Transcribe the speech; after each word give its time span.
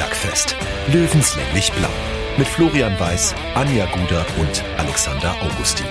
Bergfest. 0.00 0.56
Löwenslänglich 0.90 1.70
blau. 1.72 1.90
Mit 2.38 2.48
Florian 2.48 2.98
Weiß, 2.98 3.34
Anja 3.54 3.84
Guder 3.84 4.24
und 4.38 4.64
Alexander 4.78 5.36
Augustin. 5.42 5.84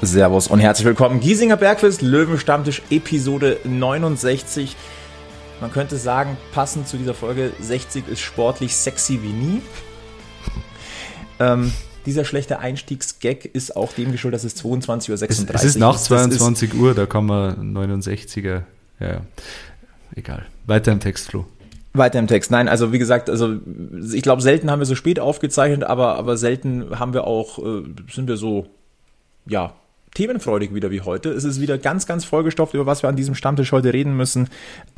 Servus 0.00 0.46
und 0.46 0.60
herzlich 0.60 0.86
willkommen. 0.86 1.20
Giesinger 1.20 1.58
Bergfest, 1.58 2.00
Löwenstammtisch, 2.00 2.80
Episode 2.88 3.60
69. 3.64 4.74
Man 5.60 5.70
könnte 5.70 5.98
sagen, 5.98 6.38
passend 6.52 6.88
zu 6.88 6.96
dieser 6.96 7.12
Folge, 7.12 7.52
60 7.60 8.08
ist 8.08 8.20
sportlich 8.20 8.74
sexy 8.74 9.20
wie 9.22 9.32
nie. 9.34 9.62
Ähm, 11.38 11.70
dieser 12.06 12.24
schlechte 12.24 12.60
Einstiegsgag 12.60 13.44
ist 13.44 13.76
auch 13.76 13.92
dem 13.92 14.12
geschuldet, 14.12 14.42
dass 14.42 14.44
es 14.44 14.64
22.36 14.64 15.10
Uhr 15.10 15.14
es, 15.14 15.22
es 15.22 15.64
ist. 15.64 15.78
nach 15.78 15.96
22 15.96 16.74
Uhr, 16.74 16.94
da 16.94 17.06
kann 17.06 17.26
man 17.26 17.76
69er. 17.76 18.62
Ja, 19.00 19.06
ja. 19.06 19.20
Egal. 20.14 20.46
Weiter 20.66 20.92
im 20.92 21.00
Text, 21.00 21.28
Flo. 21.30 21.44
Weiter 21.92 22.18
im 22.18 22.26
Text. 22.26 22.50
Nein, 22.50 22.68
also 22.68 22.92
wie 22.92 22.98
gesagt, 22.98 23.28
also 23.28 23.56
ich 24.12 24.22
glaube, 24.22 24.42
selten 24.42 24.70
haben 24.70 24.78
wir 24.78 24.86
so 24.86 24.94
spät 24.94 25.18
aufgezeichnet, 25.18 25.84
aber, 25.84 26.16
aber 26.16 26.36
selten 26.36 26.98
haben 26.98 27.12
wir 27.12 27.26
auch, 27.26 27.58
äh, 27.58 27.82
sind 28.10 28.28
wir 28.28 28.36
so, 28.36 28.66
ja, 29.46 29.74
themenfreudig 30.14 30.74
wieder 30.74 30.90
wie 30.90 31.02
heute. 31.02 31.30
Es 31.30 31.44
ist 31.44 31.60
wieder 31.60 31.76
ganz, 31.76 32.06
ganz 32.06 32.24
vollgestopft, 32.24 32.72
über 32.72 32.86
was 32.86 33.02
wir 33.02 33.10
an 33.10 33.16
diesem 33.16 33.34
Stammtisch 33.34 33.72
heute 33.72 33.92
reden 33.92 34.16
müssen. 34.16 34.48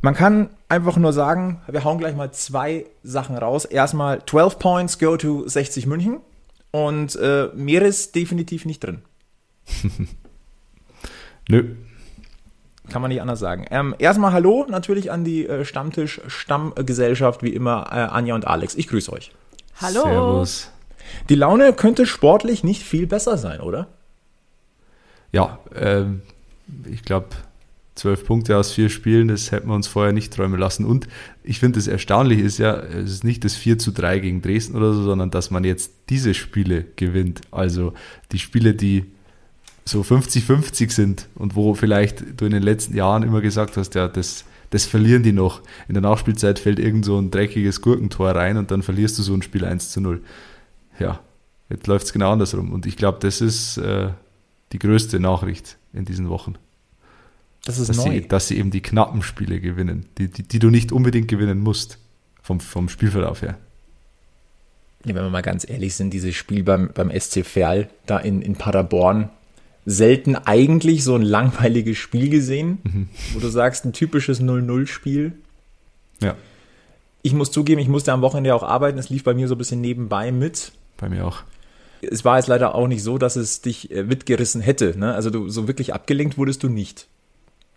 Man 0.01 0.15
kann 0.15 0.51
einfach 0.69 0.97
nur 0.97 1.13
sagen, 1.13 1.61
wir 1.67 1.83
hauen 1.83 1.99
gleich 1.99 2.15
mal 2.15 2.31
zwei 2.31 2.85
Sachen 3.03 3.37
raus. 3.37 3.65
Erstmal 3.65 4.25
12 4.25 4.59
Points 4.61 4.99
go 4.99 5.17
to 5.17 5.49
60 5.49 5.87
München 5.87 6.19
und 6.71 7.17
äh, 7.17 7.49
mehr 7.55 7.83
ist 7.83 8.15
definitiv 8.15 8.65
nicht 8.65 8.81
drin. 8.81 9.03
Nö. 11.49 11.75
Kann 12.91 13.03
man 13.03 13.11
nicht 13.11 13.21
anders 13.21 13.39
sagen. 13.39 13.67
Ähm, 13.71 13.95
erstmal 13.99 14.33
Hallo 14.33 14.67
natürlich 14.69 15.11
an 15.11 15.25
die 15.25 15.47
äh, 15.47 15.65
Stammtisch-Stammgesellschaft, 15.65 17.43
wie 17.43 17.55
immer 17.55 17.87
äh, 17.91 17.97
Anja 17.97 18.35
und 18.35 18.47
Alex. 18.47 18.75
Ich 18.75 18.89
grüße 18.89 19.13
euch. 19.13 19.33
Hallo. 19.81 20.03
Servus. 20.03 20.71
Die 21.29 21.35
Laune 21.35 21.73
könnte 21.73 22.07
sportlich 22.07 22.65
nicht 22.65 22.83
viel 22.83 23.07
besser 23.07 23.39
sein, 23.39 23.61
oder? 23.61 23.89
Ja, 25.33 25.59
ähm, 25.75 26.23
ich 26.91 27.03
glaube, 27.03 27.29
zwölf 27.99 28.25
Punkte 28.25 28.57
aus 28.57 28.73
vier 28.73 28.89
Spielen, 28.89 29.29
das 29.29 29.51
hätten 29.51 29.69
wir 29.69 29.75
uns 29.75 29.89
vorher 29.89 30.13
nicht 30.13 30.33
träumen 30.33 30.59
lassen. 30.59 30.85
Und 30.85 31.09
ich 31.43 31.59
finde, 31.59 31.79
das 31.79 31.89
Erstaunliche 31.89 32.43
ist 32.43 32.59
ja, 32.59 32.77
es 32.77 33.11
ist 33.11 33.25
nicht 33.25 33.45
das 33.45 33.55
4 33.55 33.79
zu 33.79 33.93
3 33.93 34.21
gegen 34.21 34.41
Dresden 34.41 34.77
oder 34.77 34.95
so, 34.95 35.03
sondern 35.03 35.31
dass 35.31 35.51
man 35.51 35.65
jetzt 35.65 35.93
diese 36.09 36.35
Spiele 36.35 36.85
gewinnt. 36.97 37.43
Also 37.51 37.93
die 38.33 38.39
Spiele, 38.39 38.75
die 38.75 39.05
so 39.85 40.03
50-50 40.03 40.91
sind 40.91 41.29
und 41.35 41.57
wo 41.57 41.75
vielleicht 41.75 42.41
du 42.41 42.45
in 42.45 42.53
den 42.53 42.63
letzten 42.63 42.97
Jahren 42.97 43.23
immer 43.23 43.41
gesagt 43.41 43.77
hast, 43.77 43.95
ja, 43.95 44.07
das, 44.07 44.45
das 44.71 44.85
verlieren 44.85 45.23
die 45.23 45.33
noch. 45.33 45.63
In 45.89 45.95
der 45.95 46.03
Nachspielzeit 46.03 46.59
fällt 46.59 46.79
irgend 46.79 47.05
so 47.05 47.19
ein 47.19 47.31
dreckiges 47.31 47.81
Gurkentor 47.81 48.31
rein 48.31 48.59
und 48.59 48.71
dann 48.71 48.83
verlierst 48.83 49.19
du 49.19 49.23
so 49.23 49.35
ein 49.35 49.43
Spiel 49.43 49.65
1 49.65 49.91
zu 49.91 50.01
0. 50.01 50.23
Ja, 50.99 51.21
jetzt 51.71 51.87
läuft 51.87 52.07
es 52.07 52.13
genau 52.13 52.33
andersrum. 52.33 52.73
Und 52.73 52.87
ich 52.87 52.97
glaube, 52.97 53.19
das 53.21 53.41
ist 53.41 53.79
äh, 53.79 54.11
die 54.73 54.79
größte 54.79 55.21
Nachricht 55.21 55.79
in 55.93 56.05
diesen 56.05 56.29
Wochen. 56.29 56.55
Das 57.69 57.79
ist 57.79 57.91
dass 57.91 57.99
neu. 57.99 58.13
Sie, 58.13 58.27
dass 58.27 58.49
sie 58.49 58.57
eben 58.57 58.71
die 58.71 58.81
knappen 58.81 59.23
Spiele 59.23 59.61
gewinnen, 59.61 60.07
die, 60.17 60.29
die, 60.29 60.43
die 60.43 60.59
du 60.59 60.71
nicht 60.71 60.91
unbedingt 60.91 61.29
gewinnen 61.29 61.61
musst, 61.61 61.99
vom, 62.41 62.61
vom 62.61 62.89
Spielverlauf 62.89 63.43
her. 63.43 63.59
Ja, 65.05 65.15
wenn 65.15 65.23
wir 65.23 65.29
mal 65.29 65.43
ganz 65.43 65.69
ehrlich 65.69 65.95
sind, 65.95 66.15
dieses 66.15 66.35
Spiel 66.35 66.63
beim, 66.63 66.89
beim 66.95 67.11
SC 67.11 67.45
Verl 67.45 67.91
da 68.07 68.17
in, 68.21 68.41
in 68.41 68.57
Paderborn, 68.57 69.29
selten 69.85 70.35
eigentlich 70.35 71.05
so 71.05 71.15
ein 71.15 71.21
langweiliges 71.21 71.99
Spiel 71.99 72.31
gesehen, 72.31 72.79
mhm. 72.85 73.09
wo 73.35 73.41
du 73.41 73.49
sagst, 73.49 73.85
ein 73.85 73.93
typisches 73.93 74.41
0-0-Spiel. 74.41 75.33
Ja. 76.23 76.37
Ich 77.21 77.35
muss 77.35 77.51
zugeben, 77.51 77.83
ich 77.83 77.89
musste 77.89 78.15
am 78.15 78.23
Wochenende 78.23 78.55
auch 78.55 78.63
arbeiten, 78.63 78.97
es 78.97 79.11
lief 79.11 79.25
bei 79.25 79.35
mir 79.35 79.47
so 79.47 79.57
ein 79.57 79.59
bisschen 79.59 79.83
nebenbei 79.83 80.33
mit. 80.33 80.73
Bei 80.97 81.11
mir 81.11 81.27
auch. 81.27 81.43
Es 82.01 82.25
war 82.25 82.39
jetzt 82.39 82.49
leider 82.49 82.75
auch 82.75 82.89
nicht 82.89 83.03
so, 83.03 83.19
dass 83.19 83.37
es 83.37 83.61
dich 83.61 83.91
äh, 83.91 84.05
mitgerissen 84.05 84.63
hätte. 84.63 84.99
Ne? 84.99 85.13
Also 85.13 85.29
du, 85.29 85.51
so 85.51 85.69
wirklich 85.69 85.93
abgelenkt 85.93 86.39
wurdest 86.39 86.63
du 86.63 86.71
nicht. 86.71 87.09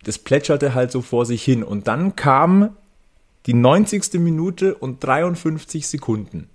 Das 0.04 0.18
plätscherte 0.18 0.74
halt 0.74 0.92
so 0.92 1.02
vor 1.02 1.26
sich 1.26 1.44
hin. 1.44 1.64
Und 1.64 1.88
dann 1.88 2.16
kam 2.16 2.76
die 3.46 3.54
90. 3.54 4.14
Minute 4.20 4.76
und 4.76 5.04
53 5.04 5.88
Sekunden. 5.88 6.40
Und 6.40 6.48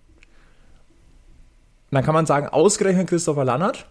dann 1.93 2.05
kann 2.05 2.15
man 2.15 2.27
sagen, 2.27 2.49
ausgerechnet 2.49 3.09
Christopher 3.09 3.45
Lannert 3.45 3.87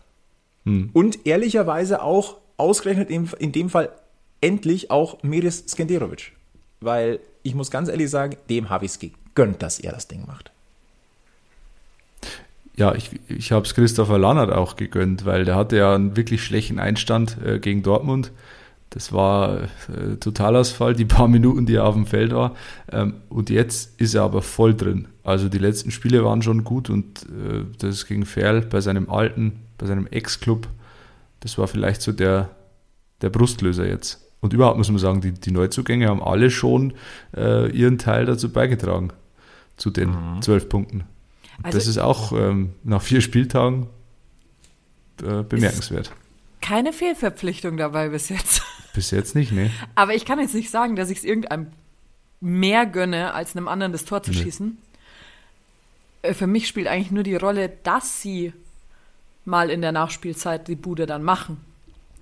hm. 0.65 0.89
und 0.93 1.25
ehrlicherweise 1.25 2.01
auch 2.01 2.37
ausgerechnet 2.57 3.09
in, 3.09 3.29
in 3.39 3.51
dem 3.51 3.69
Fall 3.69 3.89
endlich 4.41 4.91
auch 4.91 5.23
Miris 5.23 5.65
Skenderovic. 5.67 6.33
Weil 6.81 7.19
ich 7.43 7.55
muss 7.55 7.71
ganz 7.71 7.89
ehrlich 7.89 8.09
sagen, 8.09 8.37
dem 8.49 8.69
habe 8.69 8.85
ich 8.85 8.91
es 8.91 8.99
gegönnt, 8.99 9.61
dass 9.61 9.79
er 9.79 9.93
das 9.93 10.07
Ding 10.07 10.25
macht 10.25 10.51
ja, 12.77 12.93
ich, 12.93 13.11
ich 13.27 13.51
habe 13.51 13.65
es 13.65 13.73
Christopher 13.73 14.17
Lannert 14.17 14.51
auch 14.51 14.75
gegönnt, 14.75 15.25
weil 15.25 15.45
der 15.45 15.55
hatte 15.55 15.77
ja 15.77 15.95
einen 15.95 16.17
wirklich 16.17 16.43
schlechten 16.43 16.79
Einstand 16.79 17.37
äh, 17.43 17.59
gegen 17.59 17.83
Dortmund. 17.83 18.31
Das 18.95 19.11
war 19.11 19.63
äh, 19.63 20.15
Totalausfall, 20.21 20.95
die 20.95 21.03
paar 21.03 21.27
Minuten, 21.27 21.65
die 21.65 21.75
er 21.75 21.83
auf 21.83 21.95
dem 21.95 22.07
Feld 22.07 22.33
war. 22.33 22.55
Ähm, 22.89 23.15
und 23.27 23.49
jetzt 23.49 23.99
ist 23.99 24.15
er 24.15 24.23
aber 24.23 24.41
voll 24.41 24.73
drin. 24.73 25.09
Also 25.21 25.49
die 25.49 25.57
letzten 25.57 25.91
Spiele 25.91 26.23
waren 26.23 26.41
schon 26.41 26.63
gut 26.63 26.89
und 26.89 27.23
äh, 27.23 27.65
das 27.77 28.05
gegen 28.05 28.25
Ferl 28.25 28.61
bei 28.61 28.79
seinem 28.79 29.09
alten, 29.09 29.59
bei 29.77 29.85
seinem 29.85 30.07
Ex-Club, 30.07 30.69
das 31.41 31.57
war 31.57 31.67
vielleicht 31.67 32.01
so 32.01 32.13
der, 32.13 32.51
der 33.21 33.29
Brustlöser 33.29 33.85
jetzt. 33.85 34.21
Und 34.39 34.53
überhaupt 34.53 34.77
muss 34.77 34.89
man 34.89 34.99
sagen, 34.99 35.19
die, 35.19 35.33
die 35.33 35.51
Neuzugänge 35.51 36.07
haben 36.07 36.23
alle 36.23 36.49
schon 36.49 36.93
äh, 37.35 37.69
ihren 37.71 37.97
Teil 37.97 38.25
dazu 38.25 38.49
beigetragen, 38.49 39.11
zu 39.75 39.89
den 39.89 40.11
mhm. 40.11 40.41
zwölf 40.41 40.69
Punkten. 40.69 41.03
Also 41.63 41.77
das 41.77 41.87
ist 41.87 41.97
auch 41.97 42.31
ähm, 42.31 42.71
nach 42.83 43.01
vier 43.01 43.19
Spieltagen 43.19 43.87
äh, 45.21 45.43
bemerkenswert. 45.43 46.13
Keine 46.61 46.93
Fehlverpflichtung 46.93 47.75
dabei 47.75 48.07
bis 48.09 48.29
jetzt. 48.29 48.61
Bis 48.95 49.11
jetzt 49.11 49.35
nicht, 49.35 49.51
ne? 49.51 49.69
Aber 49.95 50.15
ich 50.15 50.25
kann 50.25 50.39
jetzt 50.39 50.55
nicht 50.55 50.69
sagen, 50.69 50.95
dass 50.95 51.09
ich 51.09 51.19
es 51.19 51.23
irgendeinem 51.23 51.67
mehr 52.41 52.85
gönne, 52.85 53.33
als 53.33 53.55
einem 53.55 53.67
anderen 53.67 53.91
das 53.91 54.05
Tor 54.05 54.23
zu 54.23 54.31
nee. 54.31 54.37
schießen. 54.37 54.77
Äh, 56.21 56.33
für 56.33 56.47
mich 56.47 56.67
spielt 56.67 56.87
eigentlich 56.87 57.11
nur 57.11 57.23
die 57.23 57.35
Rolle, 57.35 57.69
dass 57.83 58.21
sie 58.21 58.53
mal 59.43 59.69
in 59.69 59.81
der 59.81 59.91
Nachspielzeit 59.91 60.67
die 60.67 60.75
Bude 60.75 61.05
dann 61.05 61.23
machen. 61.23 61.57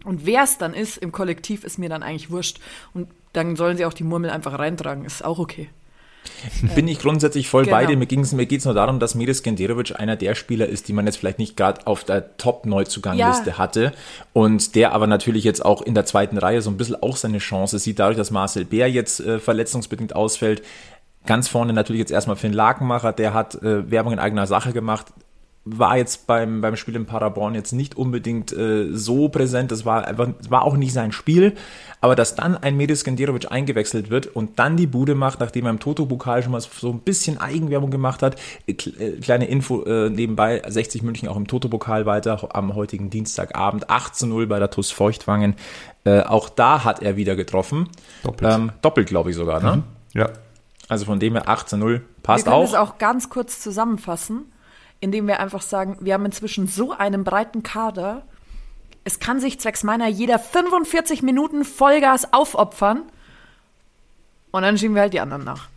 Und 0.04 0.26
wer 0.26 0.44
es 0.44 0.58
dann 0.58 0.74
ist 0.74 0.98
im 0.98 1.12
Kollektiv, 1.12 1.64
ist 1.64 1.80
mir 1.80 1.90
dann 1.90 2.04
eigentlich 2.04 2.30
wurscht. 2.30 2.60
Und 2.94 3.08
dann 3.32 3.56
sollen 3.56 3.78
sie 3.78 3.86
auch 3.86 3.94
die 3.94 4.04
Murmel 4.04 4.30
einfach 4.30 4.60
reintragen, 4.60 5.06
ist 5.06 5.24
auch 5.24 5.40
okay. 5.40 5.70
Bin 6.76 6.88
ich 6.88 7.00
grundsätzlich 7.00 7.50
voll 7.50 7.66
genau. 7.66 7.78
bei 7.78 7.86
dir. 7.86 7.98
Mir, 7.98 8.08
mir 8.08 8.46
geht 8.46 8.60
es 8.60 8.66
nur 8.66 8.74
darum, 8.74 9.00
dass 9.00 9.16
Miris 9.16 9.44
Genderovic 9.44 10.00
einer 10.00 10.16
der 10.16 10.36
Spieler 10.36 10.68
ist, 10.68 10.88
die 10.88 10.94
man 10.94 11.06
jetzt 11.06 11.18
vielleicht 11.18 11.40
nicht 11.40 11.58
gerade 11.58 11.86
auf 11.88 12.04
der 12.04 12.38
Top-Neuzugangliste 12.38 13.52
ja. 13.52 13.58
hatte 13.58 13.94
und 14.34 14.76
der 14.76 14.94
aber 14.94 15.08
natürlich 15.08 15.44
jetzt 15.44 15.64
auch 15.64 15.82
in 15.82 15.96
der 15.96 16.06
zweiten 16.06 16.38
Reihe 16.38 16.62
so 16.62 16.70
ein 16.70 16.78
bisschen 16.78 17.02
auch 17.02 17.16
seine 17.16 17.40
Chance 17.40 17.80
sieht, 17.80 18.00
dadurch, 18.00 18.18
dass 18.18 18.32
Marcel 18.32 18.66
Bär 18.66 18.90
jetzt 18.90 19.20
äh, 19.20 19.40
verletzungsbedingt 19.40 20.16
ausfällt. 20.16 20.64
Ganz 21.26 21.48
vorne 21.48 21.72
natürlich 21.72 22.02
jetzt 22.02 22.12
erstmal 22.12 22.36
Finn 22.36 22.54
Lakenmacher, 22.54 23.14
der 23.14 23.34
hat 23.34 23.56
äh, 23.56 23.90
Werbung 23.90 24.14
in 24.14 24.20
eigener 24.20 24.48
Sache 24.48 24.74
gemacht 24.74 25.08
war 25.66 25.96
jetzt 25.96 26.28
beim, 26.28 26.60
beim 26.60 26.76
Spiel 26.76 26.96
in 26.96 27.06
Paderborn 27.06 27.56
jetzt 27.56 27.72
nicht 27.72 27.96
unbedingt 27.96 28.52
äh, 28.52 28.90
so 28.92 29.30
präsent. 29.30 29.72
Das 29.72 29.86
war 29.86 30.06
einfach, 30.06 30.30
war 30.50 30.64
auch 30.64 30.76
nicht 30.76 30.92
sein 30.92 31.14
Spiel. 31.14 31.54
Aber 32.02 32.16
dass 32.16 32.36
dann 32.36 32.58
ein 32.58 32.76
Medis 32.76 33.06
Genderovic 33.06 33.50
eingewechselt 33.50 34.10
wird 34.10 34.28
und 34.28 34.60
dann 34.60 34.76
die 34.76 34.88
Bude 34.88 35.16
macht, 35.16 35.40
nachdem 35.40 35.66
er 35.66 35.70
im 35.70 35.80
Toto-Pokal 35.80 36.44
schon 36.44 36.52
mal 36.52 36.60
so 36.60 36.90
ein 36.90 37.00
bisschen 37.00 37.38
Eigenwerbung 37.38 37.92
gemacht 37.92 38.22
hat. 38.22 38.36
Äh, 38.68 38.74
äh 38.74 39.20
kleine 39.22 39.46
Info 39.46 39.84
äh, 39.84 40.10
nebenbei, 40.10 40.62
60 40.68 41.02
München 41.02 41.30
auch 41.30 41.38
im 41.38 41.48
Toto-Pokal 41.48 42.06
weiter 42.06 42.54
am 42.54 42.76
heutigen 42.76 43.10
Dienstagabend. 43.10 43.90
8 43.90 44.16
zu 44.16 44.28
0 44.28 44.48
bei 44.48 44.60
der 44.60 44.70
TuS 44.70 44.92
Feuchtwangen. 44.92 45.56
Äh, 46.04 46.24
auch 46.24 46.50
da 46.50 46.84
hat 46.84 47.02
er 47.02 47.16
wieder 47.16 47.38
getroffen. 47.38 47.88
Doppelt. 48.24 48.54
Ähm, 48.54 48.72
doppelt, 48.82 49.08
glaube 49.08 49.30
ich 49.30 49.38
sogar, 49.38 49.62
ne? 49.64 49.78
Mhm. 49.78 49.84
Ja. 50.20 50.30
Also 50.90 51.06
von 51.06 51.22
dem 51.22 51.34
her 51.34 51.48
8 51.48 51.70
zu 51.70 51.78
0 51.78 52.02
passt 52.22 52.46
Wir 52.46 52.52
können 52.52 52.66
auch. 52.66 52.68
es 52.68 52.76
auch 52.76 52.98
ganz 52.98 53.30
kurz 53.30 53.62
zusammenfassen 53.62 54.53
indem 55.04 55.28
wir 55.28 55.42
einfach 55.42 55.62
sagen, 55.62 55.98
wir 56.00 56.14
haben 56.14 56.26
inzwischen 56.26 56.68
so 56.68 56.94
einen 56.94 57.26
breiten 57.26 57.62
Kader, 57.62 58.24
es 59.04 59.20
kann 59.20 59.42
sich 59.42 59.60
zwecks 59.60 59.84
meiner 59.84 60.08
jeder 60.08 60.40
45 60.40 61.24
Minuten 61.24 61.66
Vollgas 61.66 62.32
aufopfern 62.32 63.04
und 64.52 64.62
dann 64.62 64.78
schieben 64.78 64.96
wir 64.96 65.02
halt 65.02 65.14
die 65.14 65.20
anderen 65.20 65.44
nach. 65.44 65.68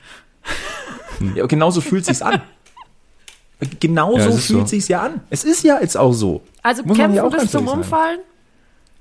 Ja, 1.34 1.46
genauso 1.46 1.81
fühlt 1.81 2.05
sich's 2.05 2.23
an. 2.23 2.40
Genauso 3.81 4.19
ja, 4.19 4.31
fühlt 4.32 4.40
so. 4.40 4.67
sich's 4.67 4.87
ja 4.87 5.02
an. 5.02 5.23
Es 5.31 5.43
ist 5.43 5.64
ja 5.64 5.81
jetzt 5.81 5.96
auch 5.96 6.12
so. 6.12 6.43
Also 6.62 6.82
Muss 6.84 6.99
kämpfen 6.99 7.17
ja 7.17 7.26
bis 7.26 7.50
zum 7.50 7.67
Umfallen. 7.67 8.20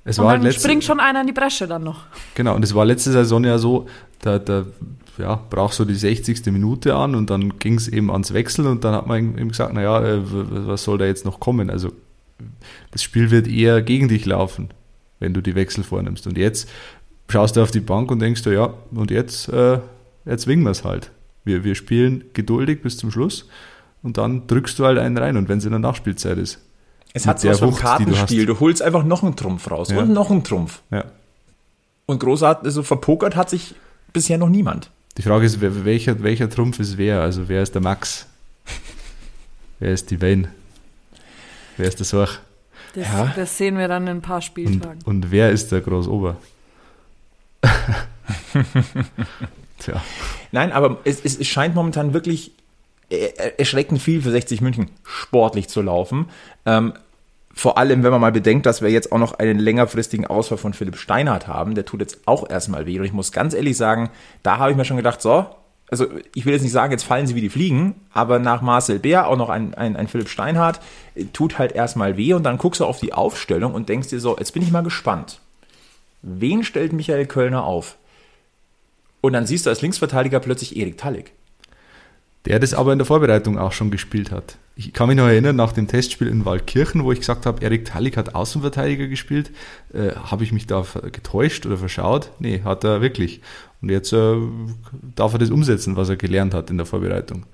Es 0.05 0.17
und 0.17 0.25
war 0.25 0.33
dann 0.33 0.43
letzte, 0.43 0.61
springt 0.61 0.85
schon 0.85 1.01
einer 1.01 1.21
in 1.21 1.27
die 1.27 1.33
Bresche 1.33 1.67
dann 1.67 1.83
noch. 1.83 2.03
Genau, 2.35 2.55
und 2.55 2.63
es 2.63 2.73
war 2.73 2.85
letzte 2.85 3.11
Saison 3.11 3.43
ja 3.43 3.57
so, 3.57 3.85
da, 4.21 4.39
da 4.39 4.65
ja, 5.17 5.41
brach 5.49 5.71
so 5.71 5.85
die 5.85 5.95
60. 5.95 6.45
Minute 6.47 6.95
an 6.95 7.15
und 7.15 7.29
dann 7.29 7.59
ging 7.59 7.75
es 7.75 7.87
eben 7.87 8.11
ans 8.11 8.33
Wechseln 8.33 8.67
und 8.67 8.83
dann 8.83 8.93
hat 8.93 9.07
man 9.07 9.37
ihm 9.37 9.49
gesagt, 9.49 9.73
naja, 9.73 10.03
äh, 10.03 10.19
was 10.23 10.83
soll 10.83 10.97
da 10.97 11.05
jetzt 11.05 11.25
noch 11.25 11.39
kommen? 11.39 11.69
Also 11.69 11.91
das 12.91 13.03
Spiel 13.03 13.31
wird 13.31 13.47
eher 13.47 13.81
gegen 13.81 14.07
dich 14.07 14.25
laufen, 14.25 14.69
wenn 15.19 15.33
du 15.33 15.41
die 15.41 15.55
Wechsel 15.55 15.83
vornimmst. 15.83 16.27
Und 16.27 16.37
jetzt 16.37 16.69
schaust 17.29 17.55
du 17.55 17.61
auf 17.61 17.71
die 17.71 17.79
Bank 17.79 18.11
und 18.11 18.19
denkst 18.19 18.43
du, 18.43 18.51
ja, 18.51 18.73
und 18.91 19.11
jetzt, 19.11 19.49
äh, 19.49 19.79
jetzt 20.25 20.47
wingen 20.47 20.63
wir 20.63 20.71
es 20.71 20.83
halt. 20.83 21.11
Wir, 21.43 21.63
wir 21.63 21.75
spielen 21.75 22.25
geduldig 22.33 22.81
bis 22.81 22.97
zum 22.97 23.11
Schluss 23.11 23.47
und 24.03 24.17
dann 24.17 24.47
drückst 24.47 24.79
du 24.79 24.85
halt 24.85 24.97
einen 24.97 25.17
rein 25.17 25.37
und 25.37 25.49
wenn 25.49 25.59
es 25.59 25.65
in 25.65 25.71
der 25.71 25.79
Nachspielzeit 25.79 26.37
ist. 26.37 26.59
Es 27.13 27.25
hat 27.25 27.39
so 27.39 27.47
was 27.47 27.59
vom 27.59 27.73
Kartenspiel. 27.73 28.45
Du, 28.45 28.55
du, 28.55 28.59
holst 28.59 28.81
einfach 28.81 29.05
noch 29.05 29.23
einen 29.23 29.35
Trumpf 29.35 29.71
raus 29.71 29.89
ja. 29.89 29.99
und 29.99 30.11
noch 30.11 30.31
einen 30.31 30.43
Trumpf. 30.43 30.81
Ja. 30.91 31.05
Und 32.05 32.19
großartig, 32.19 32.65
also 32.65 32.83
verpokert 32.83 33.35
hat 33.35 33.49
sich 33.49 33.73
bisher 34.11 34.37
noch 34.37 34.49
niemand. 34.49 34.91
Die 35.17 35.21
Frage 35.21 35.45
ist, 35.45 35.61
welcher, 35.61 36.21
welcher 36.23 36.49
Trumpf 36.49 36.79
ist 36.79 36.97
wer? 36.97 37.21
Also 37.21 37.47
wer 37.47 37.63
ist 37.63 37.73
der 37.73 37.81
Max? 37.81 38.27
wer 39.79 39.93
ist 39.93 40.11
die 40.11 40.21
Wayne? 40.21 40.49
Wer 41.77 41.87
ist 41.87 41.99
der 41.99 42.05
Sorch? 42.05 42.39
Das, 42.93 43.07
ja. 43.07 43.33
das 43.35 43.57
sehen 43.57 43.77
wir 43.77 43.87
dann 43.87 44.03
in 44.03 44.17
ein 44.17 44.21
paar 44.21 44.41
Spieltagen. 44.41 44.99
Und, 45.03 45.25
und 45.25 45.31
wer 45.31 45.51
ist 45.51 45.71
der 45.71 45.81
Großober? 45.81 46.37
Tja. 49.79 50.03
Nein, 50.51 50.71
aber 50.71 50.99
es, 51.03 51.23
es 51.23 51.45
scheint 51.47 51.75
momentan 51.75 52.13
wirklich 52.13 52.51
erschreckend 53.09 54.01
viel 54.01 54.21
für 54.21 54.31
60 54.31 54.61
München 54.61 54.89
sportlich 55.03 55.67
zu 55.67 55.81
laufen. 55.81 56.29
Ähm, 56.65 56.93
vor 57.57 57.77
allem, 57.77 58.03
wenn 58.03 58.11
man 58.11 58.19
mal 58.19 58.33
bedenkt, 58.33 58.65
dass 58.65 58.81
wir 58.81 58.89
jetzt 58.89 59.13
auch 59.13 59.17
noch 59.17 59.39
einen 59.39 59.59
längerfristigen 59.59 60.27
Ausfall 60.27 60.57
von 60.57 60.73
Philipp 60.73 60.97
Steinhardt 60.97 61.47
haben, 61.47 61.73
der 61.73 61.85
tut 61.85 62.01
jetzt 62.01 62.19
auch 62.25 62.49
erstmal 62.49 62.85
weh. 62.85 62.99
Und 62.99 63.05
ich 63.05 63.13
muss 63.13 63.31
ganz 63.31 63.53
ehrlich 63.53 63.77
sagen, 63.77 64.09
da 64.43 64.57
habe 64.57 64.71
ich 64.71 64.77
mir 64.77 64.83
schon 64.83 64.97
gedacht, 64.97 65.21
so, 65.21 65.45
also 65.89 66.07
ich 66.33 66.45
will 66.45 66.51
jetzt 66.51 66.63
nicht 66.63 66.73
sagen, 66.73 66.91
jetzt 66.91 67.05
fallen 67.05 67.27
sie 67.27 67.35
wie 67.35 67.41
die 67.41 67.49
Fliegen, 67.49 67.95
aber 68.11 68.39
nach 68.39 68.61
Marcel 68.61 68.99
Bär 68.99 69.29
auch 69.29 69.37
noch 69.37 69.49
ein, 69.49 69.73
ein, 69.73 69.95
ein 69.95 70.09
Philipp 70.09 70.27
Steinhardt 70.27 70.81
tut 71.31 71.57
halt 71.57 71.71
erstmal 71.71 72.17
weh 72.17 72.33
und 72.33 72.43
dann 72.43 72.57
guckst 72.57 72.81
du 72.81 72.85
auf 72.85 72.99
die 72.99 73.13
Aufstellung 73.13 73.73
und 73.73 73.87
denkst 73.87 74.09
dir 74.09 74.19
so, 74.19 74.37
jetzt 74.37 74.51
bin 74.51 74.61
ich 74.61 74.71
mal 74.71 74.83
gespannt. 74.83 75.39
Wen 76.21 76.61
stellt 76.63 76.91
Michael 76.91 77.25
Kölner 77.25 77.63
auf? 77.63 77.97
Und 79.21 79.31
dann 79.31 79.45
siehst 79.45 79.65
du 79.65 79.69
als 79.69 79.81
Linksverteidiger 79.81 80.41
plötzlich 80.41 80.75
Erik 80.75 80.97
Tallig. 80.97 81.31
Der 82.45 82.59
das 82.59 82.73
aber 82.73 82.91
in 82.91 82.99
der 82.99 83.05
Vorbereitung 83.05 83.57
auch 83.57 83.71
schon 83.71 83.91
gespielt 83.91 84.31
hat. 84.31 84.57
Ich 84.75 84.93
kann 84.93 85.07
mich 85.07 85.17
noch 85.17 85.27
erinnern, 85.27 85.55
nach 85.55 85.71
dem 85.71 85.87
Testspiel 85.87 86.27
in 86.27 86.45
Waldkirchen, 86.45 87.03
wo 87.03 87.11
ich 87.11 87.19
gesagt 87.19 87.45
habe, 87.45 87.63
Erik 87.63 87.85
Tallig 87.85 88.17
hat 88.17 88.35
Außenverteidiger 88.35 89.07
gespielt, 89.07 89.51
äh, 89.93 90.11
habe 90.11 90.43
ich 90.43 90.51
mich 90.51 90.67
da 90.67 90.85
getäuscht 91.11 91.65
oder 91.65 91.77
verschaut? 91.77 92.31
Nee, 92.39 92.61
hat 92.63 92.83
er 92.83 93.01
wirklich. 93.01 93.41
Und 93.81 93.89
jetzt 93.89 94.11
äh, 94.11 94.35
darf 95.15 95.33
er 95.33 95.39
das 95.39 95.49
umsetzen, 95.49 95.95
was 95.95 96.09
er 96.09 96.17
gelernt 96.17 96.53
hat 96.53 96.69
in 96.69 96.77
der 96.77 96.85
Vorbereitung. 96.85 97.45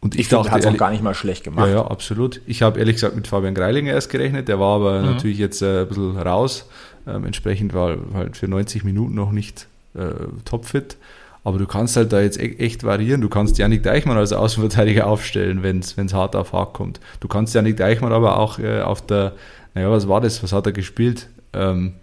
Und 0.00 0.14
ich, 0.14 0.22
ich 0.22 0.28
dachte, 0.28 0.50
hat 0.50 0.60
es 0.60 0.66
auch 0.66 0.76
gar 0.76 0.90
nicht 0.90 1.02
mal 1.02 1.14
schlecht 1.14 1.44
gemacht. 1.44 1.66
Ja, 1.66 1.74
ja, 1.74 1.86
absolut. 1.86 2.40
Ich 2.46 2.62
habe 2.62 2.78
ehrlich 2.78 2.96
gesagt 2.96 3.16
mit 3.16 3.26
Fabian 3.26 3.54
Greilinger 3.54 3.92
erst 3.92 4.10
gerechnet, 4.10 4.48
der 4.48 4.60
war 4.60 4.76
aber 4.76 5.00
mhm. 5.00 5.06
natürlich 5.06 5.38
jetzt 5.38 5.60
äh, 5.62 5.80
ein 5.80 5.88
bisschen 5.88 6.16
raus. 6.16 6.66
Ähm, 7.06 7.24
entsprechend 7.24 7.74
war 7.74 7.96
halt 8.14 8.36
für 8.36 8.46
90 8.46 8.84
Minuten 8.84 9.14
noch 9.14 9.32
nicht 9.32 9.66
äh, 9.94 10.10
topfit. 10.44 10.96
Aber 11.44 11.58
du 11.58 11.66
kannst 11.66 11.96
halt 11.96 12.12
da 12.12 12.20
jetzt 12.20 12.38
e-, 12.38 12.56
echt 12.58 12.84
variieren. 12.84 13.20
Du 13.20 13.28
kannst 13.28 13.58
Janik 13.58 13.82
Deichmann 13.82 14.16
als 14.16 14.32
Außenverteidiger 14.32 15.06
aufstellen, 15.06 15.62
wenn 15.62 15.78
es 15.80 16.14
hart 16.14 16.36
auf 16.36 16.52
hart 16.52 16.74
kommt. 16.74 17.00
Du 17.20 17.28
kannst 17.28 17.54
Janik 17.54 17.76
Deichmann 17.76 18.12
aber 18.12 18.38
auch 18.38 18.58
äh, 18.58 18.80
auf 18.80 19.04
der, 19.06 19.32
naja, 19.74 19.90
was 19.90 20.08
war 20.08 20.20
das? 20.20 20.42
Was 20.42 20.52
hat 20.52 20.66
er 20.66 20.72
gespielt? 20.72 21.28
Ähm, 21.52 21.94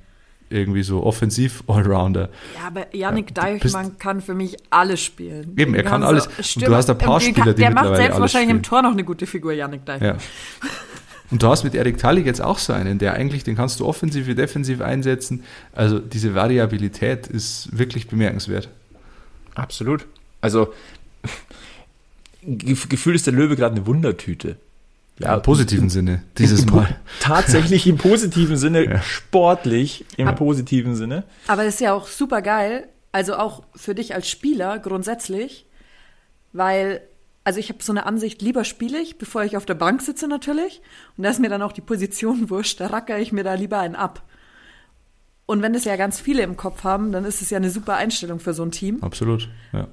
irgendwie 0.50 0.84
so 0.84 1.04
offensiv 1.04 1.64
Allrounder. 1.68 2.30
Ja, 2.56 2.68
aber 2.68 2.96
Janik 2.96 3.32
ja, 3.36 3.44
Deichmann 3.44 3.98
kann 3.98 4.22
für 4.22 4.34
mich 4.34 4.58
alles 4.70 5.02
spielen. 5.02 5.54
Eben, 5.58 5.74
er 5.76 5.84
kann 5.84 6.04
alles. 6.04 6.28
Und 6.28 6.68
du 6.68 6.76
hast 6.76 6.90
ein 6.90 6.98
paar 6.98 7.20
Spieler, 7.20 7.54
die 7.54 7.62
Der 7.62 7.72
macht 7.72 7.96
selbst 7.96 8.20
wahrscheinlich 8.20 8.50
spielen. 8.50 8.58
im 8.58 8.64
Tor 8.64 8.82
noch 8.82 8.92
eine 8.92 9.04
gute 9.04 9.26
Figur, 9.26 9.54
Janik 9.54 9.86
Deichmann. 9.86 10.18
Ja. 10.18 10.70
Und 11.32 11.42
du 11.42 11.48
hast 11.48 11.64
mit 11.64 11.74
Erik 11.74 11.98
Tallig 11.98 12.26
jetzt 12.26 12.42
auch 12.42 12.60
so 12.60 12.72
einen, 12.74 13.00
der 13.00 13.14
eigentlich, 13.14 13.44
den 13.44 13.56
kannst 13.56 13.80
du 13.80 13.86
offensiv 13.86 14.28
wie 14.28 14.36
defensiv 14.36 14.82
einsetzen. 14.82 15.44
Also 15.74 16.00
diese 16.00 16.36
Variabilität 16.36 17.28
ist 17.28 17.76
wirklich 17.78 18.08
bemerkenswert. 18.08 18.70
Absolut. 19.56 20.06
Also 20.42 20.74
gefühlt 22.44 23.16
ist 23.16 23.26
der 23.26 23.34
Löwe 23.34 23.56
gerade 23.56 23.76
eine 23.76 23.88
Wundertüte. 23.88 24.58
Ja, 25.18 25.36
im 25.36 25.42
positiven 25.42 25.90
Sinne, 25.90 26.24
dieses 26.38 26.66
Mal. 26.66 27.00
Tatsächlich 27.22 27.88
im 27.88 27.98
positiven 27.98 28.58
Sinne, 28.58 28.84
ja. 28.84 29.02
sportlich 29.02 30.06
im 30.18 30.28
aber, 30.28 30.38
positiven 30.38 30.96
Sinne. 30.96 31.24
Aber 31.48 31.64
es 31.64 31.76
ist 31.76 31.80
ja 31.80 31.94
auch 31.94 32.08
super 32.08 32.42
geil, 32.42 32.90
also 33.14 33.36
auch 33.36 33.64
für 33.76 33.96
dich 33.96 34.14
als 34.14 34.30
Spieler 34.30 34.78
grundsätzlich, 34.78 35.66
weil 36.52 37.02
also 37.46 37.60
ich 37.60 37.70
habe 37.70 37.82
so 37.82 37.94
eine 37.94 38.08
Ansicht, 38.08 38.42
lieber 38.42 38.64
spiele 38.64 39.00
ich, 39.00 39.18
bevor 39.18 39.44
ich 39.44 39.56
auf 39.56 39.66
der 39.66 39.76
Bank 39.76 40.02
sitze 40.02 40.28
natürlich. 40.28 40.82
Und 41.16 41.24
da 41.24 41.30
ist 41.30 41.40
mir 41.40 41.50
dann 41.50 41.62
auch 41.62 41.72
die 41.72 41.82
Position 41.82 42.50
wurscht, 42.50 42.82
da 42.82 42.88
racker 42.88 43.20
ich 43.20 43.32
mir 43.32 43.44
da 43.44 43.54
lieber 43.54 43.80
einen 43.80 43.96
ab. 43.96 44.24
Und 45.46 45.62
wenn 45.62 45.74
das 45.74 45.86
ja 45.86 45.96
ganz 45.96 46.20
viele 46.20 46.44
im 46.44 46.58
Kopf 46.58 46.84
haben, 46.84 47.12
dann 47.12 47.26
ist 47.26 47.42
es 47.42 47.50
ja 47.50 47.58
eine 47.58 47.70
super 47.70 47.96
Einstellung 47.96 48.40
für 48.40 48.54
so 48.54 48.64
ein 48.64 48.72
Team. 48.72 49.02
Absolut, 49.02 49.50
ja. 49.74 49.88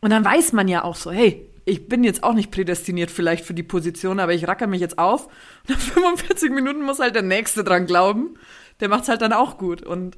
Und 0.00 0.10
dann 0.10 0.24
weiß 0.24 0.52
man 0.52 0.68
ja 0.68 0.84
auch 0.84 0.96
so, 0.96 1.10
hey, 1.10 1.48
ich 1.64 1.88
bin 1.88 2.04
jetzt 2.04 2.22
auch 2.22 2.34
nicht 2.34 2.50
prädestiniert 2.50 3.10
vielleicht 3.10 3.44
für 3.44 3.54
die 3.54 3.64
Position, 3.64 4.20
aber 4.20 4.32
ich 4.32 4.46
racker 4.46 4.66
mich 4.66 4.80
jetzt 4.80 4.98
auf. 4.98 5.26
Und 5.26 5.68
nach 5.70 5.80
45 5.80 6.50
Minuten 6.50 6.82
muss 6.82 7.00
halt 7.00 7.14
der 7.14 7.22
Nächste 7.22 7.64
dran 7.64 7.86
glauben. 7.86 8.36
Der 8.80 8.88
macht's 8.88 9.08
halt 9.08 9.22
dann 9.22 9.32
auch 9.32 9.58
gut. 9.58 9.82
Und 9.82 10.16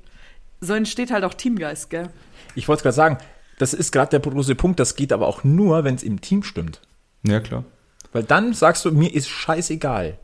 so 0.61 0.75
entsteht 0.75 1.11
halt 1.11 1.25
auch 1.25 1.35
Teamgeist, 1.35 1.89
gell? 1.91 2.11
Ich 2.55 2.69
wollte 2.69 2.83
gerade 2.83 2.95
sagen, 2.95 3.19
das 3.59 3.73
ist 3.73 3.93
gerade 3.93 4.11
der 4.11 4.21
große 4.21 4.57
Punkt. 4.57 4.79
Das 4.79 4.95
geht 4.95 5.13
aber 5.13 5.27
auch 5.27 5.43
nur, 5.45 5.85
wenn 5.85 5.95
es 5.95 6.03
im 6.03 6.21
Team 6.21 6.43
stimmt. 6.43 6.83
Ja, 7.23 7.41
klar. 7.41 7.65
Weil 8.13 8.25
dann 8.25 8.53
sagst 8.53 8.85
du, 8.85 8.93
mir 8.93 9.15
ist 9.15 9.29
scheißegal, 9.29 10.19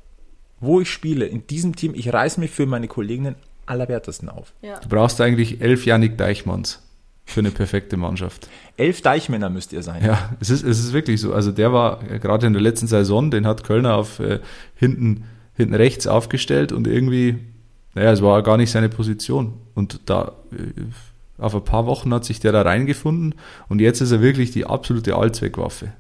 wo 0.65 0.81
ich 0.81 0.91
spiele. 0.91 1.27
In 1.27 1.47
diesem 1.47 1.77
Team, 1.77 1.95
ich 1.95 2.13
reiß 2.13 2.39
mich 2.39 2.51
für 2.51 2.67
meine 2.67 2.89
Kolleginnen 2.89 3.37
allerwertesten 3.67 4.29
auf. 4.29 4.53
Ja. 4.63 4.79
Du 4.81 4.89
brauchst 4.89 5.21
eigentlich 5.21 5.61
elf 5.61 5.87
Janik 5.87 6.19
Deichmanns 6.19 6.83
für 7.25 7.41
eine 7.41 7.51
perfekte 7.51 7.97
Mannschaft. 7.97 8.49
Elf 8.77 9.01
Deichmänner 9.01 9.49
müsst 9.49 9.73
ihr 9.73 9.83
sein. 9.83 10.05
Ja, 10.05 10.31
es 10.41 10.51
ist, 10.51 10.63
es 10.63 10.79
ist 10.79 10.93
wirklich 10.93 11.21
so. 11.21 11.33
Also 11.33 11.53
der 11.53 11.73
war 11.73 12.03
gerade 12.05 12.47
in 12.47 12.53
der 12.53 12.63
letzten 12.63 12.87
Saison, 12.87 13.31
den 13.31 13.47
hat 13.47 13.65
Kölner 13.65 13.95
auf 13.95 14.21
äh, 14.21 14.41
hinten, 14.75 15.25
hinten 15.55 15.75
rechts 15.75 16.07
aufgestellt 16.07 16.73
und 16.73 16.87
irgendwie, 16.87 17.39
naja, 17.95 18.13
es 18.13 18.23
war 18.23 18.43
gar 18.43 18.57
nicht 18.57 18.71
seine 18.71 18.89
Position. 18.89 19.55
Und 19.75 20.01
da 20.07 20.33
äh, 20.53 20.83
auf 21.39 21.55
ein 21.55 21.65
paar 21.65 21.87
Wochen 21.87 22.13
hat 22.13 22.25
sich 22.25 22.41
der 22.41 22.53
da 22.53 22.63
reingefunden 22.63 23.35
und 23.69 23.81
jetzt 23.81 24.01
ist 24.01 24.13
er 24.13 24.21
wirklich 24.21 24.51
die 24.51 24.67
absolute 24.67 25.17
Allzweckwaffe. 25.17 25.93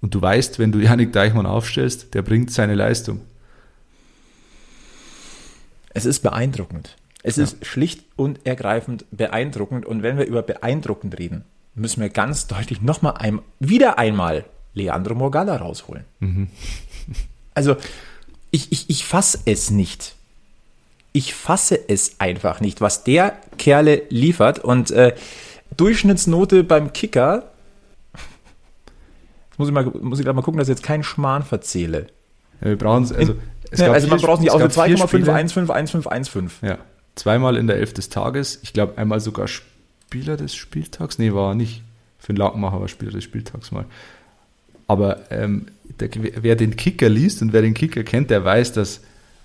Und 0.00 0.14
du 0.14 0.20
weißt, 0.20 0.58
wenn 0.58 0.70
du 0.70 0.80
Janik 0.80 1.12
Deichmann 1.12 1.46
aufstellst, 1.46 2.12
der 2.12 2.22
bringt 2.22 2.50
seine 2.50 2.74
Leistung. 2.74 3.22
Es 5.94 6.04
ist 6.04 6.20
beeindruckend. 6.20 6.96
Es 7.22 7.36
ja. 7.36 7.44
ist 7.44 7.64
schlicht 7.64 8.04
und 8.16 8.44
ergreifend 8.44 9.06
beeindruckend. 9.10 9.86
Und 9.86 10.02
wenn 10.02 10.18
wir 10.18 10.26
über 10.26 10.42
beeindruckend 10.42 11.18
reden, 11.18 11.44
müssen 11.74 12.02
wir 12.02 12.10
ganz 12.10 12.46
deutlich 12.46 12.82
nochmal 12.82 13.14
ein, 13.18 13.40
wieder 13.60 13.98
einmal 13.98 14.44
Leandro 14.74 15.14
Morgalla 15.14 15.56
rausholen. 15.56 16.04
Mhm. 16.20 16.48
Also, 17.56 17.76
ich, 18.50 18.72
ich, 18.72 18.90
ich 18.90 19.04
fasse 19.04 19.38
es 19.44 19.70
nicht 19.70 20.16
ich 21.16 21.32
fasse 21.32 21.78
es 21.88 22.16
einfach 22.18 22.60
nicht, 22.60 22.80
was 22.80 23.04
der 23.04 23.38
Kerle 23.56 24.02
liefert. 24.10 24.58
Und 24.58 24.90
äh, 24.90 25.14
Durchschnittsnote 25.76 26.64
beim 26.64 26.92
Kicker, 26.92 27.52
muss 29.56 29.68
ich 29.68 29.74
mal, 29.74 29.84
muss 29.84 30.18
ich 30.18 30.26
mal 30.26 30.34
gucken, 30.42 30.58
dass 30.58 30.68
ich 30.68 30.74
jetzt 30.74 30.82
keinen 30.82 31.04
Schmarrn 31.04 31.44
verzähle. 31.44 32.08
Ja, 32.60 32.66
wir 32.66 32.76
brauchen 32.76 33.14
also, 33.14 33.14
es 33.16 33.38
ja, 33.78 33.92
also 33.92 34.08
man 34.08 34.20
braucht 34.20 34.40
nicht 34.40 34.50
aus 34.50 34.62
2,5, 34.62 35.24
1,5, 35.24 35.66
1,5, 35.66 36.06
1,5. 36.06 36.50
Ja, 36.66 36.78
zweimal 37.14 37.56
in 37.56 37.66
der 37.66 37.76
Elf 37.76 37.92
des 37.92 38.08
Tages. 38.08 38.60
Ich 38.62 38.72
glaube 38.72 38.98
einmal 38.98 39.20
sogar 39.20 39.48
Spieler 39.48 40.36
des 40.36 40.54
Spieltags. 40.54 41.18
Nee, 41.18 41.32
war 41.32 41.54
nicht. 41.54 41.82
Für 42.18 42.32
den 42.32 42.36
Lackmacher 42.36 42.80
war 42.80 42.88
Spieler 42.88 43.12
des 43.12 43.24
Spieltags 43.24 43.70
mal. 43.70 43.84
Aber 44.86 45.30
ähm, 45.30 45.66
der, 46.00 46.10
wer 46.14 46.56
den 46.56 46.76
Kicker 46.76 47.08
liest 47.08 47.42
und 47.42 47.52
wer 47.52 47.62
den 47.62 47.74
Kicker 47.74 48.02
kennt, 48.02 48.30
der 48.30 48.44
weiß, 48.44 48.72
dass 48.72 49.00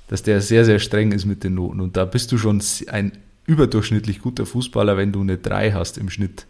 dass 0.09 0.23
der 0.23 0.41
sehr, 0.41 0.65
sehr 0.65 0.79
streng 0.79 1.11
ist 1.11 1.25
mit 1.25 1.43
den 1.43 1.53
Noten. 1.53 1.79
Und 1.79 1.95
da 1.95 2.03
bist 2.03 2.31
du 2.31 2.37
schon 2.37 2.61
ein 2.87 3.11
überdurchschnittlich 3.45 4.21
guter 4.21 4.45
Fußballer, 4.45 4.97
wenn 4.97 5.11
du 5.11 5.21
eine 5.21 5.37
3 5.37 5.71
hast 5.73 5.97
im 5.99 6.09
Schnitt 6.09 6.47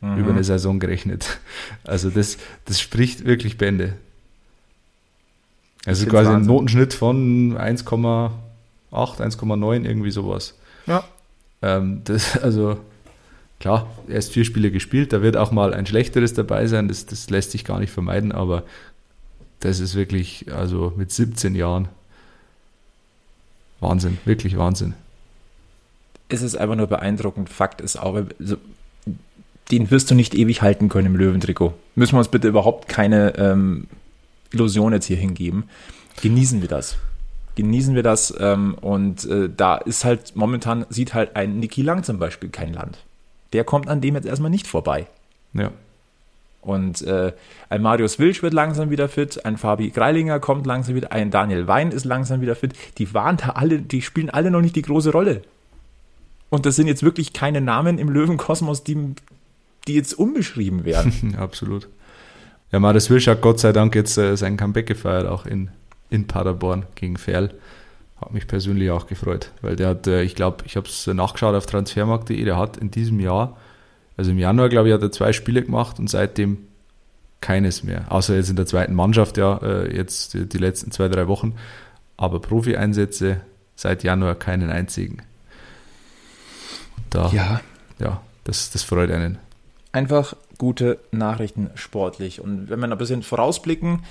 mhm. 0.00 0.16
über 0.16 0.30
eine 0.30 0.44
Saison 0.44 0.78
gerechnet. 0.78 1.40
Also 1.84 2.08
das, 2.08 2.38
das 2.64 2.80
spricht 2.80 3.24
wirklich 3.24 3.58
Bände. 3.58 3.94
Also 5.86 6.06
quasi 6.06 6.30
ein 6.30 6.42
Notenschnitt 6.42 6.92
von 6.92 7.56
1,8, 7.56 8.30
1,9, 8.92 9.84
irgendwie 9.84 10.10
sowas. 10.10 10.54
Ja. 10.86 11.04
Ähm, 11.62 12.02
das, 12.04 12.38
also 12.42 12.78
klar, 13.60 13.86
erst 14.08 14.32
vier 14.32 14.44
Spiele 14.44 14.70
gespielt, 14.70 15.12
da 15.12 15.22
wird 15.22 15.36
auch 15.36 15.52
mal 15.52 15.74
ein 15.74 15.86
schlechteres 15.86 16.34
dabei 16.34 16.66
sein, 16.66 16.88
das, 16.88 17.06
das 17.06 17.30
lässt 17.30 17.52
sich 17.52 17.64
gar 17.64 17.78
nicht 17.78 17.92
vermeiden, 17.92 18.32
aber 18.32 18.64
das 19.60 19.80
ist 19.80 19.94
wirklich, 19.94 20.46
also 20.52 20.92
mit 20.96 21.12
17 21.12 21.54
Jahren 21.54 21.88
Wahnsinn, 23.80 24.18
wirklich 24.24 24.58
Wahnsinn. 24.58 24.94
Es 26.28 26.42
ist 26.42 26.54
einfach 26.54 26.76
nur 26.76 26.86
beeindruckend. 26.86 27.48
Fakt 27.48 27.80
ist 27.80 27.96
auch, 27.96 28.14
also, 28.14 28.56
den 29.70 29.90
wirst 29.90 30.10
du 30.10 30.14
nicht 30.14 30.34
ewig 30.34 30.62
halten 30.62 30.88
können 30.88 31.06
im 31.06 31.16
Löwentrikot. 31.16 31.74
Müssen 31.94 32.14
wir 32.14 32.18
uns 32.18 32.28
bitte 32.28 32.48
überhaupt 32.48 32.88
keine 32.88 33.36
ähm, 33.36 33.86
Illusion 34.52 34.92
jetzt 34.92 35.06
hier 35.06 35.16
hingeben. 35.16 35.64
Genießen 36.22 36.60
wir 36.60 36.68
das. 36.68 36.96
genießen 37.56 37.94
wir 37.94 38.02
das. 38.02 38.34
Ähm, 38.38 38.74
und 38.80 39.24
äh, 39.26 39.48
da 39.54 39.76
ist 39.76 40.04
halt 40.04 40.34
momentan, 40.36 40.86
sieht 40.88 41.14
halt 41.14 41.36
ein 41.36 41.58
Niki 41.58 41.82
Lang 41.82 42.02
zum 42.04 42.18
Beispiel 42.18 42.48
kein 42.48 42.72
Land. 42.72 42.98
Der 43.52 43.64
kommt 43.64 43.88
an 43.88 44.00
dem 44.00 44.14
jetzt 44.14 44.26
erstmal 44.26 44.50
nicht 44.50 44.66
vorbei. 44.66 45.06
Ja. 45.52 45.70
Und 46.62 47.02
äh, 47.02 47.32
ein 47.70 47.82
Marius 47.82 48.18
Wilsch 48.18 48.42
wird 48.42 48.52
langsam 48.52 48.90
wieder 48.90 49.08
fit, 49.08 49.44
ein 49.46 49.56
Fabi 49.56 49.90
Greilinger 49.90 50.40
kommt 50.40 50.66
langsam 50.66 50.94
wieder, 50.94 51.10
ein 51.10 51.30
Daniel 51.30 51.66
Wein 51.66 51.90
ist 51.90 52.04
langsam 52.04 52.42
wieder 52.42 52.54
fit. 52.54 52.74
Die 52.98 53.14
waren 53.14 53.38
da 53.38 53.50
alle, 53.50 53.80
die 53.80 54.02
spielen 54.02 54.28
alle 54.28 54.50
noch 54.50 54.60
nicht 54.60 54.76
die 54.76 54.82
große 54.82 55.10
Rolle. 55.10 55.42
Und 56.50 56.66
das 56.66 56.76
sind 56.76 56.86
jetzt 56.86 57.02
wirklich 57.02 57.32
keine 57.32 57.60
Namen 57.60 57.98
im 57.98 58.10
Löwenkosmos, 58.10 58.84
die, 58.84 59.14
die 59.88 59.94
jetzt 59.94 60.12
unbeschrieben 60.12 60.84
werden. 60.84 61.34
Absolut. 61.38 61.88
Ja, 62.72 62.78
Marius 62.78 63.10
Wilsch 63.10 63.26
hat 63.26 63.40
Gott 63.40 63.60
sei 63.60 63.72
Dank 63.72 63.94
jetzt 63.94 64.16
äh, 64.16 64.36
sein 64.36 64.56
Comeback 64.56 64.86
gefeiert, 64.86 65.26
auch 65.26 65.46
in, 65.46 65.70
in 66.08 66.26
Paderborn 66.26 66.86
gegen 66.94 67.16
Ferl. 67.16 67.54
Hat 68.20 68.32
mich 68.32 68.46
persönlich 68.46 68.90
auch 68.90 69.06
gefreut, 69.06 69.50
weil 69.62 69.76
der 69.76 69.88
hat, 69.88 70.06
äh, 70.06 70.22
ich 70.22 70.34
glaube, 70.34 70.64
ich 70.66 70.76
habe 70.76 70.86
es 70.86 71.06
nachgeschaut 71.06 71.54
auf 71.54 71.66
transfermarkt.de, 71.66 72.44
der 72.44 72.56
hat 72.56 72.76
in 72.76 72.90
diesem 72.90 73.18
Jahr 73.18 73.56
also 74.20 74.32
im 74.32 74.38
Januar, 74.38 74.68
glaube 74.68 74.88
ich, 74.88 74.94
hat 74.94 75.00
er 75.00 75.10
zwei 75.10 75.32
Spiele 75.32 75.62
gemacht 75.62 75.98
und 75.98 76.10
seitdem 76.10 76.58
keines 77.40 77.82
mehr. 77.84 78.04
Außer 78.12 78.34
jetzt 78.34 78.50
in 78.50 78.56
der 78.56 78.66
zweiten 78.66 78.94
Mannschaft, 78.94 79.38
ja, 79.38 79.56
äh, 79.62 79.96
jetzt 79.96 80.34
die, 80.34 80.58
letzten 80.58 80.90
zwei, 80.90 81.08
drei 81.08 81.26
Wochen. 81.26 81.54
Aber 82.18 82.38
Profi-Einsätze 82.38 83.40
seit 83.76 84.04
Januar 84.04 84.34
keinen 84.34 84.68
einzigen. 84.68 85.22
Da, 87.08 87.30
ja, 87.32 87.62
ja 87.98 88.20
das, 88.44 88.70
das 88.70 88.82
freut 88.82 89.10
einen. 89.10 89.38
Einfach 89.92 90.36
gute 90.60 90.98
Nachrichten 91.10 91.70
sportlich. 91.74 92.40
Und 92.40 92.68
wenn 92.68 92.78
wir 92.80 92.86
ein 92.86 92.98
bisschen 92.98 93.22
vorausblicken, 93.22 94.04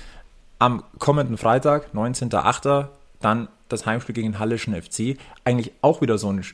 am 0.58 0.82
kommenden 0.98 1.38
Freitag, 1.38 1.94
19.08., 1.94 2.88
dann 3.20 3.48
das 3.68 3.86
Heimspiel 3.86 4.16
gegen 4.16 4.38
Hallischen 4.38 4.74
FC. 4.74 5.16
Eigentlich 5.44 5.72
auch 5.80 6.02
wieder 6.02 6.18
so 6.18 6.32
ein 6.32 6.44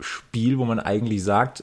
Spiel, 0.00 0.58
wo 0.58 0.64
man 0.64 0.80
eigentlich 0.80 1.22
sagt, 1.22 1.62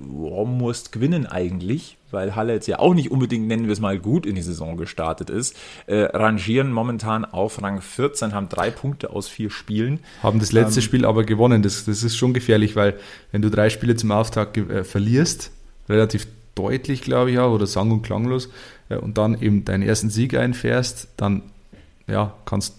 warum 0.00 0.58
musst 0.58 0.90
gewinnen 0.90 1.26
eigentlich, 1.26 1.98
weil 2.10 2.34
Halle 2.34 2.54
jetzt 2.54 2.66
ja 2.66 2.80
auch 2.80 2.94
nicht 2.94 3.12
unbedingt, 3.12 3.46
nennen 3.46 3.66
wir 3.66 3.72
es 3.74 3.80
mal, 3.80 3.98
gut 4.00 4.26
in 4.26 4.34
die 4.34 4.42
Saison 4.42 4.76
gestartet 4.76 5.30
ist, 5.30 5.56
äh, 5.86 6.00
rangieren 6.00 6.72
momentan 6.72 7.24
auf 7.24 7.62
Rang 7.62 7.80
14, 7.80 8.34
haben 8.34 8.48
drei 8.48 8.70
Punkte 8.70 9.10
aus 9.10 9.28
vier 9.28 9.50
Spielen. 9.50 10.00
Haben 10.20 10.40
das 10.40 10.50
letzte 10.50 10.80
ähm, 10.80 10.84
Spiel 10.84 11.04
aber 11.04 11.22
gewonnen. 11.22 11.62
Das, 11.62 11.84
das 11.84 12.02
ist 12.02 12.16
schon 12.16 12.34
gefährlich, 12.34 12.74
weil 12.74 12.98
wenn 13.30 13.40
du 13.40 13.50
drei 13.50 13.70
Spiele 13.70 13.94
zum 13.94 14.10
Auftakt 14.10 14.56
äh, 14.56 14.82
verlierst, 14.82 15.52
relativ 15.88 16.26
deutlich, 16.54 17.02
glaube 17.02 17.30
ich 17.30 17.38
auch, 17.38 17.52
oder 17.52 17.66
sang- 17.66 17.90
und 17.90 18.02
klanglos, 18.02 18.48
äh, 18.88 18.96
und 18.96 19.18
dann 19.18 19.40
eben 19.40 19.64
deinen 19.64 19.82
ersten 19.82 20.10
Sieg 20.10 20.34
einfährst, 20.34 21.08
dann 21.16 21.42
ja, 22.06 22.34
kannst, 22.44 22.74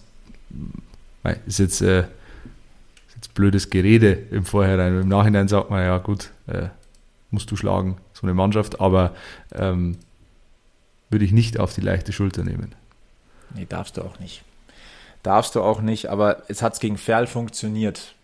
ist 1.46 1.58
jetzt, 1.58 1.80
äh, 1.80 2.00
ist 2.00 3.16
jetzt 3.16 3.34
blödes 3.34 3.70
Gerede 3.70 4.12
im 4.30 4.44
Vorhinein. 4.44 5.00
Im 5.00 5.08
Nachhinein 5.08 5.48
sagt 5.48 5.70
man, 5.70 5.82
ja 5.82 5.98
gut, 5.98 6.30
äh, 6.46 6.68
musst 7.30 7.50
du 7.50 7.56
schlagen, 7.56 7.96
so 8.12 8.26
eine 8.26 8.34
Mannschaft, 8.34 8.80
aber 8.80 9.14
ähm, 9.54 9.96
würde 11.10 11.24
ich 11.24 11.32
nicht 11.32 11.58
auf 11.58 11.74
die 11.74 11.80
leichte 11.80 12.12
Schulter 12.12 12.44
nehmen. 12.44 12.74
Nee, 13.54 13.66
darfst 13.68 13.96
du 13.96 14.02
auch 14.02 14.18
nicht. 14.18 14.44
Darfst 15.22 15.54
du 15.54 15.62
auch 15.62 15.80
nicht, 15.80 16.06
aber 16.08 16.42
es 16.48 16.62
hat 16.62 16.78
gegen 16.80 16.98
Ferl 16.98 17.26
funktioniert. 17.26 18.14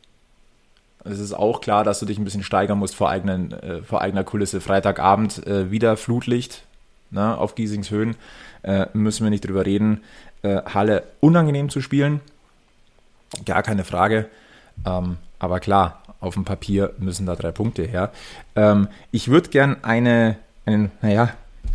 Es 1.08 1.18
ist 1.18 1.32
auch 1.32 1.60
klar, 1.60 1.84
dass 1.84 2.00
du 2.00 2.06
dich 2.06 2.18
ein 2.18 2.24
bisschen 2.24 2.42
steigern 2.42 2.78
musst 2.78 2.94
vor, 2.94 3.10
eigenen, 3.10 3.52
äh, 3.52 3.82
vor 3.82 4.00
eigener 4.00 4.24
Kulisse. 4.24 4.60
Freitagabend 4.60 5.46
äh, 5.46 5.70
wieder 5.70 5.96
Flutlicht 5.96 6.64
ne, 7.10 7.36
auf 7.36 7.54
Giesings 7.54 7.90
Höhen. 7.90 8.16
Äh, 8.62 8.86
müssen 8.92 9.24
wir 9.24 9.30
nicht 9.30 9.46
drüber 9.46 9.66
reden. 9.66 10.02
Äh, 10.42 10.62
Halle 10.62 11.04
unangenehm 11.20 11.68
zu 11.68 11.80
spielen. 11.80 12.20
Gar 13.44 13.62
keine 13.62 13.84
Frage. 13.84 14.26
Ähm, 14.86 15.16
aber 15.38 15.60
klar, 15.60 16.02
auf 16.20 16.34
dem 16.34 16.44
Papier 16.44 16.92
müssen 16.98 17.26
da 17.26 17.36
drei 17.36 17.52
Punkte 17.52 17.82
her. 17.82 18.12
Ähm, 18.56 18.88
ich 19.10 19.28
würde 19.28 19.50
gern 19.50 19.76
eine, 19.82 20.36
einen, 20.66 20.90
naja, 21.02 21.30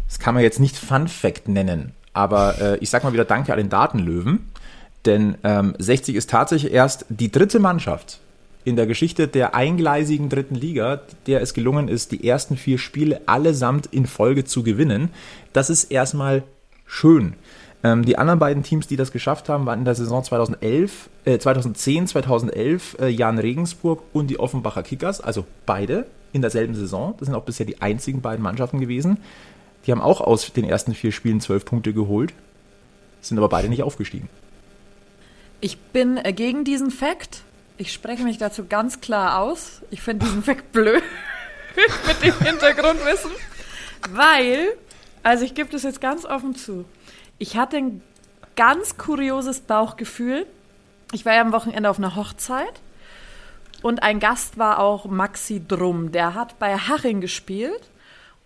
das 0.07 0.19
kann 0.19 0.33
man 0.33 0.43
jetzt 0.43 0.59
nicht 0.59 0.77
Fun 0.77 1.07
Fact 1.07 1.47
nennen, 1.47 1.93
aber 2.13 2.59
äh, 2.61 2.77
ich 2.77 2.89
sag 2.89 3.03
mal 3.03 3.13
wieder 3.13 3.25
Danke 3.25 3.51
an 3.51 3.57
den 3.57 3.69
Datenlöwen, 3.69 4.49
denn 5.05 5.35
ähm, 5.43 5.75
60 5.77 6.15
ist 6.15 6.29
tatsächlich 6.29 6.73
erst 6.73 7.05
die 7.09 7.31
dritte 7.31 7.59
Mannschaft 7.59 8.19
in 8.65 8.75
der 8.75 8.88
Geschichte 8.88 9.27
der 9.27 9.55
eingleisigen 9.55 10.29
dritten 10.29 10.55
Liga, 10.55 11.01
der 11.27 11.41
es 11.41 11.53
gelungen 11.53 11.88
ist, 11.88 12.12
die 12.12 12.27
ersten 12.27 12.58
vier 12.58 12.77
Spiele 12.77 13.22
allesamt 13.25 13.88
in 13.88 14.05
Folge 14.05 14.46
zu 14.46 14.63
gewinnen. 14.63 15.10
Das 15.51 15.70
ist 15.70 15.91
erstmal 15.91 16.43
schön. 16.86 17.34
Ähm, 17.84 18.05
die 18.05 18.17
anderen 18.17 18.39
beiden 18.39 18.63
Teams, 18.63 18.88
die 18.88 18.96
das 18.96 19.12
geschafft 19.12 19.50
haben, 19.50 19.65
waren 19.65 19.79
in 19.79 19.86
der 19.86 19.96
Saison 19.96 20.24
2011, 20.24 21.10
äh, 21.25 21.38
2010, 21.38 22.08
2011 22.08 22.98
äh, 23.00 23.08
Jan 23.10 23.38
Regensburg 23.38 24.03
und 24.13 24.27
die 24.27 24.39
Offenbacher 24.39 24.84
Kickers, 24.84 25.20
also 25.20 25.46
beide 25.65 26.05
in 26.32 26.41
derselben 26.41 26.75
Saison. 26.75 27.15
Das 27.20 27.27
sind 27.27 27.36
auch 27.36 27.43
bisher 27.43 27.65
die 27.65 27.82
einzigen 27.82 28.22
beiden 28.22 28.41
Mannschaften 28.41 28.79
gewesen. 28.79 29.17
Die 29.86 29.91
haben 29.91 30.01
auch 30.01 30.22
aus 30.22 30.53
den 30.53 30.63
ersten 30.63 30.93
vier 30.93 31.12
Spielen 31.12 31.41
zwölf 31.41 31.65
Punkte 31.65 31.93
geholt, 31.93 32.34
sind 33.20 33.38
aber 33.38 33.50
beide 33.50 33.67
nicht 33.67 33.84
aufgestiegen. 33.84 34.29
Ich 35.60 35.77
bin 35.77 36.17
äh, 36.17 36.32
gegen 36.32 36.63
diesen 36.63 36.89
Fakt. 36.89 37.43
Ich 37.77 37.91
spreche 37.91 38.23
mich 38.23 38.37
dazu 38.37 38.65
ganz 38.65 39.01
klar 39.01 39.39
aus. 39.39 39.81
Ich 39.89 40.01
finde 40.01 40.25
diesen 40.25 40.43
Fakt 40.43 40.71
blöd 40.71 41.03
mit 42.07 42.23
dem 42.23 42.45
Hintergrundwissen, 42.45 43.31
weil, 44.11 44.77
also 45.23 45.43
ich 45.43 45.55
gebe 45.55 45.69
das 45.69 45.83
jetzt 45.83 45.99
ganz 45.99 46.23
offen 46.25 46.55
zu. 46.55 46.85
Ich 47.39 47.57
hatte 47.57 47.77
ein 47.77 48.01
ganz 48.55 48.97
kurioses 48.97 49.61
Bauchgefühl. 49.61 50.45
Ich 51.13 51.25
war 51.25 51.33
ja 51.33 51.41
am 51.41 51.51
Wochenende 51.51 51.89
auf 51.89 51.97
einer 51.97 52.15
Hochzeit 52.15 52.81
und 53.81 54.03
ein 54.03 54.19
Gast 54.19 54.57
war 54.59 54.79
auch 54.79 55.05
Maxi 55.05 55.61
Drum. 55.67 56.11
Der 56.11 56.35
hat 56.35 56.59
bei 56.59 56.77
Haching 56.77 57.21
gespielt 57.21 57.89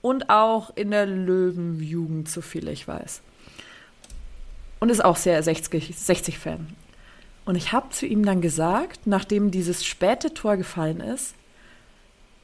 und 0.01 0.29
auch 0.29 0.71
in 0.75 0.91
der 0.91 1.05
Löwenjugend, 1.05 2.29
so 2.29 2.41
viel 2.41 2.69
ich 2.69 2.87
weiß. 2.87 3.21
Und 4.79 4.89
ist 4.89 5.03
auch 5.03 5.17
sehr 5.17 5.43
60-Fan. 5.43 5.93
60 5.93 6.39
und 7.47 7.55
ich 7.55 7.71
habe 7.71 7.89
zu 7.91 8.05
ihm 8.05 8.25
dann 8.25 8.41
gesagt, 8.41 9.07
nachdem 9.07 9.51
dieses 9.51 9.85
späte 9.85 10.33
Tor 10.33 10.57
gefallen 10.57 10.99
ist, 10.99 11.33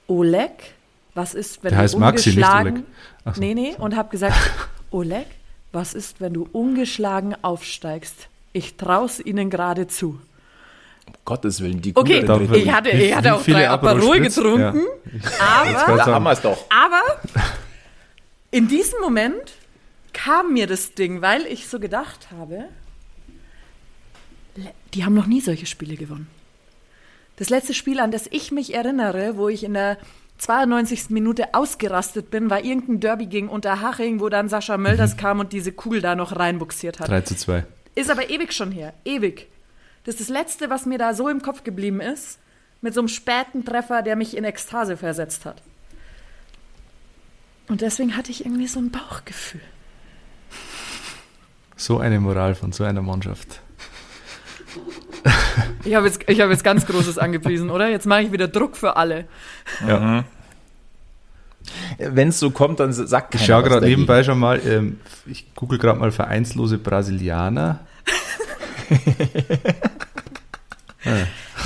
Oleg, 0.07 0.75
was 1.13 1.33
ist, 1.33 1.62
wenn 1.62 1.72
Der 1.72 1.79
du 1.79 1.83
heißt 1.83 1.95
ungeschlagen... 1.95 2.86
Maxi, 3.25 3.41
nicht 3.41 3.41
Oleg. 3.41 3.55
nee, 3.55 3.69
nee, 3.72 3.75
und 3.77 3.98
habe 3.98 4.10
gesagt, 4.10 4.36
Oleg, 4.91 5.27
was 5.74 5.93
ist, 5.93 6.22
wenn 6.22 6.33
du 6.33 6.48
ungeschlagen 6.53 7.36
aufsteigst? 7.43 8.29
Ich 8.53 8.77
traue 8.77 9.07
es 9.07 9.19
ihnen 9.19 9.50
gerade 9.50 9.88
zu. 9.88 10.22
Um 11.05 11.13
Gottes 11.25 11.60
Willen, 11.60 11.81
die 11.81 11.93
Okay, 11.98 12.22
Gute 12.22 12.55
ich 12.55 12.72
hatte, 12.72 12.91
ich 12.91 13.13
hatte 13.13 13.36
auch 13.36 13.43
drei 13.43 13.69
Aperol 13.69 14.22
getrunken, 14.22 14.83
ja. 15.22 15.75
aber, 15.86 15.98
da 15.98 16.05
haben 16.05 16.24
wir 16.24 16.31
es 16.31 16.41
doch. 16.41 16.65
aber 16.69 17.01
in 18.51 18.69
diesem 18.69 19.01
Moment 19.01 19.51
kam 20.13 20.53
mir 20.53 20.65
das 20.65 20.93
Ding, 20.93 21.22
weil 21.22 21.45
ich 21.45 21.67
so 21.67 21.77
gedacht 21.79 22.29
habe, 22.31 22.69
die 24.93 25.05
haben 25.05 25.13
noch 25.13 25.27
nie 25.27 25.41
solche 25.41 25.65
Spiele 25.65 25.95
gewonnen. 25.95 26.27
Das 27.38 27.50
letzte 27.50 27.74
Spiel, 27.74 28.00
an 28.00 28.12
das 28.12 28.27
ich 28.29 28.51
mich 28.51 28.74
erinnere, 28.74 29.38
wo 29.38 29.50
ich 29.50 29.63
in 29.63 29.74
der 29.74 29.98
92. 30.38 31.10
Minute 31.10 31.53
ausgerastet 31.53 32.29
bin, 32.29 32.50
war 32.50 32.63
irgendein 32.63 33.00
Derby 33.00 33.25
gegen 33.25 33.50
Unterhaching, 33.50 34.19
wo 34.19 34.29
dann 34.29 34.50
Sascha 34.50 34.77
Mölders 34.77 35.15
mhm. 35.15 35.19
kam 35.19 35.39
und 35.39 35.53
diese 35.53 35.72
Kugel 35.72 36.01
da 36.01 36.15
noch 36.15 36.36
reinbuxiert 36.36 37.00
hat. 37.00 37.10
3 37.10 37.22
zu 37.22 37.36
2. 37.36 37.65
Ist 37.95 38.12
aber 38.12 38.29
ewig 38.29 38.53
schon 38.53 38.72
her. 38.72 38.93
Ewig. 39.05 39.48
Das 40.03 40.15
ist 40.15 40.22
das 40.22 40.29
Letzte, 40.29 40.69
was 40.69 40.86
mir 40.86 40.98
da 40.98 41.13
so 41.13 41.29
im 41.29 41.41
Kopf 41.41 41.63
geblieben 41.63 42.01
ist, 42.01 42.39
mit 42.81 42.93
so 42.93 43.01
einem 43.01 43.07
späten 43.07 43.63
Treffer, 43.63 44.01
der 44.01 44.15
mich 44.15 44.36
in 44.36 44.43
Ekstase 44.43 44.98
versetzt 44.98 45.45
hat. 45.45 45.62
Und 47.69 47.81
deswegen 47.81 48.17
hatte 48.17 48.31
ich 48.31 48.45
irgendwie 48.45 48.67
so 48.67 48.79
ein 48.79 48.91
Bauchgefühl. 48.91 49.62
So 51.77 52.00
eine 52.00 52.19
Moral 52.19 52.55
von 52.55 52.72
so 52.72 52.83
einer 52.83 53.01
Mannschaft. 53.01 53.62
Ich 55.86 55.96
habe 55.96 56.08
jetzt, 56.08 56.22
hab 56.22 56.50
jetzt 56.50 56.63
ganz 56.63 56.86
Großes 56.86 57.18
angepriesen, 57.18 57.70
oder? 57.70 57.89
Jetzt 57.89 58.06
mache 58.06 58.22
ich 58.22 58.32
wieder 58.32 58.48
Druck 58.48 58.77
für 58.77 58.96
alle. 58.96 59.25
Ja. 59.86 60.00
Mhm. 60.00 60.24
Wenn 61.98 62.30
es 62.30 62.39
so 62.39 62.51
kommt, 62.51 62.80
dann 62.80 62.94
sagt 62.94 63.36
Ich 63.36 63.46
schaue 63.46 63.63
gerade 63.63 63.86
nebenbei 63.86 64.24
schon 64.24 64.39
mal, 64.39 64.62
ähm, 64.65 65.00
ich 65.25 65.53
google 65.56 65.80
gerade 65.80 66.00
mal 66.00 66.12
vereinslose 66.12 66.77
Brasilianer. 66.77 67.82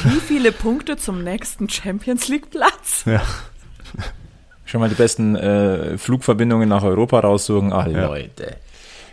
Wie 0.03 0.19
viele 0.19 0.51
Punkte 0.51 0.97
zum 0.97 1.23
nächsten 1.23 1.69
Champions 1.69 2.27
League 2.27 2.49
Platz? 2.49 3.03
Ja. 3.05 3.21
Schon 4.65 4.81
mal 4.81 4.89
die 4.89 4.95
besten 4.95 5.35
äh, 5.35 5.97
Flugverbindungen 5.97 6.67
nach 6.67 6.83
Europa 6.83 7.19
raussuchen. 7.19 7.71
Ach 7.71 7.87
ja. 7.87 8.05
Leute. 8.07 8.57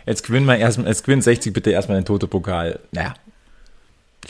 Jetzt 0.05 0.25
gewinnen 0.25 0.45
wir 0.45 0.57
erstmal, 0.57 0.87
jetzt 0.87 1.03
gewinnen 1.03 1.21
60 1.21 1.53
bitte 1.53 1.71
erstmal 1.71 1.99
den 1.99 2.05
Toto-Pokal. 2.05 2.79
Naja, 2.91 3.13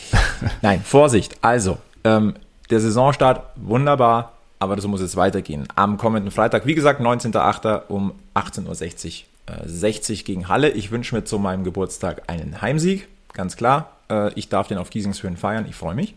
Nein, 0.61 0.81
Vorsicht. 0.83 1.37
Also, 1.41 1.77
ähm, 2.03 2.35
der 2.69 2.79
Saisonstart 2.79 3.43
wunderbar, 3.55 4.33
aber 4.59 4.79
so 4.81 4.87
muss 4.87 5.01
es 5.01 5.15
weitergehen. 5.15 5.67
Am 5.75 5.97
kommenden 5.97 6.31
Freitag, 6.31 6.65
wie 6.65 6.75
gesagt, 6.75 7.01
19.08. 7.01 7.87
um 7.87 8.13
18.60 8.33 9.23
Uhr. 9.47 9.55
Äh, 9.55 9.67
60 9.67 10.25
gegen 10.25 10.47
Halle. 10.47 10.69
Ich 10.69 10.91
wünsche 10.91 11.15
mir 11.15 11.23
zu 11.23 11.37
meinem 11.37 11.63
Geburtstag 11.63 12.23
einen 12.27 12.61
Heimsieg, 12.61 13.07
ganz 13.33 13.55
klar. 13.57 13.91
Äh, 14.09 14.33
ich 14.33 14.49
darf 14.49 14.67
den 14.67 14.77
auf 14.77 14.89
Giesingshöhen 14.89 15.37
feiern. 15.37 15.65
Ich 15.69 15.75
freue 15.75 15.95
mich. 15.95 16.15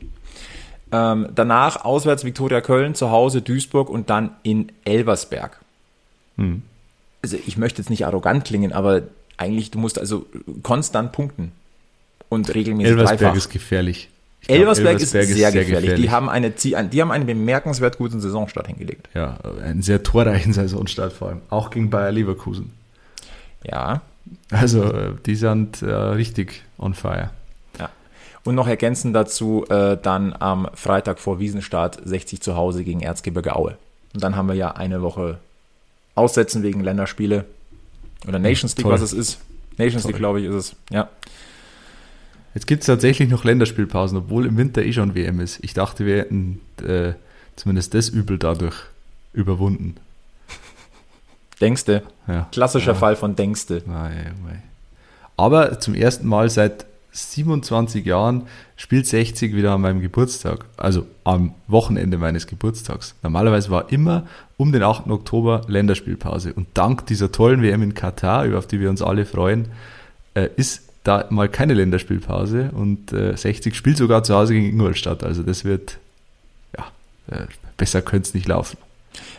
Ähm, 0.91 1.29
danach 1.35 1.85
auswärts 1.85 2.25
Viktoria 2.25 2.63
Köln, 2.63 2.95
zu 2.95 3.11
Hause 3.11 3.43
Duisburg 3.43 3.91
und 3.91 4.09
dann 4.09 4.31
in 4.43 4.73
Elversberg. 4.85 5.59
Hm. 6.37 6.63
Also 7.23 7.37
ich 7.47 7.59
möchte 7.59 7.83
jetzt 7.83 7.91
nicht 7.91 8.07
arrogant 8.07 8.47
klingen, 8.47 8.73
aber 8.73 9.03
eigentlich, 9.37 9.71
du 9.71 9.79
musst 9.79 9.99
also 9.99 10.25
konstant 10.63 11.13
punkten 11.13 11.53
und 12.29 12.55
regelmäßig 12.55 12.91
Elversberg 12.91 13.21
dreifach. 13.21 13.37
ist 13.37 13.51
gefährlich. 13.51 14.09
Glaub, 14.43 14.59
Elversberg, 14.59 14.89
Elversberg, 14.95 15.03
ist, 15.03 15.11
sehr, 15.11 15.51
sehr 15.51 15.51
gefährlich. 15.53 15.69
gefährlich. 15.69 16.01
Die 16.01 16.11
haben 16.11 16.29
eine, 16.29 16.51
die 16.51 17.01
haben 17.01 17.11
einen 17.11 17.27
bemerkenswert 17.27 17.99
guten 17.99 18.21
Saisonstart 18.21 18.67
hingelegt. 18.67 19.09
Ja, 19.15 19.39
einen 19.63 19.83
sehr 19.83 20.03
torreichen 20.03 20.53
Saisonstart 20.55 21.13
vor 21.13 21.29
allem. 21.29 21.41
Auch 21.51 21.71
gegen 21.71 21.91
Bayer 21.91 22.13
Leverkusen. 22.13 22.73
Ja. 23.65 24.03
Also, 24.51 24.85
äh, 24.85 25.13
die 25.27 25.35
sind 25.35 25.83
äh, 25.83 25.91
richtig 25.91 26.63
on 26.79 26.95
fire. 26.95 27.31
Ja. 27.79 27.91
Und 28.45 28.55
noch 28.55 28.69
ergänzend 28.69 29.17
dazu 29.17 29.65
äh, 29.69 29.97
dann 30.01 30.35
am 30.39 30.69
Freitag 30.75 31.19
vor 31.19 31.41
Wiesenstart 31.41 32.01
60 32.05 32.41
zu 32.41 32.57
Hause 32.57 32.85
gegen 32.85 33.01
Erzgebirge 33.01 33.57
Aue. 33.57 33.77
Und 34.15 34.23
dann 34.23 34.37
haben 34.37 34.49
wir 34.49 34.55
ja 34.55 34.73
eine 34.73 35.03
Woche 35.03 35.39
Aussetzen 36.15 36.63
wegen 36.63 36.83
Länderspiele. 36.83 37.45
Oder 38.27 38.39
Nations 38.39 38.77
League, 38.77 38.85
Toll. 38.85 38.93
was 38.93 39.03
es 39.03 39.13
ist. 39.13 39.41
Nations 39.77 40.03
Toll. 40.03 40.13
League, 40.13 40.19
glaube 40.19 40.41
ich, 40.41 40.47
ist 40.47 40.55
es. 40.55 40.77
Ja. 40.91 41.09
Jetzt 42.55 42.67
gibt 42.67 42.83
es 42.83 42.87
tatsächlich 42.87 43.29
noch 43.29 43.45
Länderspielpausen, 43.45 44.19
obwohl 44.19 44.47
im 44.47 44.57
Winter 44.57 44.83
eh 44.83 44.93
schon 44.93 45.15
WM 45.15 45.41
ist. 45.41 45.59
Ich 45.63 45.75
dachte, 45.75 46.07
wir 46.07 46.19
hätten 46.19 46.61
äh, 46.85 47.13
zumindest 47.57 47.95
das 47.95 48.09
Übel 48.09 48.39
dadurch 48.39 48.77
überwunden. 49.33 49.97
Denkste. 51.61 52.03
Ja. 52.27 52.49
Klassischer 52.53 52.93
ja. 52.93 52.99
Fall 52.99 53.17
von 53.17 53.37
Denkste. 53.37 53.83
Aber 55.37 55.81
zum 55.81 55.95
ersten 55.95 56.27
Mal 56.27 56.51
seit 56.51 56.87
27 57.13 58.05
Jahren 58.05 58.47
spielt 58.77 59.07
60 59.07 59.55
wieder 59.55 59.73
an 59.73 59.81
meinem 59.81 60.01
Geburtstag, 60.01 60.67
also 60.77 61.07
am 61.25 61.55
Wochenende 61.67 62.17
meines 62.19 62.47
Geburtstags. 62.47 63.15
Normalerweise 63.23 63.71
war 63.71 63.91
immer 63.91 64.27
um 64.57 64.73
den 64.73 64.83
8. 64.83 65.09
Oktober 65.09 65.63
Länderspielpause. 65.67 66.53
Und 66.53 66.69
dank 66.75 67.07
dieser 67.07 67.33
tollen 67.33 67.63
WM 67.63 67.83
in 67.83 67.95
Katar, 67.95 68.57
auf 68.57 68.67
die 68.67 68.81
wir 68.81 68.91
uns 68.91 69.03
alle 69.03 69.25
freuen, 69.25 69.69
äh, 70.35 70.49
ist 70.57 70.88
da 71.09 71.27
mal 71.31 71.49
keine 71.49 71.75
Länderspielpause 71.75 72.71
und 72.73 73.13
äh, 73.13 73.35
60 73.37 73.75
spielt 73.75 73.97
sogar 73.97 74.23
zu 74.23 74.35
Hause 74.35 74.53
gegen 74.53 74.67
Ingolstadt. 74.67 75.25
Also 75.25 75.43
das 75.43 75.65
wird, 75.65 75.99
ja, 76.77 76.87
äh, 77.35 77.47
besser 77.77 78.03
könnte 78.03 78.29
es 78.29 78.35
nicht 78.35 78.47
laufen. 78.47 78.77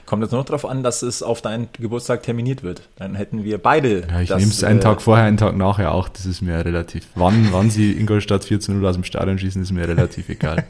Kommt 0.05 0.23
jetzt 0.23 0.31
nur 0.31 0.41
noch 0.41 0.47
darauf 0.47 0.65
an, 0.65 0.81
dass 0.81 1.03
es 1.03 1.21
auf 1.21 1.41
deinen 1.41 1.69
Geburtstag 1.73 2.23
terminiert 2.23 2.63
wird. 2.63 2.81
Dann 2.97 3.13
hätten 3.13 3.43
wir 3.43 3.59
beide. 3.59 4.07
Ja, 4.09 4.21
ich 4.21 4.29
nehme 4.31 4.51
es 4.51 4.63
einen 4.63 4.79
äh, 4.79 4.81
Tag 4.81 5.01
vorher, 5.01 5.25
einen 5.25 5.37
Tag 5.37 5.55
nachher 5.55 5.93
auch. 5.93 6.09
Das 6.09 6.25
ist 6.25 6.41
mir 6.41 6.65
relativ. 6.65 7.05
Wann, 7.13 7.49
wann 7.51 7.69
sie 7.69 7.91
Ingolstadt 7.91 8.43
14-0 8.43 8.85
aus 8.87 8.95
dem 8.95 9.03
Stadion 9.03 9.37
schießen, 9.37 9.61
ist 9.61 9.71
mir 9.71 9.87
relativ 9.87 10.27
egal. 10.29 10.65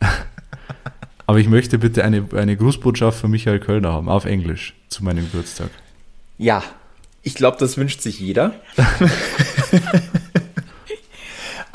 Aber 1.26 1.38
ich 1.38 1.48
möchte 1.48 1.78
bitte 1.78 2.04
eine, 2.04 2.28
eine 2.36 2.56
Grußbotschaft 2.56 3.18
von 3.18 3.30
Michael 3.30 3.58
Kölner 3.58 3.92
haben, 3.92 4.08
auf 4.10 4.26
Englisch, 4.26 4.74
zu 4.88 5.02
meinem 5.02 5.24
Geburtstag. 5.24 5.70
Ja, 6.38 6.62
ich 7.22 7.34
glaube, 7.34 7.56
das 7.58 7.76
wünscht 7.76 8.02
sich 8.02 8.20
jeder. 8.20 8.52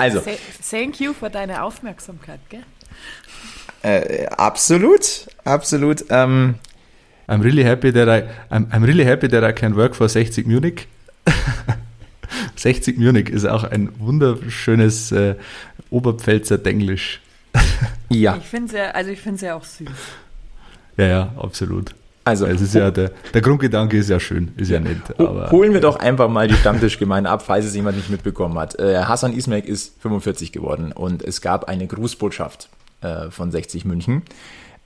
also. 0.02 0.22
Thank 0.70 1.00
you 1.00 1.14
für 1.14 1.30
deine 1.30 1.64
Aufmerksamkeit, 1.64 2.40
gell? 2.50 2.64
Äh, 3.84 4.28
absolut, 4.28 5.28
absolut. 5.44 6.06
Ähm, 6.10 6.56
I'm 7.28 7.42
really 7.42 7.64
happy 7.64 7.92
that 7.92 8.08
I 8.08 8.28
I'm, 8.54 8.68
I'm 8.72 8.84
really 8.84 9.06
happy 9.06 9.28
that 9.30 9.44
I 9.44 9.54
can 9.54 9.76
work 9.76 9.96
for 9.96 10.08
60 10.08 10.46
Munich. 10.46 10.88
60 12.56 12.98
Munich 12.98 13.30
ist 13.30 13.46
auch 13.46 13.64
ein 13.64 13.90
wunderschönes 14.00 15.12
äh, 15.12 15.36
Oberpfälzer 15.90 16.58
Denglisch. 16.58 17.22
ja. 18.10 18.38
Ich 18.38 18.46
finde 18.46 18.68
es 18.68 18.74
ja, 18.74 18.92
also 18.92 19.12
ich 19.12 19.20
finde 19.20 19.36
es 19.36 19.42
ja 19.42 19.56
auch 19.56 19.66
süß. 19.66 19.90
Ja, 20.98 21.06
ja, 21.06 21.34
absolut. 21.38 21.96
Also, 22.32 22.46
es 22.46 22.62
ist 22.62 22.74
ja 22.74 22.92
der, 22.92 23.12
der 23.34 23.42
Grundgedanke 23.42 23.98
ist 23.98 24.10
ja 24.10 24.20
schön, 24.20 24.54
ist 24.56 24.70
ja, 24.70 24.80
nett. 24.80 24.98
Aber, 25.18 25.52
holen 25.52 25.74
wir 25.74 25.82
doch 25.82 25.98
einfach 25.98 26.30
mal 26.30 26.48
die 26.48 26.56
Stammtischgemeinde 26.56 27.30
ab, 27.30 27.42
falls 27.42 27.66
es 27.66 27.76
jemand 27.76 27.98
nicht 27.98 28.10
mitbekommen 28.10 28.58
hat. 28.58 28.80
Äh, 28.80 29.04
Hassan 29.04 29.34
Ismail 29.34 29.66
ist 29.66 30.02
45 30.02 30.52
geworden 30.52 30.92
und 30.94 31.24
es 31.24 31.42
gab 31.42 31.66
eine 31.66 31.88
Grußbotschaft 31.88 32.70
äh, 33.02 33.30
von 33.30 33.52
60 33.52 33.84
München. 33.86 34.24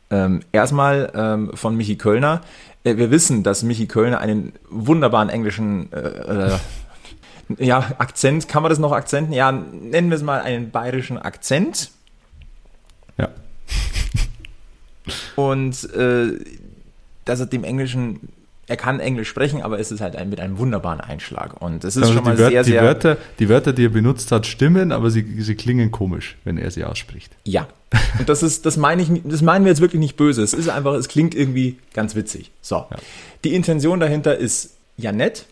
Ähm, 0.10 0.42
erstmal 0.52 1.12
ähm, 1.16 1.52
von 1.54 1.76
Michi 1.76 1.98
Kölner. 1.98 2.42
Äh, 2.84 2.98
wir 2.98 3.12
wissen, 3.12 3.44
dass 3.44 3.64
Michi 3.64 3.88
Kölner 3.88 4.20
einen 4.20 4.54
wunderbaren 4.70 5.30
englischen 5.30 5.92
äh, 5.94 6.58
ja, 7.60 7.92
Akzent, 8.00 8.48
kann 8.48 8.64
man 8.64 8.70
das 8.72 8.80
noch 8.80 8.92
Akzenten? 8.92 9.34
Ja, 9.34 9.52
nennen 9.52 10.10
wir 10.10 10.18
es 10.18 10.24
mal 10.24 10.42
einen 10.42 10.72
bayerischen 10.72 11.18
Akzent. 11.18 11.92
Ja. 13.18 13.30
Und 15.36 15.94
äh, 15.94 16.40
dass 17.26 17.40
er 17.40 17.48
dem 17.48 17.64
Englischen 17.64 18.20
er 18.68 18.78
kann 18.78 19.00
Englisch 19.00 19.30
sprechen, 19.30 19.62
aber 19.62 19.80
es 19.80 19.92
ist 19.92 20.02
halt 20.02 20.16
ein, 20.16 20.30
mit 20.30 20.40
einem 20.40 20.58
wunderbaren 20.58 21.00
Einschlag. 21.00 21.62
Und 21.62 21.84
es 21.84 21.96
ist 21.96 22.04
also 22.04 22.16
schon 22.16 22.24
mal 22.24 22.38
Wör 22.38 22.50
sehr, 22.50 22.64
die 22.64 22.72
sehr. 22.72 22.82
Wörter, 22.82 23.18
die 23.38 23.48
Wörter, 23.48 23.74
die 23.74 23.86
er 23.86 23.90
benutzt 23.90 24.32
hat, 24.32 24.48
stimmen, 24.48 24.92
aber 24.92 25.12
sie, 25.12 25.42
sie 25.42 25.56
klingen 25.56 25.92
komisch, 25.92 26.38
wenn 26.46 26.58
er 26.58 26.72
sie 26.72 26.84
ausspricht. 26.84 27.32
Ja. 27.44 27.68
Und 28.18 28.28
das 28.28 28.42
ist, 28.42 28.66
das 28.66 28.76
meine 28.78 29.04
ich, 29.04 29.10
das 29.24 29.42
meinen 29.42 29.66
wir 29.66 29.72
jetzt 29.72 29.82
wirklich 29.82 30.00
nicht 30.00 30.18
böse. 30.18 30.42
Es 30.42 30.54
ist 30.54 30.70
einfach, 30.70 30.94
es 30.94 31.08
klingt 31.08 31.36
irgendwie 31.36 31.78
ganz 31.94 32.16
witzig. 32.16 32.52
So. 32.62 32.78
Ja. 32.78 32.98
Die 33.44 33.54
Intention 33.54 34.00
dahinter 34.00 34.36
ist 34.36 34.72
ja 34.98 35.12
nett. 35.12 35.46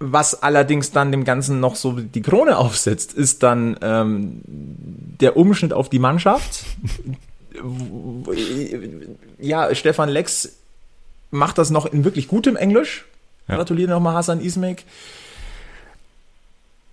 Was 0.00 0.42
allerdings 0.42 0.92
dann 0.92 1.10
dem 1.10 1.24
Ganzen 1.24 1.58
noch 1.60 1.74
so 1.74 1.92
die 1.92 2.22
Krone 2.22 2.56
aufsetzt, 2.56 3.12
ist 3.12 3.42
dann 3.42 3.76
ähm, 3.82 4.42
der 4.46 5.36
Umschnitt 5.36 5.72
auf 5.72 5.88
die 5.88 5.98
Mannschaft. 5.98 6.64
ja, 9.38 9.74
Stefan 9.74 10.08
Lex 10.08 10.57
macht 11.30 11.58
das 11.58 11.70
noch 11.70 11.86
in 11.86 12.04
wirklich 12.04 12.28
gutem 12.28 12.56
Englisch. 12.56 13.04
Ja. 13.48 13.56
Gratuliere 13.56 13.90
nochmal 13.90 14.14
Hassan 14.14 14.40
Ismek. 14.40 14.84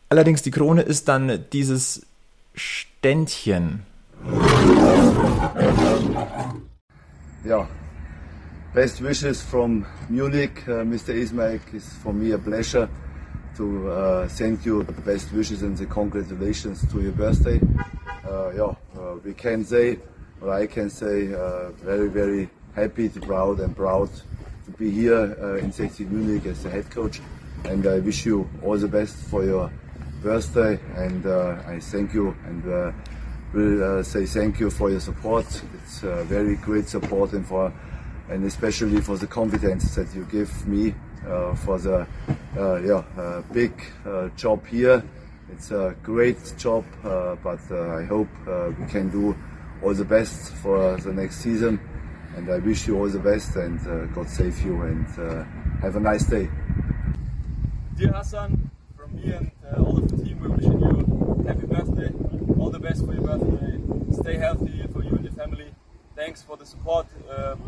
Allerdings 0.10 0.42
die 0.42 0.52
Krone 0.52 0.82
ist 0.82 1.08
dann 1.08 1.46
dieses 1.52 2.06
Ständchen. 2.54 3.82
Ja, 7.44 7.68
best 8.74 9.04
wishes 9.04 9.42
from 9.42 9.86
Munich, 10.10 10.52
uh, 10.68 10.84
Mr. 10.84 11.10
Ismail. 11.14 11.60
It's 11.74 11.94
for 12.02 12.14
me 12.14 12.34
a 12.34 12.38
pleasure 12.38 12.88
to 13.58 13.90
uh, 13.90 14.28
send 14.28 14.66
you 14.66 14.84
the 14.84 15.02
best 15.02 15.32
wishes 15.32 15.62
and 15.62 15.78
the 15.78 15.86
congratulations 15.86 16.82
to 16.92 17.02
your 17.02 17.12
birthday. 17.12 17.60
Uh, 18.28 18.52
yeah, 18.56 18.76
uh, 18.98 19.16
we 19.24 19.34
can 19.34 19.64
say, 19.64 20.00
or 20.42 20.52
I 20.52 20.68
can 20.68 20.90
say, 20.90 21.34
uh, 21.34 21.70
very, 21.84 22.10
very 22.10 22.50
happy, 22.76 23.10
proud, 23.10 23.60
and 23.60 23.76
proud 23.76 24.10
to 24.66 24.72
be 24.78 24.92
here 24.92 25.36
uh, 25.42 25.56
in 25.56 25.72
60 25.72 26.06
Munich 26.06 26.46
as 26.46 26.64
the 26.64 26.70
head 26.70 26.90
coach. 26.92 27.22
And 27.64 27.88
I 27.88 28.00
wish 28.00 28.26
you 28.26 28.50
all 28.62 28.78
the 28.78 28.88
best 28.88 29.16
for 29.16 29.44
your 29.44 29.72
birthday. 30.22 30.80
And 30.96 31.26
uh, 31.26 31.58
I 31.66 31.80
thank 31.80 32.14
you 32.14 32.36
and 32.46 32.72
uh, 32.72 32.92
will 33.54 34.00
uh, 34.00 34.04
say 34.04 34.26
thank 34.26 34.60
you 34.60 34.70
for 34.70 34.90
your 34.90 35.00
support. 35.00 35.46
It's 35.84 36.00
very 36.00 36.56
great 36.58 36.90
support 36.90 37.34
and 37.34 37.48
for 37.48 37.74
and 38.28 38.44
especially 38.44 39.02
for 39.02 39.18
the 39.18 39.28
confidence 39.28 39.96
that 39.96 40.14
you 40.16 40.26
give 40.32 40.68
me 40.68 40.96
uh, 41.28 41.56
for 41.56 41.78
the 41.78 42.08
uh, 42.58 42.76
yeah 42.82 43.04
uh, 43.18 43.42
big 43.54 43.72
job 44.36 44.66
here. 44.68 45.04
It's 45.52 45.72
a 45.72 45.96
great 46.04 46.54
job, 46.58 46.84
but 47.04 47.62
I 47.72 48.04
hope 48.04 48.28
we 48.80 48.86
can 48.88 49.10
do 49.10 49.36
all 49.84 49.94
the 49.94 50.06
best 50.06 50.54
for 50.56 50.98
the 50.98 51.14
next 51.14 51.38
season. 51.38 51.80
And 52.36 52.52
I 52.52 52.58
wish 52.60 52.86
you 52.88 52.98
all 52.98 53.08
the 53.08 53.20
best 53.20 53.56
and 53.56 53.80
uh, 53.88 54.06
God 54.14 54.30
save 54.30 54.62
you 54.62 54.82
and 54.82 55.08
uh, 55.18 55.44
have 55.82 55.96
a 55.96 56.00
nice 56.00 56.26
day. 56.26 56.50
Dear 57.98 58.12
Hassan, 58.12 58.70
from 58.98 59.16
me 59.16 59.32
and 59.32 59.52
uh, 59.66 59.82
all 59.82 59.98
of 59.98 60.10
the 60.10 60.24
team, 60.24 60.40
we're 60.42 60.50
wishing 60.50 60.80
you 60.82 61.46
happy 61.48 61.66
birthday. 61.66 62.12
All 62.60 62.70
the 62.70 62.80
best 62.80 63.06
for 63.06 63.14
your 63.14 63.24
birthday. 63.24 63.80
Stay 64.22 64.36
healthy 64.36 64.86
for 64.92 65.02
you 65.02 65.12
and 65.12 65.24
your 65.24 65.34
family. 65.34 65.74
Thanks 66.16 66.42
for 66.42 66.58
the 66.58 66.66
support 66.66 67.08
um, 67.30 67.60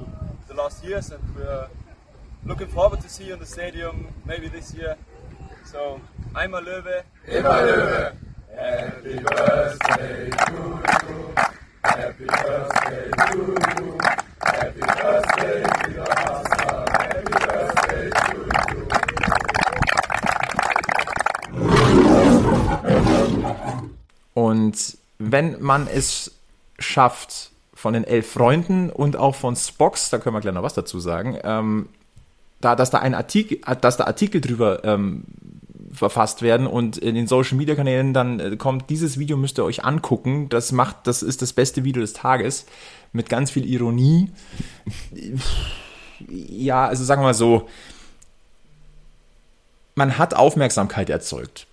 the 0.47 0.53
last 0.53 0.83
years, 0.83 1.11
and 1.11 1.23
we're 1.35 1.67
looking 2.45 2.67
forward 2.67 2.99
to 3.01 3.09
see 3.09 3.25
you 3.25 3.33
in 3.33 3.39
the 3.39 3.45
stadium 3.45 4.07
maybe 4.25 4.49
this 4.49 4.73
year. 4.73 4.97
So, 5.65 6.01
I'm 6.35 6.53
a 6.53 6.61
Löwe. 6.61 7.03
Immer 7.27 7.61
Löwe. 7.67 8.15
Happy 8.53 9.19
birthday 9.19 10.29
to 10.29 10.53
you. 10.53 11.33
Happy 11.83 12.25
birthday 12.25 13.11
to 13.11 13.83
you. 13.83 14.26
Und 24.33 24.97
wenn 25.17 25.61
man 25.61 25.87
es 25.87 26.31
schafft, 26.79 27.51
von 27.73 27.93
den 27.93 28.03
elf 28.03 28.31
Freunden 28.31 28.89
und 28.89 29.17
auch 29.17 29.35
von 29.35 29.55
Spox, 29.55 30.09
da 30.09 30.17
können 30.17 30.35
wir 30.35 30.41
gleich 30.41 30.53
noch 30.53 30.63
was 30.63 30.73
dazu 30.73 30.99
sagen, 30.99 31.37
ähm, 31.43 31.89
da, 32.59 32.75
dass 32.75 32.89
da 32.89 32.99
ein 32.99 33.13
Artikel, 33.13 33.59
dass 33.81 33.97
da 33.97 34.05
Artikel 34.05 34.41
drüber 34.41 34.83
ähm, 34.83 35.25
verfasst 35.91 36.41
werden 36.41 36.65
und 36.65 36.97
in 36.97 37.13
den 37.13 37.27
Social 37.27 37.57
Media 37.57 37.75
Kanälen 37.75 38.13
dann 38.13 38.39
äh, 38.39 38.57
kommt, 38.57 38.89
dieses 38.89 39.19
Video 39.19 39.37
müsst 39.37 39.59
ihr 39.59 39.63
euch 39.63 39.85
angucken. 39.85 40.49
Das 40.49 40.71
macht, 40.71 41.05
das 41.05 41.21
ist 41.21 41.41
das 41.41 41.53
beste 41.53 41.83
Video 41.83 42.01
des 42.01 42.13
Tages 42.13 42.65
mit 43.11 43.29
ganz 43.29 43.51
viel 43.51 43.65
Ironie. 43.65 44.29
Ja, 46.29 46.87
also 46.87 47.03
sagen 47.03 47.21
wir 47.21 47.27
mal 47.27 47.33
so, 47.33 47.67
man 49.95 50.17
hat 50.17 50.33
Aufmerksamkeit 50.33 51.09
erzeugt. 51.09 51.67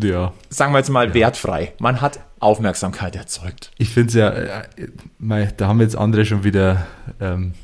Ja. 0.00 0.32
Sagen 0.48 0.72
wir 0.72 0.78
jetzt 0.78 0.90
mal 0.90 1.08
ja. 1.08 1.14
wertfrei. 1.14 1.72
Man 1.78 2.00
hat 2.00 2.20
Aufmerksamkeit 2.38 3.16
erzeugt. 3.16 3.70
Ich 3.76 3.90
finde 3.90 4.08
es 4.08 4.14
ja, 4.14 4.30
äh, 4.30 5.48
da 5.56 5.68
haben 5.68 5.80
jetzt 5.80 5.96
andere 5.96 6.24
schon 6.24 6.44
wieder 6.44 6.86
ähm, 7.20 7.54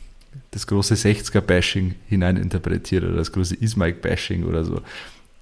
das 0.51 0.67
große 0.67 0.95
60er-Bashing 0.95 1.95
hineininterpretiert 2.09 3.05
oder 3.05 3.17
das 3.17 3.33
große 3.33 3.55
Ismike-Bashing 3.57 4.45
oder 4.45 4.65
so. 4.65 4.81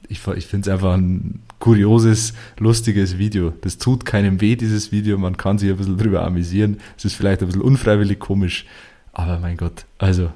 Ich, 0.08 0.26
ich 0.26 0.46
finde 0.46 0.68
es 0.68 0.72
einfach 0.72 0.94
ein 0.94 1.42
kurioses, 1.58 2.34
lustiges 2.58 3.18
Video. 3.18 3.52
Das 3.62 3.78
tut 3.78 4.04
keinem 4.04 4.40
weh, 4.40 4.56
dieses 4.56 4.92
Video. 4.92 5.16
Man 5.18 5.36
kann 5.36 5.58
sich 5.58 5.70
ein 5.70 5.76
bisschen 5.76 5.96
drüber 5.96 6.22
amüsieren. 6.22 6.80
Es 6.96 7.04
ist 7.04 7.14
vielleicht 7.14 7.40
ein 7.40 7.46
bisschen 7.46 7.62
unfreiwillig 7.62 8.18
komisch. 8.18 8.66
Aber 9.12 9.38
mein 9.38 9.56
Gott, 9.56 9.86
also 9.98 10.30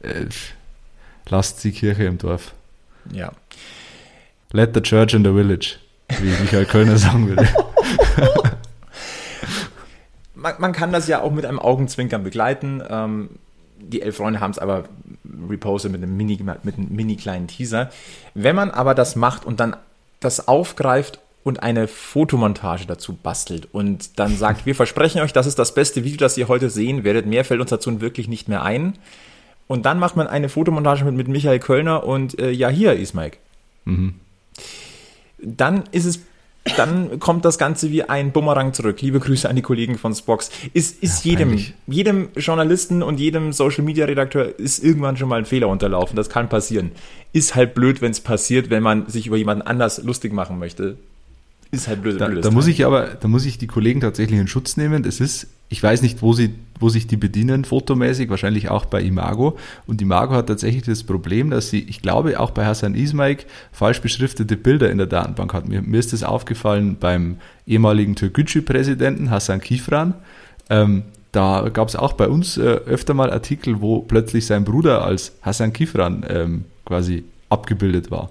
äh, 0.00 0.26
lasst 1.28 1.62
die 1.64 1.72
Kirche 1.72 2.04
im 2.04 2.18
Dorf. 2.18 2.54
Ja. 3.12 3.32
Let 4.52 4.74
the 4.74 4.80
church 4.80 5.14
in 5.14 5.24
the 5.24 5.32
village, 5.32 5.76
wie 6.20 6.30
Michael 6.42 6.66
Kölner 6.66 6.98
sagen 6.98 7.28
würde. 7.28 7.48
man, 10.34 10.54
man, 10.58 10.72
kann 10.72 10.92
das 10.92 11.08
ja 11.08 11.20
auch 11.22 11.32
mit 11.32 11.46
einem 11.46 11.58
Augenzwinkern 11.58 12.22
begleiten. 12.22 12.82
Ähm, 12.88 13.30
die 13.88 14.02
elf 14.02 14.16
Freunde 14.16 14.40
haben 14.40 14.50
es 14.50 14.58
aber 14.58 14.84
repostet 15.48 15.92
mit 15.92 16.02
einem 16.02 16.16
mini, 16.16 16.38
mit 16.62 16.78
einem 16.78 16.88
mini 16.90 17.16
kleinen 17.16 17.46
Teaser. 17.46 17.90
Wenn 18.34 18.56
man 18.56 18.70
aber 18.70 18.94
das 18.94 19.16
macht 19.16 19.44
und 19.44 19.60
dann 19.60 19.76
das 20.20 20.48
aufgreift 20.48 21.20
und 21.44 21.62
eine 21.62 21.88
Fotomontage 21.88 22.86
dazu 22.86 23.14
bastelt 23.14 23.68
und 23.72 24.18
dann 24.18 24.36
sagt, 24.36 24.66
wir 24.66 24.74
versprechen 24.74 25.20
euch, 25.20 25.32
das 25.32 25.46
ist 25.46 25.58
das 25.58 25.74
beste 25.74 26.04
Video, 26.04 26.18
das 26.18 26.38
ihr 26.38 26.48
heute 26.48 26.70
sehen 26.70 27.04
werdet. 27.04 27.26
Mehr 27.26 27.44
fällt 27.44 27.60
uns 27.60 27.70
dazu 27.70 28.00
wirklich 28.00 28.28
nicht 28.28 28.48
mehr 28.48 28.62
ein. 28.62 28.94
Und 29.68 29.86
dann 29.86 29.98
macht 29.98 30.16
man 30.16 30.26
eine 30.26 30.48
Fotomontage 30.48 31.04
mit, 31.04 31.16
mit 31.16 31.28
Michael 31.28 31.58
Kölner 31.58 32.04
und 32.04 32.38
äh, 32.38 32.50
ja, 32.50 32.68
hier 32.68 32.92
ist 32.94 33.14
Mike. 33.14 33.38
Mhm. 33.84 34.14
Dann 35.38 35.84
ist 35.92 36.04
es 36.04 36.20
dann 36.76 37.18
kommt 37.18 37.44
das 37.44 37.58
Ganze 37.58 37.90
wie 37.90 38.04
ein 38.04 38.30
Bumerang 38.30 38.72
zurück. 38.72 39.00
Liebe 39.00 39.18
Grüße 39.18 39.48
an 39.48 39.56
die 39.56 39.62
Kollegen 39.62 39.98
von 39.98 40.14
Spox. 40.14 40.50
Ist, 40.72 41.02
ist 41.02 41.24
ja, 41.24 41.32
jedem, 41.32 41.58
jedem 41.86 42.28
Journalisten 42.36 43.02
und 43.02 43.18
jedem 43.18 43.52
Social 43.52 43.84
Media 43.84 44.06
Redakteur 44.06 44.58
ist 44.58 44.82
irgendwann 44.82 45.16
schon 45.16 45.28
mal 45.28 45.38
ein 45.40 45.44
Fehler 45.44 45.68
unterlaufen. 45.68 46.14
Das 46.16 46.28
kann 46.28 46.48
passieren. 46.48 46.92
Ist 47.32 47.54
halt 47.54 47.74
blöd, 47.74 48.00
wenn 48.00 48.12
es 48.12 48.20
passiert, 48.20 48.70
wenn 48.70 48.82
man 48.82 49.08
sich 49.08 49.26
über 49.26 49.36
jemanden 49.36 49.62
anders 49.62 50.02
lustig 50.02 50.32
machen 50.32 50.58
möchte. 50.58 50.96
Ist 51.72 51.88
halt 51.88 52.02
blöd. 52.02 52.20
Da, 52.20 52.28
da 52.28 52.50
muss 52.50 52.66
ich 52.66 52.84
aber, 52.84 53.06
da 53.06 53.28
muss 53.28 53.44
ich 53.44 53.58
die 53.58 53.66
Kollegen 53.66 54.00
tatsächlich 54.00 54.38
in 54.38 54.46
Schutz 54.46 54.76
nehmen. 54.76 55.02
Das 55.02 55.20
ist, 55.20 55.48
ich 55.72 55.82
weiß 55.82 56.02
nicht, 56.02 56.20
wo 56.20 56.34
sie, 56.34 56.54
wo 56.78 56.90
sich 56.90 57.06
die 57.06 57.16
bedienen, 57.16 57.64
fotomäßig, 57.64 58.28
wahrscheinlich 58.28 58.68
auch 58.68 58.84
bei 58.84 59.00
Imago. 59.00 59.56
Und 59.86 60.02
Imago 60.02 60.34
hat 60.34 60.48
tatsächlich 60.48 60.82
das 60.82 61.02
Problem, 61.02 61.48
dass 61.48 61.70
sie, 61.70 61.80
ich 61.80 62.02
glaube, 62.02 62.38
auch 62.38 62.50
bei 62.50 62.66
Hassan 62.66 62.94
Ismaik 62.94 63.46
falsch 63.72 64.02
beschriftete 64.02 64.58
Bilder 64.58 64.90
in 64.90 64.98
der 64.98 65.06
Datenbank 65.06 65.54
hat. 65.54 65.66
Mir, 65.66 65.80
mir 65.80 65.98
ist 65.98 66.12
das 66.12 66.24
aufgefallen 66.24 66.98
beim 67.00 67.38
ehemaligen 67.66 68.16
Türkgücü-Präsidenten 68.16 69.30
Hassan 69.30 69.62
Kifran. 69.62 70.12
Ähm, 70.68 71.04
da 71.32 71.66
gab 71.72 71.88
es 71.88 71.96
auch 71.96 72.12
bei 72.12 72.28
uns 72.28 72.58
äh, 72.58 72.60
öfter 72.60 73.14
mal 73.14 73.32
Artikel, 73.32 73.80
wo 73.80 74.00
plötzlich 74.00 74.44
sein 74.44 74.64
Bruder 74.64 75.06
als 75.06 75.32
Hassan 75.40 75.72
Kifran 75.72 76.22
ähm, 76.28 76.64
quasi 76.84 77.24
abgebildet 77.48 78.10
war. 78.10 78.28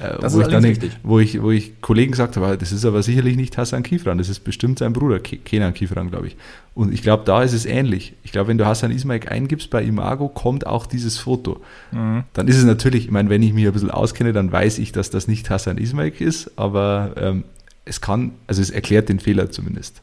Äh, 0.00 0.18
das 0.20 0.34
wo, 0.34 0.40
ich 0.40 0.48
dann, 0.48 0.64
richtig. 0.64 0.92
wo, 1.02 1.18
ich, 1.18 1.42
wo 1.42 1.50
ich 1.50 1.80
Kollegen 1.80 2.12
gesagt 2.12 2.36
habe, 2.36 2.56
das 2.56 2.72
ist 2.72 2.84
aber 2.84 3.02
sicherlich 3.02 3.36
nicht 3.36 3.56
Hassan 3.58 3.82
Kifran, 3.82 4.18
das 4.18 4.28
ist 4.28 4.40
bestimmt 4.40 4.78
sein 4.78 4.92
Bruder, 4.92 5.18
Kenan 5.20 5.74
Kifran, 5.74 6.10
glaube 6.10 6.28
ich. 6.28 6.36
Und 6.74 6.94
ich 6.94 7.02
glaube, 7.02 7.24
da 7.26 7.42
ist 7.42 7.52
es 7.52 7.66
ähnlich. 7.66 8.14
Ich 8.22 8.32
glaube, 8.32 8.48
wenn 8.48 8.58
du 8.58 8.64
Hassan 8.64 8.90
Ismail 8.90 9.28
eingibst 9.28 9.68
bei 9.70 9.82
Imago, 9.82 10.28
kommt 10.28 10.66
auch 10.66 10.86
dieses 10.86 11.18
Foto. 11.18 11.60
Mhm. 11.92 12.24
Dann 12.32 12.48
ist 12.48 12.56
es 12.56 12.64
natürlich, 12.64 13.06
ich 13.06 13.10
meine, 13.10 13.28
wenn 13.28 13.42
ich 13.42 13.52
mich 13.52 13.66
ein 13.66 13.72
bisschen 13.72 13.90
auskenne, 13.90 14.32
dann 14.32 14.50
weiß 14.50 14.78
ich, 14.78 14.92
dass 14.92 15.10
das 15.10 15.28
nicht 15.28 15.50
Hassan 15.50 15.76
Ismail 15.76 16.12
ist, 16.18 16.52
aber 16.56 17.14
ähm, 17.16 17.44
es 17.84 18.00
kann, 18.00 18.32
also 18.46 18.62
es 18.62 18.70
erklärt 18.70 19.08
den 19.08 19.20
Fehler 19.20 19.50
zumindest. 19.50 20.00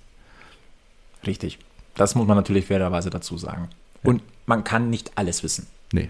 Richtig. 1.26 1.58
Das 1.96 2.14
muss 2.14 2.28
man 2.28 2.38
natürlich 2.38 2.68
fairerweise 2.68 3.10
dazu 3.10 3.38
sagen. 3.38 3.70
Ja. 4.04 4.10
Und 4.12 4.22
man 4.46 4.64
kann 4.64 4.90
nicht 4.92 5.12
alles 5.16 5.42
wissen. 5.42 5.66
Nee. 5.92 6.10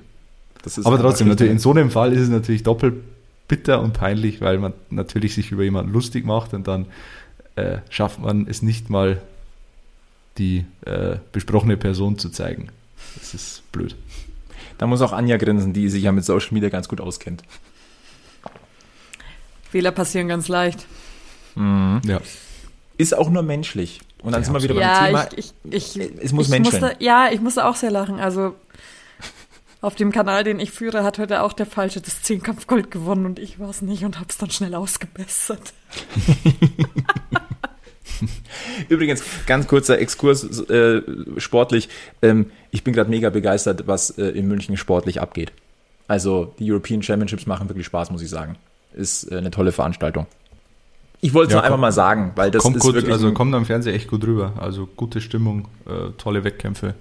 aber 0.84 1.00
trotzdem, 1.00 1.30
natürlich, 1.30 1.54
in 1.54 1.60
so 1.60 1.72
einem 1.72 1.92
Fall 1.92 2.12
ist 2.12 2.22
es 2.22 2.30
natürlich 2.30 2.64
doppelt 2.64 2.96
bitter 3.48 3.82
und 3.82 3.94
peinlich, 3.94 4.42
weil 4.42 4.58
man 4.58 4.74
natürlich 4.90 5.36
sich 5.36 5.52
über 5.52 5.64
jemanden 5.64 5.92
lustig 5.92 6.26
macht 6.26 6.54
und 6.54 6.68
dann 6.68 6.88
äh, 7.56 7.80
schafft 7.90 8.20
man 8.20 8.48
es 8.48 8.62
nicht 8.62 8.90
mal, 8.90 9.22
die 10.38 10.66
äh, 10.86 11.18
besprochene 11.32 11.78
Person 11.78 12.18
zu 12.20 12.30
zeigen. 12.30 12.70
Das 13.16 13.34
ist 13.34 13.64
blöd. 13.72 13.96
Da 14.78 14.86
muss 14.86 15.02
auch 15.02 15.12
Anja 15.12 15.38
grinsen, 15.38 15.74
die 15.74 15.90
sich 15.90 16.04
ja 16.04 16.12
mit 16.12 16.24
Social 16.24 16.54
Media 16.54 16.70
ganz 16.70 16.88
gut 16.88 17.02
auskennt. 17.02 17.44
Fehler 19.72 19.92
passieren 19.92 20.28
ganz 20.28 20.48
leicht. 20.48 20.86
Mhm. 21.56 22.02
Ja. 22.06 22.22
Ist 22.98 23.18
auch 23.18 23.30
nur 23.30 23.44
menschlich. 23.44 24.02
Und 24.22 24.34
dann 24.34 24.42
ja, 24.42 24.46
sind 24.46 24.54
wir 24.54 24.64
wieder 24.64 24.74
beim 24.74 24.84
ja, 24.84 25.06
Thema. 25.06 25.30
Ich, 25.36 25.54
ich, 25.64 26.00
ich, 26.00 26.12
es 26.22 26.32
muss 26.32 26.48
Menschen. 26.48 26.84
Ja, 27.00 27.30
ich 27.32 27.42
musste 27.42 27.66
auch 27.66 27.76
sehr 27.76 27.92
lachen. 27.92 28.20
Also 28.20 28.56
auf 29.82 29.96
dem 29.96 30.12
Kanal, 30.12 30.44
den 30.44 30.60
ich 30.60 30.72
führe, 30.72 31.04
hat 31.04 31.20
heute 31.20 31.44
auch 31.44 31.54
der 31.54 31.66
Falsche 31.66 32.02
das 32.02 32.22
Zehnkampfgold 32.24 32.90
gewonnen 32.90 33.26
und 33.26 33.40
ich 33.40 33.60
war 33.60 33.70
es 33.70 33.82
nicht 33.82 34.06
und 34.06 34.18
habe 34.18 34.28
es 34.30 34.38
dann 34.38 34.50
schnell 34.50 34.76
ausgebessert. 34.76 35.74
Übrigens, 38.90 39.22
ganz 39.46 39.68
kurzer 39.68 40.00
Exkurs 40.00 40.44
äh, 40.70 41.02
sportlich. 41.38 41.90
Ähm, 42.22 42.52
ich 42.72 42.84
bin 42.84 42.94
gerade 42.94 43.10
mega 43.10 43.30
begeistert, 43.30 43.84
was 43.86 44.10
äh, 44.12 44.30
in 44.30 44.48
München 44.48 44.78
sportlich 44.78 45.22
abgeht. 45.22 45.52
Also 46.08 46.54
die 46.58 46.72
European 46.72 47.04
Championships 47.04 47.46
machen 47.46 47.70
wirklich 47.70 47.86
Spaß, 47.86 48.10
muss 48.10 48.24
ich 48.24 48.30
sagen. 48.30 48.56
Ist 48.94 49.32
äh, 49.32 49.38
eine 49.38 49.52
tolle 49.52 49.72
Veranstaltung. 49.72 50.26
Ich 51.22 51.34
wollte 51.34 51.50
es 51.50 51.54
ja, 51.54 51.60
nur 51.60 51.66
einfach 51.66 51.80
mal 51.80 51.92
sagen, 51.92 52.32
weil 52.36 52.50
das 52.50 52.64
kommt 52.64 52.78
ist 52.78 52.84
gut, 52.84 52.96
wirklich. 52.96 53.14
Also 53.14 53.32
kommt 53.34 53.54
am 53.54 53.66
Fernseher 53.66 53.94
echt 53.94 54.08
gut 54.08 54.26
rüber. 54.26 54.54
Also 54.58 54.88
gute 54.96 55.22
Stimmung, 55.22 55.68
äh, 55.86 56.12
tolle 56.18 56.44
Wettkämpfe 56.44 56.96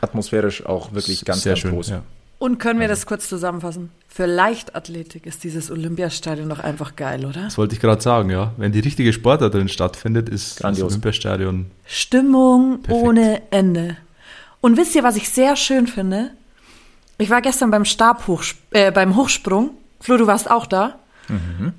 atmosphärisch 0.00 0.64
auch 0.66 0.92
wirklich 0.92 1.24
ganz, 1.24 1.42
Sehr 1.42 1.52
ganz 1.52 1.60
schön, 1.60 1.72
groß. 1.72 1.88
Ja. 1.90 2.02
Und 2.38 2.58
können 2.58 2.80
wir 2.80 2.88
das 2.88 3.06
kurz 3.06 3.28
zusammenfassen? 3.28 3.90
Für 4.08 4.26
Leichtathletik 4.26 5.24
ist 5.24 5.42
dieses 5.42 5.70
Olympiastadion 5.70 6.48
doch 6.48 6.58
einfach 6.58 6.94
geil, 6.96 7.24
oder? 7.24 7.44
Das 7.44 7.56
wollte 7.56 7.74
ich 7.74 7.80
gerade 7.80 8.02
sagen, 8.02 8.30
ja. 8.30 8.52
Wenn 8.58 8.72
die 8.72 8.80
richtige 8.80 9.12
Sportart 9.12 9.54
drin 9.54 9.68
stattfindet, 9.68 10.28
ist 10.28 10.58
Grandios. 10.58 10.88
das 10.88 10.92
Olympiastadion. 10.94 11.70
Stimmung 11.86 12.82
perfekt. 12.82 13.04
ohne 13.04 13.42
Ende. 13.50 13.96
Und 14.60 14.76
wisst 14.76 14.94
ihr, 14.94 15.02
was 15.02 15.16
ich 15.16 15.30
sehr 15.30 15.56
schön 15.56 15.86
finde? 15.86 16.30
Ich 17.18 17.30
war 17.30 17.40
gestern 17.40 17.70
beim 17.70 17.86
Stabhochsp 17.86 18.56
äh, 18.72 18.90
beim 18.90 19.16
Hochsprung. 19.16 19.70
Flo, 20.00 20.18
du 20.18 20.26
warst 20.26 20.50
auch 20.50 20.66
da. 20.66 20.98
Mhm. 21.28 21.72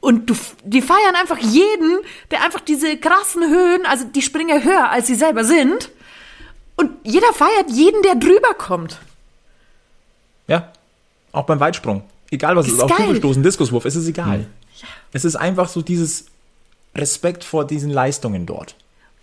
Und 0.00 0.28
du, 0.28 0.34
die 0.64 0.82
feiern 0.82 1.14
einfach 1.18 1.38
jeden, 1.38 1.98
der 2.30 2.42
einfach 2.44 2.60
diese 2.60 2.98
krassen 2.98 3.42
Höhen, 3.48 3.86
also 3.86 4.04
die 4.04 4.20
springen 4.20 4.62
höher, 4.62 4.90
als 4.90 5.06
sie 5.06 5.14
selber 5.14 5.44
sind. 5.44 5.90
Und 6.76 6.90
jeder 7.04 7.32
feiert 7.32 7.70
jeden, 7.70 8.02
der 8.02 8.16
drüber 8.16 8.54
kommt. 8.56 8.98
Ja, 10.46 10.72
auch 11.32 11.44
beim 11.44 11.60
Weitsprung. 11.60 12.02
Egal 12.30 12.56
was 12.56 12.66
es 12.66 12.74
ist, 12.74 12.82
auch 12.82 12.90
Kugelstoßen, 12.90 13.42
Diskuswurf, 13.42 13.84
es 13.84 13.96
ist 13.96 14.08
egal. 14.08 14.46
Ja. 14.76 14.88
Es 15.12 15.24
ist 15.24 15.36
einfach 15.36 15.68
so 15.68 15.82
dieses 15.82 16.26
Respekt 16.94 17.44
vor 17.44 17.66
diesen 17.66 17.90
Leistungen 17.90 18.46
dort. 18.46 18.74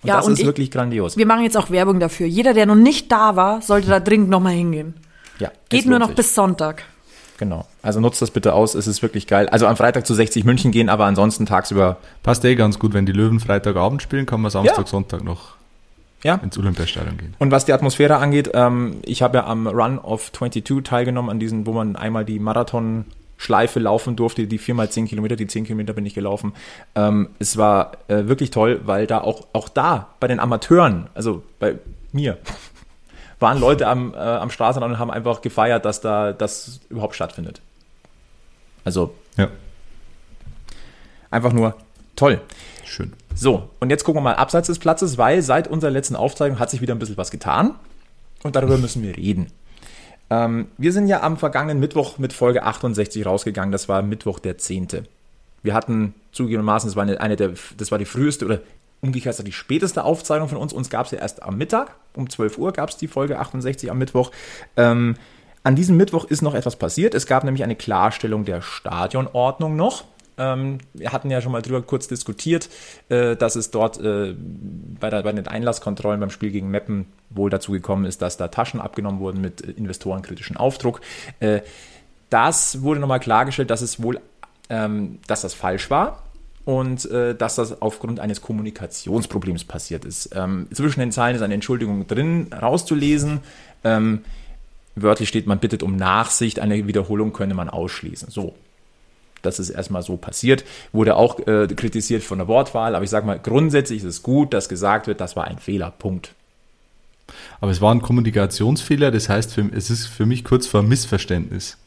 Und 0.02 0.08
ja, 0.08 0.18
das 0.18 0.28
und 0.28 0.34
ist 0.34 0.40
ich, 0.40 0.46
wirklich 0.46 0.72
grandios. 0.72 1.18
Wir 1.18 1.26
machen 1.26 1.44
jetzt 1.44 1.58
auch 1.58 1.70
Werbung 1.70 2.00
dafür. 2.00 2.26
Jeder, 2.26 2.54
der 2.54 2.66
noch 2.66 2.76
nicht 2.76 3.12
da 3.12 3.36
war, 3.36 3.62
sollte 3.62 3.90
da 3.90 4.00
dringend 4.00 4.30
nochmal 4.30 4.54
hingehen. 4.54 4.96
Ja. 5.40 5.52
Geht 5.70 5.86
nur 5.86 6.00
noch 6.00 6.08
sich. 6.08 6.16
bis 6.16 6.34
Sonntag. 6.36 6.84
Genau. 7.38 7.66
Also 7.82 8.00
nutzt 8.00 8.22
das 8.22 8.32
bitte 8.32 8.54
aus, 8.54 8.76
es 8.76 8.86
ist 8.88 9.02
wirklich 9.02 9.26
geil. 9.26 9.50
Also 9.50 9.66
am 9.66 9.76
Freitag 9.76 10.06
zu 10.06 10.14
60 10.14 10.44
München 10.44 10.72
gehen, 10.72 10.90
aber 10.90 11.06
ansonsten 11.06 11.46
tagsüber. 11.46 11.98
Passt 12.24 12.46
eh 12.46 12.56
ganz 12.56 12.78
gut, 12.78 12.94
wenn 12.94 13.06
die 13.06 13.12
Löwen 13.12 13.40
Freitagabend 13.40 14.02
spielen, 14.02 14.26
kann 14.26 14.42
man 14.42 14.52
Samstag, 14.52 14.78
ja. 14.78 14.88
Sonntag 14.88 15.24
noch 15.24 15.56
ja. 16.24 16.36
ins 16.36 16.58
Olympiastadion 16.58 17.18
gehen. 17.18 17.36
Und 17.40 17.52
was 17.52 17.66
die 17.66 17.74
Atmosphäre 17.74 18.18
angeht, 18.18 18.52
ähm, 18.54 18.98
ich 19.04 19.22
habe 19.22 19.38
ja 19.38 19.46
am 19.46 19.68
Run 19.68 20.00
of 20.00 20.32
22 20.32 20.84
teilgenommen, 20.84 21.30
an 21.30 21.40
diesen, 21.40 21.66
wo 21.66 21.74
man 21.74 21.96
einmal 21.96 22.26
die 22.26 22.40
Marathon 22.40 23.06
Schleife 23.42 23.80
laufen 23.80 24.16
durfte, 24.16 24.46
die 24.46 24.60
viermal 24.60 24.92
zehn 24.92 25.08
Kilometer, 25.08 25.36
die 25.36 25.48
zehn 25.48 25.64
Kilometer 25.66 25.94
bin 25.94 26.06
ich 26.06 26.14
gelaufen. 26.14 26.54
Ähm, 26.94 27.30
es 27.40 27.58
war 27.58 27.94
äh, 28.08 28.28
wirklich 28.28 28.52
toll, 28.52 28.82
weil 28.84 29.08
da 29.08 29.22
auch, 29.22 29.48
auch 29.54 29.68
da 29.68 30.10
bei 30.20 30.28
den 30.28 30.40
Amateuren, 30.40 31.10
also 31.16 31.42
bei 31.58 31.80
mir, 32.12 32.38
waren 33.40 33.60
Leute 33.60 33.88
am, 33.88 34.14
äh, 34.14 34.18
am 34.18 34.52
Straßenrand 34.52 34.94
und 34.94 35.00
haben 35.00 35.10
einfach 35.10 35.42
gefeiert, 35.42 35.86
dass 35.86 36.02
da 36.02 36.34
das 36.34 36.82
überhaupt 36.90 37.16
stattfindet. 37.16 37.62
Also 38.84 39.16
ja. 39.38 39.48
einfach 41.32 41.52
nur 41.52 41.76
toll. 42.16 42.42
Schön. 42.84 43.14
So, 43.36 43.70
und 43.80 43.90
jetzt 43.90 44.04
gucken 44.04 44.20
wir 44.20 44.24
mal 44.24 44.36
abseits 44.36 44.68
des 44.68 44.80
Platzes, 44.80 45.18
weil 45.18 45.42
seit 45.42 45.68
unserer 45.68 45.92
letzten 45.92 46.16
Aufzeichnung 46.16 46.60
hat 46.60 46.70
sich 46.70 46.82
wieder 46.82 46.94
ein 46.94 47.00
bisschen 47.00 47.18
was 47.18 47.32
getan 47.32 47.76
und 48.44 48.56
darüber 48.56 48.78
müssen 48.78 49.04
wir 49.04 49.16
reden. 49.18 49.48
Ähm, 50.30 50.68
wir 50.78 50.94
sind 50.94 51.08
ja 51.08 51.24
am 51.24 51.38
vergangenen 51.38 51.80
Mittwoch 51.80 52.18
mit 52.18 52.34
Folge 52.34 52.64
68 52.64 53.26
rausgegangen. 53.26 53.72
Das 53.72 53.90
war 53.90 54.02
Mittwoch 54.02 54.40
der 54.40 54.58
10. 54.58 54.88
Wir 55.64 55.74
hatten 55.74 56.14
zugegebenermaßen, 56.32 56.90
das 56.90 56.96
war 56.96 57.04
eine, 57.04 57.20
eine 57.20 57.36
der, 57.36 57.54
das 57.78 57.92
war 57.92 57.98
die 57.98 58.06
früheste 58.06 58.46
oder 58.46 58.60
umgekehrt 59.02 59.46
die 59.46 59.52
späteste 59.52 60.04
Aufzeichnung 60.04 60.48
von 60.48 60.58
uns. 60.58 60.74
Uns 60.74 60.90
gab 60.90 61.08
es 61.08 61.12
ja 61.12 61.20
erst 61.20 61.44
am 61.44 61.58
Mittag, 61.58 61.96
um 62.16 62.30
12 62.30 62.58
Uhr 62.58 62.72
gab 62.72 62.90
es 62.90 62.98
die 62.98 63.08
Folge 63.08 63.40
68 63.40 63.92
am 63.92 63.98
Mittwoch. 63.98 64.32
Ähm, 64.78 65.16
an 65.64 65.76
diesem 65.76 65.98
Mittwoch 65.98 66.26
ist 66.26 66.42
noch 66.42 66.56
etwas 66.56 66.76
passiert. 66.76 67.14
Es 67.14 67.26
gab 67.26 67.44
nämlich 67.44 67.64
eine 67.64 67.76
Klarstellung 67.76 68.46
der 68.46 68.62
Stadionordnung 68.62 69.76
noch. 69.76 70.06
Ähm, 70.42 70.80
wir 70.94 71.12
hatten 71.12 71.30
ja 71.30 71.40
schon 71.42 71.52
mal 71.52 71.62
drüber 71.62 71.84
kurz 71.84 72.08
diskutiert, 72.08 72.70
äh, 73.10 73.36
dass 73.36 73.56
es 73.56 73.70
dort 73.70 74.00
äh, 74.00 74.36
bei, 75.00 75.10
der, 75.10 75.22
bei, 75.22 75.32
den 75.32 75.48
Einlasskontrollen 75.48 76.20
beim 76.20 76.32
Spiel 76.32 76.50
gegen 76.50 76.70
Meppen 76.70 77.06
wohl 77.30 77.50
dazu 77.50 77.72
gekommen 77.72 78.06
ist, 78.06 78.22
dass 78.22 78.38
da 78.38 78.48
Taschen 78.48 78.82
abgenommen 78.82 79.20
wurden 79.20 79.40
mit 79.40 79.62
äh, 79.62 79.72
investorenkritischen 79.72 80.58
Aufdruck. 80.58 81.02
Äh, 81.40 81.62
das 82.30 82.82
wurde 82.82 83.00
nochmal 83.00 83.20
klargestellt, 83.20 83.70
dass 83.70 83.82
es 83.82 84.02
wohl, 84.02 84.20
ähm, 84.70 85.20
dass 85.28 85.42
das 85.42 85.54
falsch 85.54 85.90
war 85.92 86.24
und 86.66 87.10
äh, 87.12 87.36
dass 87.36 87.56
das 87.56 87.82
aufgrund 87.82 88.20
eines 88.20 88.42
Kommunikationsproblems 88.42 89.66
passiert 89.66 90.06
ist. 90.06 90.32
Ähm, 90.36 90.68
zwischen 90.74 91.02
den 91.02 91.12
Zeilen 91.12 91.36
ist 91.36 91.42
eine 91.42 91.54
Entschuldigung 91.54 92.08
drin, 92.08 92.48
rauszulesen. 92.52 93.42
Ähm, 93.84 94.24
wörtlich 94.96 95.30
steht, 95.30 95.46
man 95.46 95.60
bittet 95.60 95.84
um 95.84 95.96
Nachsicht, 95.96 96.60
eine 96.60 96.88
Wiederholung 96.88 97.32
könne 97.34 97.54
man 97.54 97.70
ausschließen. 97.70 98.30
So, 98.30 98.56
das 99.42 99.60
ist 99.60 99.70
erstmal 99.70 100.04
so 100.04 100.18
passiert. 100.18 100.64
Wurde 100.92 101.16
auch 101.16 101.40
äh, 101.48 101.68
kritisiert 101.68 102.24
von 102.24 102.38
der 102.40 102.48
Wortwahl, 102.48 102.96
aber 102.96 103.04
ich 103.04 103.10
sage 103.10 103.26
mal, 103.26 103.40
grundsätzlich 103.40 104.00
ist 104.00 104.06
es 104.06 104.24
gut, 104.24 104.54
dass 104.54 104.70
gesagt 104.70 105.08
wird, 105.08 105.22
das 105.22 105.36
war 105.36 105.46
ein 105.46 105.60
Fehler. 105.60 105.92
Punkt. 105.92 106.34
Aber 107.60 107.72
es 107.72 107.82
war 107.82 107.94
ein 107.94 108.02
Kommunikationsfehler, 108.02 109.12
das 109.12 109.30
heißt, 109.30 109.54
für, 109.54 109.70
es 109.74 109.90
ist 109.90 110.08
für 110.08 110.26
mich 110.26 110.44
kurz 110.44 110.68
vor 110.68 110.84
Missverständnis. 110.84 111.78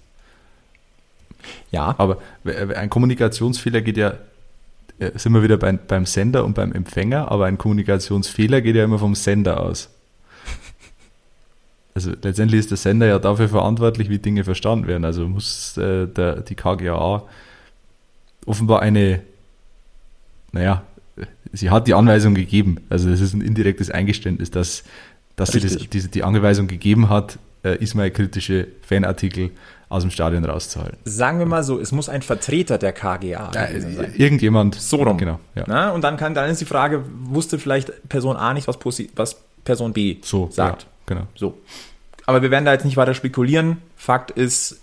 Ja. 1.71 1.95
Aber 1.99 2.19
ein 2.45 2.91
Kommunikationsfehler 2.91 3.81
geht 3.81 3.97
ja, 3.97 4.15
äh, 4.99 5.11
sind 5.17 5.33
wir 5.33 5.43
wieder 5.43 5.57
beim, 5.57 5.79
beim 5.87 6.07
Sender 6.07 6.45
und 6.45 6.55
beim 6.55 6.73
Empfänger, 6.73 7.31
aber 7.31 7.47
ein 7.47 7.59
Kommunikationsfehler 7.59 8.61
geht 8.61 8.77
ja 8.77 8.85
immer 8.85 8.99
vom 8.99 9.15
Sender 9.15 9.61
aus. 9.61 9.91
Also 11.95 12.13
letztendlich 12.23 12.61
ist 12.61 12.71
der 12.71 12.77
Sender 12.77 13.07
ja 13.07 13.19
dafür 13.19 13.49
verantwortlich, 13.49 14.09
wie 14.09 14.19
Dinge 14.19 14.43
verstanden 14.43 14.89
werden. 14.89 15.05
Also 15.05 15.29
muss 15.29 15.77
äh, 15.77 16.07
der, 16.07 16.41
die 16.41 16.57
KGAA 16.57 17.23
offenbar 18.47 18.83
eine, 18.83 19.21
naja, 20.53 20.83
sie 21.53 21.71
hat 21.71 21.87
die 21.87 21.95
Anweisung 21.95 22.35
gegeben. 22.35 22.79
Also 22.91 23.11
das 23.11 23.21
ist 23.21 23.33
ein 23.33 23.41
indirektes 23.41 23.91
Eingeständnis, 23.91 24.51
dass, 24.51 24.83
dass 25.37 25.53
sie 25.53 25.61
das, 25.61 25.77
diese, 25.77 26.09
die 26.09 26.25
Anweisung 26.25 26.67
gegeben 26.67 27.09
hat, 27.09 27.39
äh, 27.63 27.77
Ismail-kritische 27.83 28.67
Fanartikel 28.83 29.51
aus 29.89 30.03
dem 30.03 30.11
Stadion 30.11 30.45
rauszuhalten. 30.45 30.99
Sagen 31.05 31.39
wir 31.39 31.47
mal 31.47 31.63
so, 31.63 31.79
es 31.79 31.93
muss 31.93 32.09
ein 32.09 32.23
Vertreter 32.23 32.79
der 32.79 32.93
KGA 32.93 33.51
äh, 33.55 33.81
sein. 33.81 34.15
Irgendjemand. 34.17 34.75
So 34.75 34.97
rum. 34.97 35.17
Genau. 35.17 35.39
Ja. 35.55 35.65
Na, 35.69 35.91
und 35.91 36.03
dann, 36.03 36.17
kann, 36.17 36.35
dann 36.35 36.51
ist 36.51 36.61
die 36.61 36.65
Frage, 36.65 37.05
wusste 37.23 37.61
vielleicht 37.61 38.09
Person 38.09 38.37
A 38.37 38.53
nicht, 38.53 38.67
was, 38.67 38.79
was 39.15 39.37
Person 39.65 39.93
B 39.93 40.17
so, 40.23 40.49
sagt? 40.51 40.83
Ja, 40.83 40.89
genau. 41.07 41.27
So. 41.35 41.59
Aber 42.27 42.43
wir 42.43 42.51
werden 42.51 42.65
da 42.65 42.73
jetzt 42.73 42.85
nicht 42.85 42.97
weiter 42.97 43.15
spekulieren. 43.15 43.83
Fakt 43.97 44.31
ist, 44.31 44.81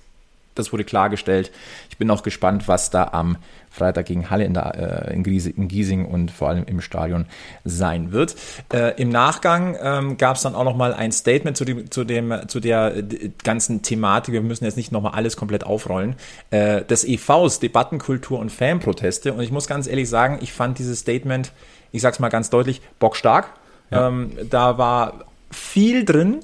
das 0.55 0.71
wurde 0.71 0.84
klargestellt. 0.84 1.51
Ich 1.89 1.97
bin 1.97 2.10
auch 2.12 2.23
gespannt, 2.23 2.67
was 2.67 2.89
da 2.89 3.10
am 3.13 3.38
Freitag 3.71 4.07
gegen 4.07 4.29
Halle 4.29 4.43
in, 4.43 4.53
der, 4.53 5.07
äh, 5.10 5.13
in, 5.13 5.67
Giesing 5.67 6.05
und 6.05 6.29
vor 6.29 6.49
allem 6.49 6.65
im 6.65 6.81
Stadion 6.81 7.25
sein 7.63 8.12
wird. 8.12 8.36
Äh, 8.73 9.01
Im 9.01 9.10
Nachgang 9.10 9.77
ähm, 9.81 10.17
gab 10.17 10.36
es 10.36 10.41
dann 10.41 10.55
auch 10.55 10.65
noch 10.65 10.75
mal 10.75 10.93
ein 10.93 11.13
Statement 11.13 11.55
zu, 11.55 11.63
dem, 11.63 11.89
zu, 11.89 12.03
dem, 12.03 12.34
zu 12.47 12.60
der 12.60 13.01
ganzen 13.43 13.81
Thematik. 13.81 14.34
Wir 14.34 14.41
müssen 14.41 14.65
jetzt 14.65 14.75
nicht 14.75 14.91
noch 14.91 15.01
mal 15.01 15.12
alles 15.12 15.38
komplett 15.38 15.63
aufrollen. 15.63 16.15
Äh, 16.49 16.84
des 16.84 17.05
EVs, 17.05 17.60
Debattenkultur 17.60 18.39
und 18.39 18.51
Fanproteste. 18.51 19.34
Und 19.34 19.41
ich 19.41 19.51
muss 19.51 19.67
ganz 19.67 19.88
ehrlich 19.88 20.10
sagen, 20.10 20.39
ich 20.41 20.51
fand 20.51 20.77
dieses 20.77 20.99
Statement, 20.99 21.53
ich 21.93 22.01
sag's 22.01 22.19
mal 22.19 22.29
ganz 22.29 22.49
deutlich, 22.49 22.81
bockstark. 22.99 23.53
Ja. 23.89 24.10
Ähm, 24.10 24.31
da 24.49 24.77
war 24.77 25.25
viel 25.51 26.05
drin, 26.05 26.39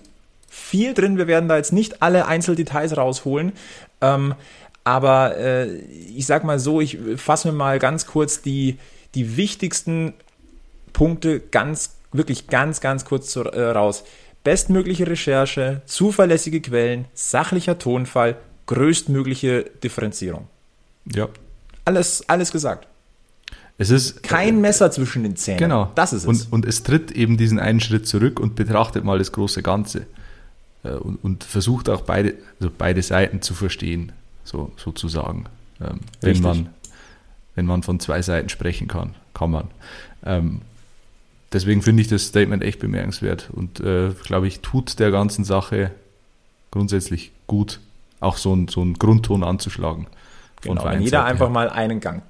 viel 0.48 0.93
drin. 0.93 1.17
Wir 1.17 1.28
werden 1.28 1.50
da 1.50 1.58
jetzt 1.58 1.74
nicht 1.74 2.02
alle 2.02 2.28
Einzeldetails 2.28 2.98
rausholen. 2.98 3.54
Ähm, 4.02 4.36
aber 4.84 5.38
äh, 5.38 5.76
ich 5.76 6.26
sag 6.26 6.43
mal 6.43 6.60
so, 6.60 6.80
ich 6.80 6.98
fasse 7.17 7.50
mir 7.50 7.54
mal 7.54 7.80
ganz 7.80 8.06
kurz 8.06 8.41
die, 8.41 8.78
die 9.15 9.36
wichtigsten 9.36 10.13
Punkte 10.93 11.39
ganz, 11.39 11.98
wirklich 12.13 12.48
ganz, 12.48 12.80
ganz 12.80 13.06
kurz 13.06 13.30
zu, 13.30 13.43
äh, 13.43 13.72
raus. 13.72 14.04
Bestmögliche 14.43 15.06
Recherche, 15.06 15.82
zuverlässige 15.86 16.62
Quellen, 16.62 17.06
sachlicher 17.13 17.80
Tonfall, 17.80 18.38
größtmögliche 18.67 19.63
Differenzierung. 19.84 20.48
Ja. 21.06 21.28
Alles, 21.84 22.28
alles 22.30 22.52
gesagt. 22.52 22.88
Es 23.78 23.90
ist 23.90 24.24
kein 24.24 24.58
äh, 24.58 24.62
Messer 24.62 24.92
zwischen 24.92 25.24
den 25.24 25.36
Zähnen. 25.36 25.60
Genau. 25.60 25.92
Das 25.96 26.13
ist 26.13 26.24
es. 26.24 26.28
Und, 26.28 26.48
und 26.52 26.66
es 26.66 26.84
tritt 26.84 27.12
eben 27.12 27.38
diesen 27.38 27.60
einen 27.60 27.80
Schritt 27.80 28.08
zurück 28.08 28.40
und 28.40 28.56
betrachtet 28.56 29.04
mal 29.04 29.20
das 29.20 29.32
große 29.32 29.62
Ganze. 29.62 30.08
Äh, 30.84 30.92
und, 30.94 31.24
und 31.24 31.44
versucht 31.44 31.90
auch 31.90 32.02
beide, 32.02 32.36
also 32.60 32.72
beide 32.76 33.02
Seiten 33.04 33.42
zu 33.42 33.54
verstehen 33.54 34.13
so, 34.44 34.72
sozusagen. 34.78 35.46
Ähm, 35.80 36.00
wenn, 36.22 36.42
man, 36.42 36.70
wenn 37.56 37.66
man 37.66 37.84
von 37.84 38.00
zwei 38.00 38.22
Seiten 38.22 38.50
sprechen 38.50 38.88
kann, 38.88 39.13
kann 39.36 39.52
man. 39.52 39.68
Ähm, 40.26 40.62
deswegen 41.54 41.84
finde 41.84 42.02
ich 42.02 42.08
das 42.08 42.26
Statement 42.26 42.63
echt 42.63 42.80
bemerkenswert 42.80 43.50
und 43.52 43.80
äh, 43.80 44.10
glaube 44.24 44.48
ich, 44.48 44.62
tut 44.62 44.98
der 45.00 45.12
ganzen 45.12 45.44
Sache 45.44 45.92
grundsätzlich 46.72 47.32
gut, 47.46 47.80
auch 48.20 48.38
so, 48.38 48.56
ein, 48.56 48.68
so 48.68 48.82
einen 48.82 48.96
Grundton 48.96 49.44
anzuschlagen. 49.44 50.08
Genau, 50.62 50.84
wenn 50.86 51.04
jeder 51.04 51.24
einfach 51.26 51.50
mal 51.52 51.70
einen 51.70 52.00
Gang 52.00 52.24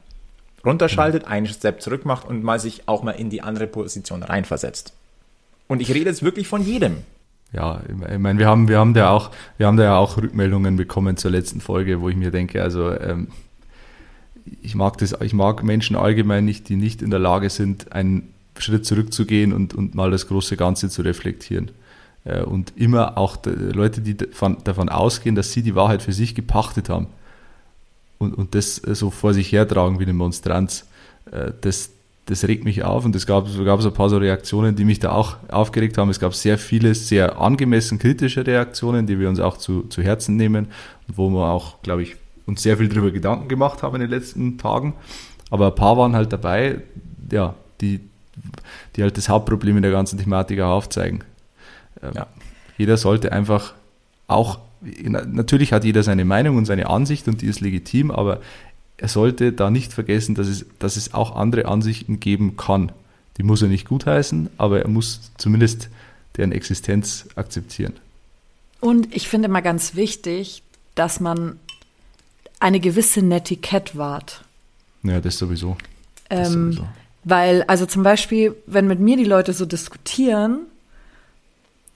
runterschaltet, 0.68 1.26
mhm. 1.26 1.32
einen 1.32 1.46
Step 1.48 1.82
zurück 1.82 2.06
macht 2.06 2.28
und 2.28 2.44
mal 2.44 2.60
sich 2.60 2.88
auch 2.88 3.04
mal 3.04 3.12
in 3.12 3.30
die 3.30 3.42
andere 3.42 3.68
Position 3.68 4.24
reinversetzt. 4.24 4.94
Und 5.68 5.82
ich 5.82 5.94
rede 5.94 6.10
jetzt 6.10 6.24
wirklich 6.24 6.48
von 6.48 6.62
jedem 6.62 6.98
ja, 7.54 7.82
ich 7.88 8.18
meine, 8.20 8.40
wir 8.40 8.48
haben, 8.48 8.68
wir 8.68 8.78
haben 8.78 8.94
da 8.94 9.12
auch, 9.12 9.32
wir 9.58 9.68
haben 9.68 9.78
da 9.78 9.84
ja 9.84 9.98
auch 9.98 10.18
Rückmeldungen 10.18 10.76
bekommen 10.76 11.16
zur 11.16 11.32
letzten 11.32 11.62
Folge, 11.62 12.02
wo 12.02 12.10
ich 12.10 12.16
mir 12.16 12.32
denke, 12.32 12.62
also 12.62 12.92
ähm, 12.92 13.30
ich 14.62 14.76
mag 14.76 14.98
das, 14.98 15.16
ich 15.22 15.34
mag 15.34 15.64
Menschen 15.64 15.96
allgemein 15.96 16.46
nicht, 16.46 16.68
die 16.70 16.76
nicht 16.76 17.02
in 17.02 17.10
der 17.10 17.20
Lage 17.20 17.50
sind, 17.50 17.92
einen 17.94 18.34
Schritt 18.58 18.86
zurückzugehen 18.86 19.54
und, 19.54 19.74
und 19.74 19.96
mal 19.96 20.12
das 20.12 20.28
große 20.28 20.58
Ganze 20.58 20.90
zu 20.90 21.04
reflektieren. 21.04 21.72
Äh, 22.26 22.42
und 22.42 22.74
immer 22.76 23.18
auch 23.18 23.38
Leute, 23.46 24.02
die 24.02 24.18
davon, 24.18 24.58
davon 24.64 24.90
ausgehen, 24.90 25.36
dass 25.36 25.52
sie 25.52 25.62
die 25.62 25.76
Wahrheit 25.76 26.02
für 26.02 26.14
sich 26.14 26.36
gepachtet 26.36 26.90
haben 26.90 27.08
und, 28.18 28.34
und 28.34 28.56
das 28.56 28.76
so 28.76 29.10
vor 29.10 29.34
sich 29.34 29.52
hertragen 29.52 30.00
wie 30.00 30.04
eine 30.04 30.14
Monstranz. 30.14 30.86
Äh, 31.32 31.52
das, 31.62 31.92
das 32.26 32.44
regt 32.46 32.66
mich 32.66 32.84
auf 32.84 33.06
und 33.06 33.16
es 33.16 33.26
gab, 33.26 33.48
gab 33.64 33.82
so 33.82 33.90
ein 33.90 33.94
paar 33.94 34.10
so 34.10 34.18
Reaktionen, 34.18 34.76
die 34.76 34.86
mich 34.86 35.00
da 35.00 35.12
auch 35.12 35.38
aufgeregt 35.50 35.98
haben. 35.98 36.10
Es 36.10 36.20
gab 36.20 36.34
sehr 36.36 36.58
viele, 36.58 36.94
sehr 36.94 37.40
angemessen 37.40 38.00
kritische 38.00 38.46
Reaktionen, 38.46 39.08
die 39.08 39.20
wir 39.20 39.30
uns 39.30 39.40
auch 39.40 39.58
zu, 39.58 39.84
zu 39.84 40.02
Herzen 40.02 40.36
nehmen 40.36 40.68
und 41.08 41.18
wo 41.18 41.30
wir 41.30 41.50
auch, 41.50 41.82
glaube 41.84 42.04
ich, 42.04 42.16
uns 42.46 42.64
sehr 42.64 42.78
viel 42.78 42.90
darüber 42.90 43.12
Gedanken 43.12 43.48
gemacht 43.48 43.84
haben 43.84 43.96
in 43.96 44.02
den 44.02 44.10
letzten 44.10 44.58
Tagen. 44.58 44.94
Aber 45.50 45.68
ein 45.68 45.76
paar 45.76 45.98
waren 45.98 46.16
halt 46.16 46.34
dabei, 46.34 46.82
ja, 47.32 47.56
die, 47.82 48.02
die 48.96 49.04
halt 49.04 49.18
das 49.18 49.30
Hauptproblem 49.30 49.78
in 49.78 49.84
der 49.84 49.92
ganzen 49.92 50.18
Thematik 50.18 50.60
auch 50.62 50.72
aufzeigen. 50.72 51.24
Ähm, 52.02 52.12
ja. 52.16 52.28
Jeder 52.78 52.98
sollte 52.98 53.32
einfach 53.32 53.74
auch, 54.28 54.60
natürlich 54.82 55.74
hat 55.74 55.84
jeder 55.84 56.04
seine 56.04 56.26
Meinung 56.26 56.58
und 56.58 56.66
seine 56.66 56.90
Ansicht 56.90 57.28
und 57.28 57.42
die 57.42 57.48
ist 57.48 57.62
legitim, 57.62 58.12
aber 58.12 58.42
er 58.98 59.08
sollte 59.08 59.54
da 59.54 59.70
nicht 59.70 59.94
vergessen, 59.94 60.36
dass 60.36 60.48
es, 60.48 60.66
dass 60.80 60.98
es 60.98 61.14
auch 61.14 61.36
andere 61.36 61.66
Ansichten 61.66 62.20
geben 62.20 62.58
kann. 62.58 62.92
Die 63.38 63.44
muss 63.44 63.62
er 63.62 63.68
nicht 63.68 63.88
gutheißen, 63.88 64.50
aber 64.58 64.82
er 64.82 64.88
muss 64.88 65.32
zumindest 65.38 65.90
deren 66.36 66.52
Existenz 66.52 67.28
akzeptieren. 67.36 67.94
Und 68.80 69.16
ich 69.16 69.28
finde 69.28 69.48
mal 69.48 69.62
ganz 69.62 69.96
wichtig, 69.96 70.64
dass 70.96 71.20
man 71.20 71.60
eine 72.60 72.80
gewisse 72.80 73.22
Netiquette 73.22 73.98
wahrt. 73.98 74.44
Ja, 75.04 75.20
das 75.22 75.38
sowieso. 75.38 75.78
Das 76.30 76.50
ähm, 76.50 76.74
sowieso. 76.74 76.88
Weil, 77.24 77.64
also 77.64 77.86
zum 77.86 78.04
Beispiel, 78.04 78.56
wenn 78.66 78.88
mit 78.88 79.00
mir 79.00 79.18
die 79.18 79.26
Leute 79.26 79.54
so 79.54 79.66
diskutieren, 79.66 80.62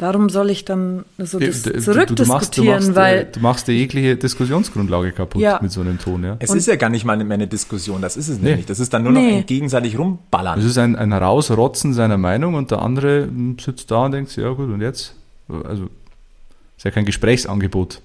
Warum 0.02 0.30
soll 0.30 0.50
ich 0.50 0.66
dann 0.66 1.06
so 1.20 1.38
dis 1.38 1.62
du, 1.62 1.80
zurückdiskutieren? 1.80 2.88
Du, 2.88 2.96
weil 2.96 3.26
du 3.26 3.40
machst 3.40 3.68
die 3.68 3.74
jegliche 3.74 4.16
Diskussionsgrundlage 4.16 5.12
kaputt 5.12 5.40
ja. 5.40 5.60
mit 5.62 5.72
so 5.72 5.82
einem 5.82 6.00
Ton. 6.00 6.24
Ja? 6.24 6.38
Es 6.40 6.50
Und 6.50 6.58
ist 6.58 6.68
ja 6.68 6.76
gar 6.76 6.90
nicht 6.90 7.06
mal 7.06 7.24
mehr 7.24 7.36
eine 7.36 7.46
Diskussion, 7.46 8.02
das 8.02 8.18
ist 8.18 8.28
es 8.28 8.40
nee. 8.40 8.56
nicht. 8.56 8.70
Das 8.70 8.80
ist 8.80 8.92
dann 8.96 9.04
nur 9.04 9.12
nee. 9.12 9.30
noch 9.30 9.38
ein 9.38 9.46
gegenseitig 9.46 10.00
rumballern. 10.00 10.58
Es 10.58 10.66
ist 10.66 10.80
ein, 10.80 10.96
ein 10.96 11.12
Herausrotzen 11.12 11.94
seiner 11.94 12.18
Meinung 12.18 12.56
und 12.56 12.72
der 12.72 12.82
andere 12.82 13.30
sitzt 13.64 13.92
da 13.92 14.06
und 14.06 14.14
denkt, 14.14 14.36
ja 14.36 14.50
gut, 14.50 14.72
und 14.72 14.82
jetzt? 14.82 15.14
Also, 15.48 15.84
ist 16.78 16.84
ja 16.84 16.90
kein 16.90 17.06
Gesprächsangebot. 17.06 18.02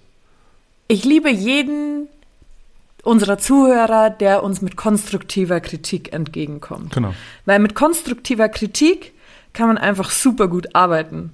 Ich 0.88 1.02
liebe 1.06 1.30
jeden 1.30 2.08
unserer 3.02 3.38
Zuhörer, 3.38 4.10
der 4.10 4.42
uns 4.42 4.60
mit 4.60 4.76
konstruktiver 4.76 5.60
Kritik 5.60 6.12
entgegenkommt. 6.12 6.92
Genau. 6.92 7.14
Weil 7.46 7.60
mit 7.60 7.74
konstruktiver 7.74 8.50
Kritik 8.50 9.14
kann 9.54 9.68
man 9.68 9.78
einfach 9.78 10.10
super 10.10 10.48
gut 10.48 10.74
arbeiten. 10.74 11.32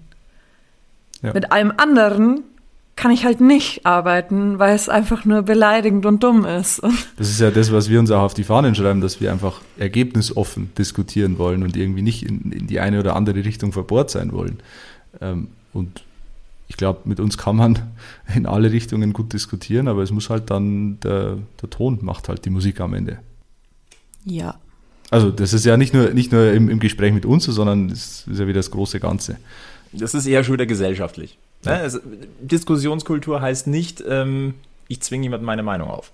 Ja. 1.22 1.32
Mit 1.32 1.52
allem 1.52 1.72
anderen 1.76 2.42
kann 2.96 3.10
ich 3.10 3.24
halt 3.24 3.40
nicht 3.40 3.86
arbeiten, 3.86 4.58
weil 4.58 4.74
es 4.74 4.88
einfach 4.88 5.24
nur 5.24 5.42
beleidigend 5.42 6.04
und 6.04 6.22
dumm 6.22 6.44
ist. 6.44 6.82
Das 7.16 7.30
ist 7.30 7.40
ja 7.40 7.50
das, 7.50 7.72
was 7.72 7.88
wir 7.88 7.98
uns 7.98 8.10
auch 8.10 8.22
auf 8.22 8.34
die 8.34 8.44
Fahnen 8.44 8.74
schreiben, 8.74 9.00
dass 9.00 9.20
wir 9.20 9.32
einfach 9.32 9.60
ergebnisoffen 9.78 10.70
diskutieren 10.76 11.38
wollen 11.38 11.62
und 11.62 11.76
irgendwie 11.76 12.02
nicht 12.02 12.22
in, 12.22 12.52
in 12.52 12.66
die 12.66 12.80
eine 12.80 13.00
oder 13.00 13.16
andere 13.16 13.44
Richtung 13.44 13.72
verbohrt 13.72 14.10
sein 14.10 14.32
wollen. 14.32 14.58
Ähm, 15.20 15.48
und 15.72 16.02
ich 16.68 16.76
glaube, 16.76 17.00
mit 17.04 17.18
uns 17.18 17.38
kann 17.38 17.56
man 17.56 17.78
in 18.34 18.46
alle 18.46 18.70
Richtungen 18.72 19.12
gut 19.12 19.32
diskutieren, 19.32 19.88
aber 19.88 20.02
es 20.02 20.10
muss 20.10 20.28
halt 20.28 20.50
dann, 20.50 21.00
der, 21.00 21.38
der 21.60 21.70
Ton 21.70 21.98
macht 22.02 22.28
halt 22.28 22.44
die 22.44 22.50
Musik 22.50 22.80
am 22.80 22.94
Ende. 22.94 23.18
Ja. 24.24 24.56
Also 25.10 25.30
das 25.30 25.52
ist 25.52 25.64
ja 25.64 25.76
nicht 25.76 25.92
nur, 25.92 26.10
nicht 26.10 26.32
nur 26.32 26.52
im, 26.52 26.68
im 26.68 26.78
Gespräch 26.78 27.12
mit 27.12 27.26
uns, 27.26 27.44
sondern 27.44 27.90
es 27.90 28.26
ist 28.26 28.38
ja 28.38 28.46
wieder 28.46 28.60
das 28.60 28.70
große 28.70 29.00
Ganze. 29.00 29.36
Das 29.92 30.14
ist 30.14 30.26
eher 30.26 30.42
schon 30.44 30.54
wieder 30.54 30.66
gesellschaftlich. 30.66 31.38
Ja. 31.64 31.72
Also, 31.72 32.00
Diskussionskultur 32.40 33.40
heißt 33.40 33.66
nicht, 33.66 34.02
ähm, 34.08 34.54
ich 34.88 35.00
zwinge 35.00 35.24
jemand 35.24 35.42
meine 35.42 35.62
Meinung 35.62 35.88
auf. 35.88 36.12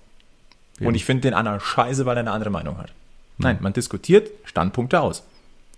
Ja. 0.79 0.87
Und 0.87 0.95
ich 0.95 1.05
finde 1.05 1.21
den 1.21 1.33
anderen 1.33 1.59
scheiße, 1.59 2.05
weil 2.05 2.17
er 2.17 2.21
eine 2.21 2.31
andere 2.31 2.49
Meinung 2.49 2.77
hat. 2.77 2.93
Nein, 3.37 3.57
man 3.61 3.73
diskutiert 3.73 4.29
Standpunkte 4.43 4.99
aus. 4.99 5.23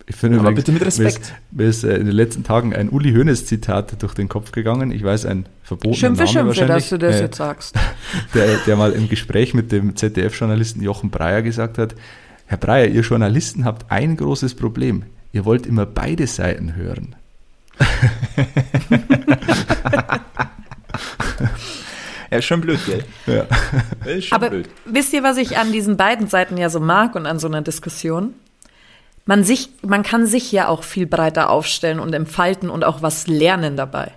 Ich 0.07 0.15
finde 0.15 0.39
Aber 0.39 0.49
übrigens, 0.49 0.65
bitte 0.65 0.71
mit 0.71 0.85
Respekt. 0.85 1.33
Mir 1.51 1.65
ist, 1.67 1.83
mir 1.83 1.89
ist, 1.89 1.99
in 1.99 2.05
den 2.05 2.15
letzten 2.15 2.43
Tagen 2.43 2.75
ein 2.75 2.89
Uli 2.89 3.13
Hoeneß 3.13 3.45
Zitat 3.45 4.01
durch 4.01 4.13
den 4.13 4.29
Kopf 4.29 4.51
gegangen. 4.51 4.91
Ich 4.91 5.03
weiß, 5.03 5.25
ein 5.25 5.45
verbotener 5.63 5.95
Schimpfe, 5.95 6.23
Name 6.23 6.27
Schimpfe, 6.31 6.47
wahrscheinlich. 6.47 6.83
dass 6.83 6.89
du 6.89 6.97
das 6.97 7.15
äh, 7.17 7.21
jetzt 7.21 7.37
sagst. 7.37 7.75
Der, 8.33 8.57
der 8.65 8.75
mal 8.75 8.91
im 8.93 9.09
Gespräch 9.09 9.53
mit 9.53 9.71
dem 9.71 9.95
ZDF-Journalisten 9.95 10.81
Jochen 10.81 11.11
Breyer 11.11 11.41
gesagt 11.41 11.77
hat, 11.77 11.95
Herr 12.45 12.57
Breyer, 12.57 12.87
ihr 12.87 13.01
Journalisten 13.01 13.63
habt 13.63 13.91
ein 13.91 14.17
großes 14.17 14.55
Problem. 14.55 15.03
Ihr 15.31 15.45
wollt 15.45 15.65
immer 15.65 15.85
beide 15.85 16.27
Seiten 16.27 16.75
hören. 16.75 17.15
Ja, 22.31 22.37
ist 22.37 22.45
schon 22.45 22.61
blöd, 22.61 22.79
gell? 22.85 23.03
Ja. 23.27 23.45
Ist 24.09 24.27
schon 24.27 24.35
Aber 24.37 24.49
blöd. 24.49 24.69
wisst 24.85 25.11
ihr, 25.11 25.21
was 25.21 25.35
ich 25.35 25.57
an 25.57 25.73
diesen 25.73 25.97
beiden 25.97 26.27
Seiten 26.27 26.55
ja 26.57 26.69
so 26.69 26.79
mag 26.79 27.15
und 27.15 27.25
an 27.25 27.39
so 27.39 27.47
einer 27.47 27.61
Diskussion? 27.61 28.33
Man, 29.25 29.43
sich, 29.43 29.69
man 29.81 30.01
kann 30.01 30.25
sich 30.25 30.51
ja 30.51 30.67
auch 30.69 30.83
viel 30.83 31.05
breiter 31.05 31.49
aufstellen 31.49 31.99
und 31.99 32.13
entfalten 32.13 32.69
und 32.69 32.85
auch 32.85 33.01
was 33.01 33.27
lernen 33.27 33.75
dabei. 33.75 34.11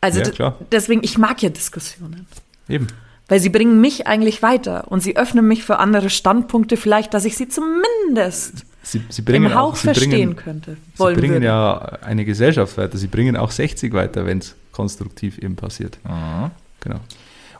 Also 0.00 0.20
ja, 0.20 0.56
deswegen, 0.72 1.04
ich 1.04 1.18
mag 1.18 1.42
ja 1.42 1.50
Diskussionen. 1.50 2.26
Eben. 2.68 2.86
Weil 3.28 3.40
sie 3.40 3.50
bringen 3.50 3.80
mich 3.80 4.06
eigentlich 4.06 4.42
weiter 4.42 4.90
und 4.90 5.00
sie 5.00 5.16
öffnen 5.16 5.46
mich 5.46 5.64
für 5.64 5.78
andere 5.78 6.10
Standpunkte, 6.10 6.76
vielleicht, 6.76 7.12
dass 7.12 7.24
ich 7.24 7.36
sie 7.36 7.48
zumindest 7.48 8.64
sie, 8.86 9.02
sie 9.08 9.22
bringen 9.22 9.46
im 9.46 9.54
Hauch 9.54 9.72
auch, 9.72 9.76
verstehen 9.76 10.10
bringen, 10.10 10.36
könnte. 10.36 10.76
Sie 10.94 11.04
bringen 11.14 11.34
würde. 11.34 11.46
ja 11.46 11.78
eine 12.02 12.24
Gesellschaft 12.24 12.76
weiter. 12.78 12.96
Sie 12.96 13.08
bringen 13.08 13.36
auch 13.36 13.50
60 13.50 13.92
weiter, 13.92 14.26
wenn 14.26 14.38
es 14.38 14.54
konstruktiv 14.72 15.38
eben 15.38 15.56
passiert. 15.56 15.98
Mhm. 16.04 16.50
Genau. 16.80 17.00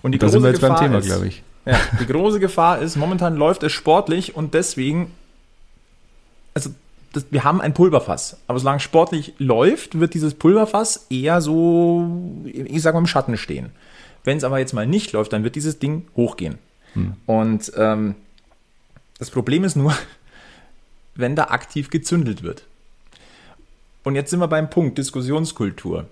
Und 0.02 0.12
die 0.12 0.18
da 0.18 0.26
große 0.26 0.32
sind 0.32 0.42
wir 0.42 0.50
jetzt 0.50 0.60
Gefahr 0.60 0.78
beim 0.78 0.86
Thema, 0.86 0.98
ist, 0.98 1.06
glaube 1.06 1.28
ich. 1.28 1.42
Ja, 1.66 1.80
die 1.98 2.06
große 2.06 2.38
Gefahr 2.38 2.78
ist, 2.78 2.94
momentan 2.94 3.34
läuft 3.34 3.64
es 3.64 3.72
sportlich 3.72 4.36
und 4.36 4.54
deswegen, 4.54 5.10
also 6.54 6.70
das, 7.12 7.26
wir 7.30 7.42
haben 7.42 7.60
ein 7.60 7.74
Pulverfass, 7.74 8.36
aber 8.46 8.60
solange 8.60 8.78
sportlich 8.78 9.34
läuft, 9.38 9.98
wird 9.98 10.14
dieses 10.14 10.34
Pulverfass 10.34 11.06
eher 11.10 11.40
so, 11.40 12.08
ich 12.44 12.80
sage 12.82 12.94
mal, 12.94 13.00
im 13.00 13.08
Schatten 13.08 13.36
stehen. 13.36 13.70
Wenn 14.22 14.38
es 14.38 14.44
aber 14.44 14.60
jetzt 14.60 14.74
mal 14.74 14.86
nicht 14.86 15.10
läuft, 15.10 15.32
dann 15.32 15.42
wird 15.42 15.56
dieses 15.56 15.80
Ding 15.80 16.06
hochgehen. 16.14 16.58
Hm. 16.92 17.14
Und 17.26 17.72
ähm, 17.76 18.14
das 19.18 19.30
Problem 19.30 19.64
ist 19.64 19.74
nur, 19.74 19.92
wenn 21.18 21.36
da 21.36 21.44
aktiv 21.44 21.90
gezündelt 21.90 22.42
wird. 22.42 22.64
Und 24.04 24.14
jetzt 24.14 24.30
sind 24.30 24.40
wir 24.40 24.48
beim 24.48 24.70
Punkt 24.70 24.98
Diskussionskultur. 24.98 26.06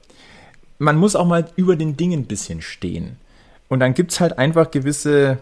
Man 0.78 0.96
muss 0.96 1.14
auch 1.14 1.26
mal 1.26 1.48
über 1.56 1.76
den 1.76 1.96
Dingen 1.96 2.22
ein 2.22 2.26
bisschen 2.26 2.60
stehen. 2.60 3.16
Und 3.68 3.80
dann 3.80 3.94
gibt 3.94 4.12
es 4.12 4.20
halt 4.20 4.38
einfach 4.38 4.70
gewisse 4.70 5.38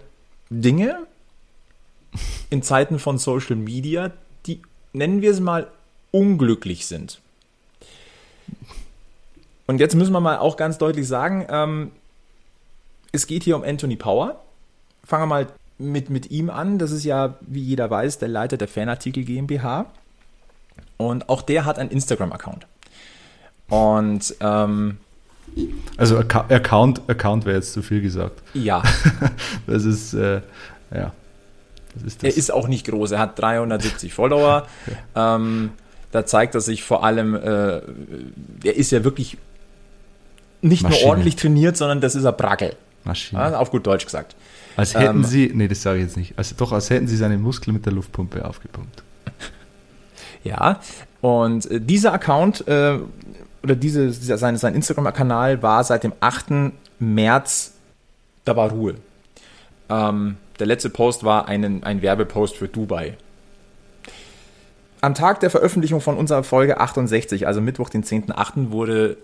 Dinge 0.50 0.98
in 2.50 2.62
Zeiten 2.62 2.98
von 2.98 3.18
Social 3.18 3.56
Media, 3.56 4.12
die, 4.46 4.60
nennen 4.92 5.22
wir 5.22 5.30
es 5.30 5.40
mal, 5.40 5.68
unglücklich 6.10 6.86
sind. 6.86 7.20
Und 9.66 9.78
jetzt 9.78 9.94
müssen 9.94 10.12
wir 10.12 10.20
mal 10.20 10.38
auch 10.38 10.56
ganz 10.56 10.76
deutlich 10.76 11.08
sagen, 11.08 11.46
ähm, 11.48 11.92
es 13.12 13.26
geht 13.26 13.44
hier 13.44 13.56
um 13.56 13.62
Anthony 13.62 13.96
Power. 13.96 14.42
Fangen 15.04 15.22
wir 15.22 15.26
mal 15.26 15.46
mit, 15.82 16.10
mit 16.10 16.30
ihm 16.30 16.50
an. 16.50 16.78
Das 16.78 16.90
ist 16.90 17.04
ja, 17.04 17.36
wie 17.40 17.60
jeder 17.60 17.90
weiß, 17.90 18.18
der 18.18 18.28
Leiter 18.28 18.56
der 18.56 18.68
Fanartikel 18.68 19.24
GmbH. 19.24 19.86
Und 20.96 21.28
auch 21.28 21.42
der 21.42 21.64
hat 21.64 21.78
einen 21.78 21.90
Instagram-Account. 21.90 22.66
Und 23.68 24.34
ähm, 24.40 24.98
also 25.96 26.18
Account, 26.18 27.02
Account 27.08 27.44
wäre 27.44 27.56
jetzt 27.56 27.72
zu 27.72 27.82
viel 27.82 28.00
gesagt. 28.00 28.42
Ja. 28.54 28.82
das 29.66 29.84
ist, 29.84 30.14
äh, 30.14 30.40
ja. 30.94 31.12
Das 31.94 32.02
ist 32.04 32.22
das. 32.22 32.32
Er 32.32 32.36
ist 32.36 32.52
auch 32.52 32.68
nicht 32.68 32.86
groß, 32.86 33.12
er 33.12 33.18
hat 33.18 33.38
370 33.38 34.14
Follower. 34.14 34.66
ähm, 35.14 35.72
da 36.10 36.26
zeigt 36.26 36.54
er 36.54 36.60
sich 36.60 36.82
vor 36.82 37.04
allem, 37.04 37.34
äh, 37.34 37.80
er 38.64 38.76
ist 38.76 38.92
ja 38.92 39.04
wirklich 39.04 39.38
nicht 40.60 40.82
Maschine. 40.82 41.02
nur 41.02 41.10
ordentlich 41.10 41.36
trainiert, 41.36 41.76
sondern 41.76 42.00
das 42.00 42.14
ist 42.14 42.24
ein 42.24 42.36
Brackel. 42.36 42.76
Maschine. 43.04 43.40
Ja, 43.40 43.58
auf 43.58 43.70
gut 43.70 43.86
Deutsch 43.86 44.04
gesagt. 44.04 44.36
Als 44.76 44.94
hätten 44.94 45.18
ähm, 45.18 45.24
sie, 45.24 45.50
nee, 45.54 45.68
das 45.68 45.82
sage 45.82 45.98
ich 45.98 46.04
jetzt 46.04 46.16
nicht, 46.16 46.38
also 46.38 46.54
doch, 46.56 46.72
als 46.72 46.90
hätten 46.90 47.06
sie 47.06 47.16
seine 47.16 47.38
Muskeln 47.38 47.74
mit 47.74 47.86
der 47.86 47.92
Luftpumpe 47.92 48.44
aufgepumpt. 48.44 49.02
Ja, 50.44 50.80
und 51.20 51.70
äh, 51.70 51.80
dieser 51.80 52.12
Account 52.12 52.66
äh, 52.66 52.98
oder 53.62 53.76
diese, 53.76 54.08
dieser, 54.08 54.38
sein, 54.38 54.56
sein 54.56 54.74
Instagram-Kanal 54.74 55.62
war 55.62 55.84
seit 55.84 56.02
dem 56.02 56.12
8. 56.18 56.72
März, 56.98 57.74
da 58.44 58.56
war 58.56 58.70
Ruhe. 58.70 58.96
Ähm, 59.88 60.36
der 60.58 60.66
letzte 60.66 60.90
Post 60.90 61.22
war 61.22 61.46
einen, 61.46 61.84
ein 61.84 62.02
Werbepost 62.02 62.56
für 62.56 62.66
Dubai. 62.66 63.16
Am 65.00 65.14
Tag 65.14 65.40
der 65.40 65.50
Veröffentlichung 65.50 66.00
von 66.00 66.16
unserer 66.16 66.44
Folge 66.44 66.80
68, 66.80 67.46
also 67.46 67.60
Mittwoch, 67.60 67.88
den 67.88 68.04
10.8., 68.04 68.70
wurde 68.70 69.16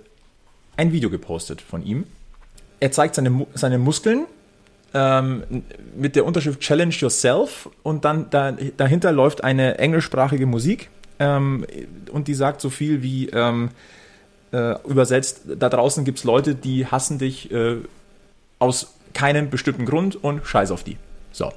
ein 0.77 0.93
Video 0.93 1.11
gepostet 1.11 1.61
von 1.61 1.85
ihm. 1.85 2.05
Er 2.81 2.93
zeigt 2.93 3.15
seine, 3.17 3.47
seine 3.55 3.79
Muskeln 3.79 4.27
ähm, 4.94 5.44
mit 5.96 6.16
der 6.16 6.24
Unterschrift 6.24 6.61
Challenge 6.61 6.94
Yourself 6.94 7.68
und 7.83 8.05
dann 8.05 8.31
da, 8.31 8.53
dahinter 8.77 9.12
läuft 9.12 9.44
eine 9.44 9.79
englischsprachige 9.79 10.46
Musik 10.46 10.90
ähm, 11.18 11.66
und 12.11 12.29
die 12.29 12.35
sagt 12.35 12.61
so 12.61 12.70
viel 12.70 13.03
wie 13.03 13.29
ähm, 13.29 13.70
äh, 14.53 14.74
übersetzt, 14.87 15.42
da 15.59 15.68
draußen 15.68 16.05
gibt 16.05 16.18
es 16.18 16.24
Leute, 16.24 16.55
die 16.55 16.87
hassen 16.87 17.18
dich 17.18 17.51
äh, 17.51 17.77
aus 18.59 18.94
keinem 19.14 19.51
bestimmten 19.51 19.85
Grund 19.85 20.22
und 20.22 20.46
scheiß 20.46 20.70
auf 20.70 20.85
die. 20.85 20.96
So. 21.33 21.53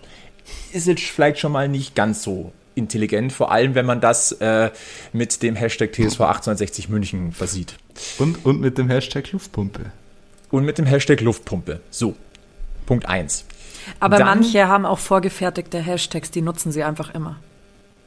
Ist 0.74 0.88
jetzt 0.88 1.04
vielleicht 1.04 1.40
schon 1.40 1.52
mal 1.52 1.70
nicht 1.70 1.96
ganz 1.96 2.24
so 2.24 2.52
intelligent, 2.76 3.32
vor 3.34 3.52
allem 3.52 3.76
wenn 3.76 3.86
man 3.86 4.02
das 4.02 4.32
äh, 4.34 4.72
mit 5.14 5.44
dem 5.44 5.56
Hashtag 5.56 5.92
TSV 5.94 6.22
1860 6.22 6.90
München 6.90 7.32
versieht. 7.32 7.76
Und, 8.18 8.46
und 8.46 8.60
mit 8.62 8.78
dem 8.78 8.90
Hashtag 8.90 9.32
Luftpumpe. 9.32 9.92
Und 10.50 10.66
mit 10.66 10.78
dem 10.78 10.86
Hashtag 10.86 11.22
Luftpumpe. 11.22 11.82
So. 11.90 12.16
Punkt 12.92 13.08
1. 13.08 13.46
Aber 14.02 14.18
Dann, 14.18 14.28
manche 14.28 14.68
haben 14.68 14.86
auch 14.86 15.00
vorgefertigte 15.00 15.80
Hashtags, 15.80 16.30
die 16.30 16.42
nutzen 16.42 16.74
sie 16.74 16.84
einfach 16.84 17.16
immer. 17.16 17.38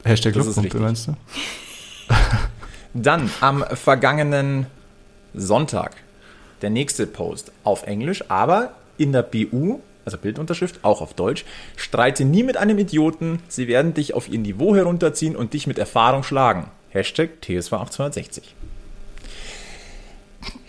Hashtag 0.04 0.34
Luftpumpe 0.34 0.78
meinst 0.78 1.06
du? 1.06 1.16
Dann 2.92 3.30
am 3.40 3.64
vergangenen 3.72 4.66
Sonntag 5.32 5.92
der 6.60 6.68
nächste 6.68 7.06
Post 7.06 7.50
auf 7.64 7.84
Englisch, 7.84 8.24
aber 8.28 8.74
in 8.98 9.12
der 9.12 9.22
BU, 9.22 9.80
also 10.04 10.18
Bildunterschrift, 10.18 10.84
auch 10.84 11.00
auf 11.00 11.14
Deutsch. 11.14 11.46
Streite 11.76 12.26
nie 12.26 12.42
mit 12.42 12.58
einem 12.58 12.76
Idioten, 12.76 13.40
sie 13.48 13.68
werden 13.68 13.94
dich 13.94 14.12
auf 14.12 14.28
ihr 14.28 14.38
Niveau 14.38 14.76
herunterziehen 14.76 15.34
und 15.34 15.54
dich 15.54 15.66
mit 15.66 15.78
Erfahrung 15.78 16.24
schlagen. 16.24 16.66
Hashtag 16.90 17.40
TSV 17.40 17.72
1860. 17.72 18.54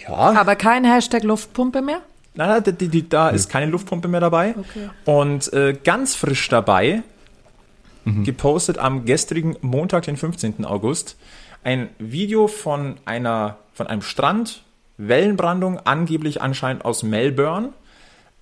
Ja. 0.07 0.13
Aber 0.15 0.55
kein 0.55 0.85
Hashtag 0.85 1.23
Luftpumpe 1.23 1.81
mehr? 1.81 1.99
Nein, 2.35 2.63
die, 2.63 2.73
die, 2.73 2.89
die, 2.89 3.09
da 3.09 3.29
ist 3.29 3.49
keine 3.49 3.71
Luftpumpe 3.71 4.07
mehr 4.07 4.19
dabei. 4.19 4.55
Okay. 4.57 4.89
Und 5.05 5.51
äh, 5.53 5.77
ganz 5.83 6.15
frisch 6.15 6.47
dabei, 6.49 7.03
mhm. 8.03 8.23
gepostet 8.23 8.77
am 8.77 9.05
gestrigen 9.05 9.55
Montag, 9.61 10.03
den 10.03 10.17
15. 10.17 10.65
August, 10.65 11.17
ein 11.63 11.89
Video 11.97 12.47
von 12.47 12.97
einer, 13.05 13.57
von 13.73 13.87
einem 13.87 14.01
Strand, 14.01 14.63
Wellenbrandung, 14.97 15.79
angeblich 15.79 16.41
anscheinend 16.41 16.85
aus 16.85 17.03
Melbourne. 17.03 17.69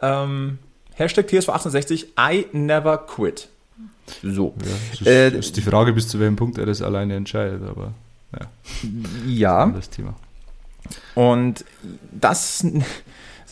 Ähm, 0.01 0.59
Hashtag 0.95 1.27
TSV68, 1.27 2.05
I 2.19 2.45
never 2.51 2.97
quit. 2.97 3.49
So. 4.21 4.53
Ja, 4.59 4.71
das 4.91 5.01
ist, 5.01 5.07
äh, 5.07 5.29
ist, 5.29 5.57
die 5.57 5.61
Frage, 5.61 5.93
bis 5.93 6.07
zu 6.07 6.19
welchem 6.19 6.35
Punkt 6.35 6.57
er 6.57 6.65
das 6.65 6.81
alleine 6.81 7.15
entscheidet, 7.15 7.63
aber 7.67 7.93
ja. 8.33 8.47
Ja. 9.25 9.65
Das 9.67 9.89
Thema. 9.89 10.15
Und 11.15 11.63
das, 12.11 12.65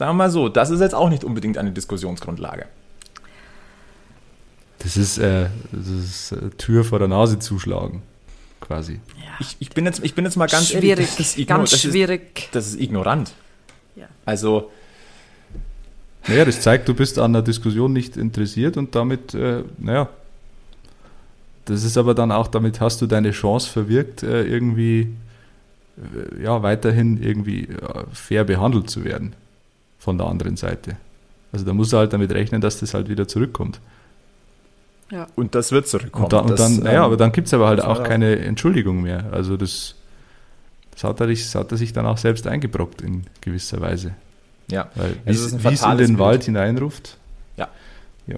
sagen 0.01 0.13
wir 0.13 0.23
mal 0.23 0.31
so, 0.31 0.49
das 0.49 0.71
ist 0.71 0.79
jetzt 0.79 0.95
auch 0.95 1.09
nicht 1.09 1.23
unbedingt 1.23 1.59
eine 1.59 1.71
Diskussionsgrundlage. 1.71 2.65
Das 4.79 4.97
ist, 4.97 5.19
äh, 5.19 5.45
das 5.71 5.87
ist 5.87 6.31
äh, 6.31 6.49
Tür 6.57 6.83
vor 6.83 6.97
der 6.97 7.07
Nase 7.07 7.37
zuschlagen 7.37 8.01
quasi. 8.61 8.93
Ja. 8.93 9.29
Ich, 9.39 9.57
ich, 9.59 9.69
bin 9.69 9.85
jetzt, 9.85 10.03
ich 10.03 10.15
bin 10.15 10.25
jetzt 10.25 10.37
mal 10.37 10.47
ganz 10.47 10.69
schwierig, 10.69 10.89
ehrlich. 10.89 11.15
Das 11.17 11.37
ist 11.37 11.47
ganz 11.47 11.69
das 11.69 11.81
schwierig. 11.81 12.31
Ist, 12.35 12.55
das 12.55 12.67
ist 12.69 12.81
ignorant. 12.81 13.33
Ja. 13.95 14.07
Also. 14.25 14.71
Naja, 16.27 16.45
das 16.45 16.61
zeigt, 16.61 16.89
du 16.89 16.95
bist 16.95 17.19
an 17.19 17.33
der 17.33 17.43
Diskussion 17.43 17.93
nicht 17.93 18.17
interessiert 18.17 18.77
und 18.77 18.95
damit, 18.95 19.35
äh, 19.35 19.63
naja, 19.77 20.09
das 21.65 21.83
ist 21.83 21.95
aber 21.95 22.15
dann 22.15 22.31
auch, 22.31 22.47
damit 22.47 22.81
hast 22.81 23.03
du 23.03 23.05
deine 23.05 23.29
Chance 23.29 23.69
verwirkt, 23.69 24.23
äh, 24.23 24.45
irgendwie, 24.45 25.13
äh, 25.97 26.41
ja, 26.41 26.63
weiterhin 26.63 27.21
irgendwie 27.21 27.65
äh, 27.65 28.03
fair 28.11 28.45
behandelt 28.45 28.89
zu 28.89 29.03
werden 29.03 29.35
von 30.01 30.17
der 30.17 30.25
anderen 30.25 30.57
Seite. 30.57 30.97
Also 31.53 31.63
da 31.63 31.73
musst 31.73 31.93
du 31.93 31.97
halt 31.97 32.11
damit 32.11 32.31
rechnen, 32.31 32.59
dass 32.59 32.79
das 32.79 32.95
halt 32.95 33.07
wieder 33.07 33.27
zurückkommt. 33.27 33.79
Ja. 35.11 35.27
Und 35.35 35.53
das 35.53 35.71
wird 35.71 35.87
zurückkommen. 35.87 36.25
Und, 36.25 36.33
da, 36.33 36.39
und 36.39 36.59
dann, 36.59 36.77
naja, 36.77 36.99
ähm, 36.99 37.03
aber 37.03 37.17
dann 37.17 37.31
gibt 37.31 37.47
es 37.47 37.53
aber 37.53 37.67
halt 37.67 37.81
auch 37.81 38.03
keine 38.03 38.39
Entschuldigung 38.39 39.03
mehr. 39.03 39.25
Also 39.31 39.57
das, 39.57 39.95
das, 40.91 41.03
hat 41.03 41.19
er, 41.19 41.27
das 41.27 41.53
hat 41.53 41.71
er 41.71 41.77
sich 41.77 41.93
dann 41.93 42.07
auch 42.07 42.17
selbst 42.17 42.47
eingebrockt 42.47 43.01
in 43.01 43.27
gewisser 43.41 43.79
Weise. 43.79 44.15
Ja. 44.69 44.89
Weil 44.95 45.17
wie 45.25 45.31
es 45.31 45.51
in 45.51 45.59
den 45.59 45.97
Bild. 45.97 46.19
Wald 46.19 46.43
hineinruft. 46.45 47.17
Ja. 47.57 47.67
ja. 48.25 48.37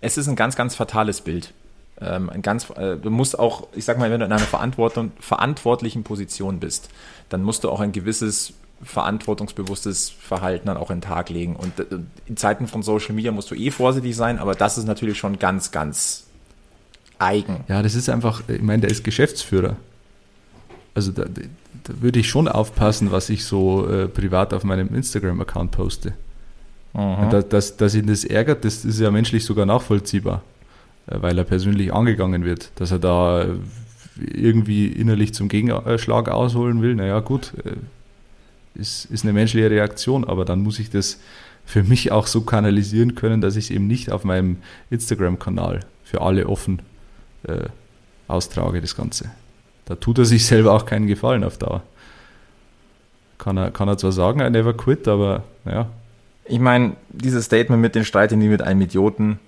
Es 0.00 0.16
ist 0.18 0.28
ein 0.28 0.36
ganz, 0.36 0.54
ganz 0.54 0.76
fatales 0.76 1.22
Bild. 1.22 1.52
Ähm, 2.00 2.30
ein 2.30 2.42
ganz, 2.42 2.70
äh, 2.70 2.96
du 2.96 3.10
musst 3.10 3.36
auch, 3.38 3.66
ich 3.74 3.84
sag 3.84 3.98
mal, 3.98 4.10
wenn 4.10 4.20
du 4.20 4.26
in 4.26 4.32
einer 4.32 4.38
verantwortlichen 4.38 6.04
Position 6.04 6.60
bist, 6.60 6.90
dann 7.28 7.42
musst 7.42 7.64
du 7.64 7.70
auch 7.70 7.80
ein 7.80 7.90
gewisses 7.90 8.52
verantwortungsbewusstes 8.82 10.10
Verhalten 10.10 10.66
dann 10.66 10.76
auch 10.76 10.90
in 10.90 10.98
den 10.98 11.02
Tag 11.02 11.30
legen. 11.30 11.56
Und 11.56 11.78
äh, 11.78 11.98
in 12.26 12.36
Zeiten 12.36 12.66
von 12.66 12.82
Social 12.82 13.14
Media 13.14 13.32
musst 13.32 13.50
du 13.50 13.54
eh 13.54 13.70
vorsichtig 13.70 14.16
sein, 14.16 14.38
aber 14.38 14.54
das 14.54 14.78
ist 14.78 14.86
natürlich 14.86 15.18
schon 15.18 15.38
ganz, 15.38 15.70
ganz 15.70 16.24
eigen. 17.18 17.64
Ja, 17.68 17.82
das 17.82 17.94
ist 17.94 18.08
einfach, 18.08 18.42
ich 18.48 18.62
meine, 18.62 18.82
der 18.82 18.90
ist 18.90 19.04
Geschäftsführer. 19.04 19.76
Also 20.94 21.12
da, 21.12 21.24
da 21.24 21.94
würde 22.00 22.20
ich 22.20 22.28
schon 22.28 22.48
aufpassen, 22.48 23.12
was 23.12 23.30
ich 23.30 23.44
so 23.44 23.88
äh, 23.88 24.08
privat 24.08 24.52
auf 24.52 24.64
meinem 24.64 24.94
Instagram-Account 24.94 25.70
poste. 25.70 26.12
Mhm. 26.92 27.30
Da, 27.30 27.42
dass, 27.42 27.76
dass 27.76 27.94
ihn 27.94 28.06
das 28.06 28.24
ärgert, 28.24 28.64
das 28.64 28.84
ist 28.84 29.00
ja 29.00 29.10
menschlich 29.10 29.44
sogar 29.44 29.64
nachvollziehbar, 29.64 30.42
äh, 31.06 31.16
weil 31.20 31.38
er 31.38 31.44
persönlich 31.44 31.92
angegangen 31.94 32.44
wird, 32.44 32.70
dass 32.74 32.90
er 32.90 32.98
da 32.98 33.42
äh, 33.42 33.46
irgendwie 34.16 34.88
innerlich 34.88 35.32
zum 35.32 35.48
Gegenschlag 35.48 36.28
ausholen 36.28 36.82
will. 36.82 36.94
Naja, 36.94 37.20
gut, 37.20 37.54
ist, 38.74 39.06
ist 39.06 39.24
eine 39.24 39.32
menschliche 39.32 39.70
Reaktion, 39.70 40.24
aber 40.24 40.44
dann 40.44 40.62
muss 40.62 40.78
ich 40.78 40.90
das 40.90 41.18
für 41.64 41.82
mich 41.82 42.10
auch 42.10 42.26
so 42.26 42.42
kanalisieren 42.42 43.14
können, 43.14 43.40
dass 43.40 43.56
ich 43.56 43.66
es 43.66 43.70
eben 43.70 43.86
nicht 43.86 44.10
auf 44.10 44.24
meinem 44.24 44.58
Instagram-Kanal 44.90 45.80
für 46.04 46.20
alle 46.20 46.48
offen 46.48 46.82
äh, 47.44 47.66
austrage, 48.28 48.80
das 48.80 48.96
Ganze. 48.96 49.30
Da 49.84 49.94
tut 49.94 50.18
er 50.18 50.24
sich 50.24 50.46
selber 50.46 50.72
auch 50.72 50.86
keinen 50.86 51.06
Gefallen 51.06 51.44
auf 51.44 51.58
Dauer. 51.58 51.82
Kann 53.38 53.56
er, 53.56 53.70
kann 53.70 53.88
er 53.88 53.98
zwar 53.98 54.12
sagen, 54.12 54.40
I 54.40 54.50
never 54.50 54.74
quit, 54.74 55.08
aber 55.08 55.44
naja. 55.64 55.88
Ich 56.44 56.58
meine, 56.58 56.96
dieses 57.10 57.44
Statement 57.46 57.80
mit 57.80 57.94
den 57.94 58.04
Streiten 58.04 58.38
nie 58.38 58.48
mit 58.48 58.62
einem 58.62 58.80
Idioten, 58.80 59.38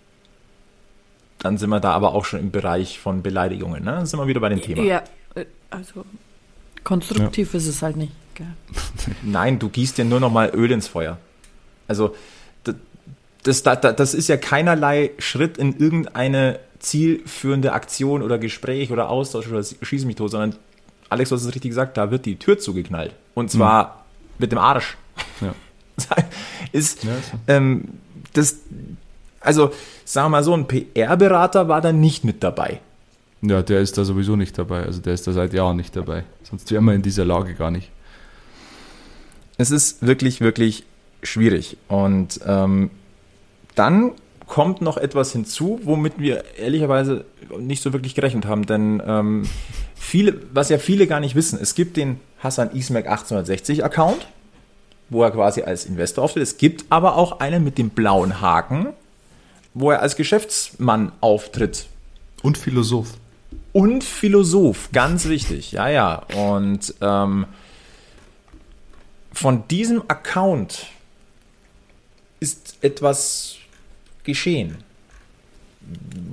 dann 1.38 1.58
sind 1.58 1.70
wir 1.70 1.80
da 1.80 1.92
aber 1.92 2.14
auch 2.14 2.24
schon 2.24 2.40
im 2.40 2.50
Bereich 2.50 2.98
von 2.98 3.22
Beleidigungen, 3.22 3.84
ne? 3.84 3.92
Dann 3.92 4.06
sind 4.06 4.18
wir 4.18 4.26
wieder 4.26 4.40
bei 4.40 4.48
dem 4.48 4.62
Thema. 4.62 4.82
Ja, 4.82 5.02
äh, 5.34 5.44
also 5.70 6.04
konstruktiv 6.84 7.52
ja. 7.52 7.58
ist 7.58 7.66
es 7.66 7.82
halt 7.82 7.96
nicht. 7.96 8.12
Nein, 9.22 9.58
du 9.58 9.68
gießt 9.68 9.98
ja 9.98 10.04
nur 10.04 10.20
noch 10.20 10.30
mal 10.30 10.50
Öl 10.54 10.70
ins 10.70 10.88
Feuer. 10.88 11.18
Also 11.86 12.14
das, 13.44 13.62
das, 13.62 13.80
das 13.80 14.14
ist 14.14 14.28
ja 14.28 14.36
keinerlei 14.36 15.10
Schritt 15.18 15.58
in 15.58 15.78
irgendeine 15.78 16.58
zielführende 16.78 17.72
Aktion 17.72 18.22
oder 18.22 18.38
Gespräch 18.38 18.90
oder 18.90 19.08
Austausch 19.10 19.48
oder 19.48 19.62
Schieß 19.62 20.04
mich 20.04 20.16
tot, 20.16 20.30
sondern 20.30 20.56
Alex, 21.08 21.28
du 21.28 21.36
hast 21.36 21.42
es 21.42 21.54
richtig 21.54 21.70
gesagt, 21.70 21.96
da 21.96 22.10
wird 22.10 22.26
die 22.26 22.36
Tür 22.36 22.58
zugeknallt. 22.58 23.14
Und 23.34 23.50
zwar 23.50 23.84
mhm. 23.84 23.90
mit 24.38 24.52
dem 24.52 24.58
Arsch. 24.58 24.96
Ja. 25.40 25.54
ist, 26.72 27.04
ja, 27.04 27.12
ähm, 27.46 27.84
das, 28.32 28.60
also 29.40 29.70
sagen 30.04 30.26
wir 30.26 30.30
mal 30.30 30.44
so, 30.44 30.54
ein 30.54 30.66
PR-Berater 30.66 31.68
war 31.68 31.80
da 31.80 31.92
nicht 31.92 32.24
mit 32.24 32.42
dabei. 32.42 32.80
Ja, 33.42 33.62
der 33.62 33.80
ist 33.80 33.98
da 33.98 34.04
sowieso 34.04 34.36
nicht 34.36 34.58
dabei. 34.58 34.84
Also 34.84 35.00
der 35.00 35.12
ist 35.12 35.26
da 35.26 35.32
seit 35.32 35.52
Jahren 35.52 35.76
nicht 35.76 35.94
dabei. 35.94 36.24
Sonst 36.42 36.70
wären 36.70 36.84
wir 36.84 36.94
in 36.94 37.02
dieser 37.02 37.26
Lage 37.26 37.54
gar 37.54 37.70
nicht 37.70 37.90
es 39.56 39.70
ist 39.70 40.06
wirklich, 40.06 40.40
wirklich 40.40 40.84
schwierig. 41.22 41.76
Und 41.88 42.40
ähm, 42.46 42.90
dann 43.74 44.12
kommt 44.46 44.82
noch 44.82 44.96
etwas 44.96 45.32
hinzu, 45.32 45.80
womit 45.84 46.14
wir 46.18 46.44
ehrlicherweise 46.58 47.24
nicht 47.58 47.82
so 47.82 47.92
wirklich 47.92 48.14
gerechnet 48.14 48.46
haben, 48.46 48.66
denn 48.66 49.02
ähm, 49.06 49.48
viele, 49.94 50.40
was 50.52 50.68
ja 50.68 50.78
viele 50.78 51.06
gar 51.06 51.20
nicht 51.20 51.34
wissen, 51.34 51.58
es 51.60 51.74
gibt 51.74 51.96
den 51.96 52.20
Hassan 52.40 52.70
Ismac 52.72 53.06
1860 53.06 53.84
Account, 53.84 54.26
wo 55.08 55.22
er 55.22 55.30
quasi 55.30 55.62
als 55.62 55.86
Investor 55.86 56.24
auftritt. 56.24 56.42
Es 56.42 56.58
gibt 56.58 56.84
aber 56.90 57.16
auch 57.16 57.40
einen 57.40 57.64
mit 57.64 57.78
dem 57.78 57.90
blauen 57.90 58.40
Haken, 58.40 58.88
wo 59.72 59.90
er 59.90 60.02
als 60.02 60.16
Geschäftsmann 60.16 61.12
auftritt. 61.20 61.86
Und 62.42 62.58
Philosoph. 62.58 63.14
Und 63.72 64.04
Philosoph, 64.04 64.90
ganz 64.92 65.26
wichtig, 65.28 65.72
ja, 65.72 65.88
ja. 65.88 66.22
Und 66.36 66.94
ähm, 67.00 67.46
von 69.34 69.66
diesem 69.68 70.02
Account 70.08 70.86
ist 72.40 72.78
etwas 72.82 73.56
geschehen, 74.22 74.78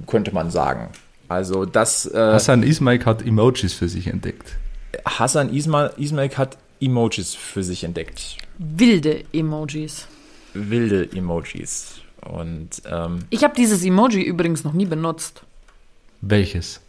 könnte 0.08 0.34
man 0.34 0.52
sagen. 0.52 0.90
Also 1.28 1.66
das. 1.66 2.06
Äh, 2.06 2.18
Hassan 2.18 2.64
Ismail 2.64 3.04
hat 3.06 3.22
Emojis 3.22 3.74
für 3.74 3.90
sich 3.90 4.08
entdeckt. 4.08 4.58
Hassan 5.06 5.54
Ismail, 5.54 5.92
Ismail 5.98 6.30
hat 6.38 6.58
Emojis 6.80 7.36
für 7.36 7.64
sich 7.64 7.84
entdeckt. 7.84 8.38
Wilde 8.58 9.24
Emojis. 9.34 10.08
Wilde 10.54 11.10
Emojis. 11.12 12.02
Und 12.22 12.82
ähm, 12.86 13.20
ich 13.30 13.44
habe 13.44 13.56
dieses 13.56 13.84
Emoji 13.84 14.22
übrigens 14.22 14.64
noch 14.64 14.74
nie 14.74 14.86
benutzt. 14.86 15.44
Welches? 16.22 16.82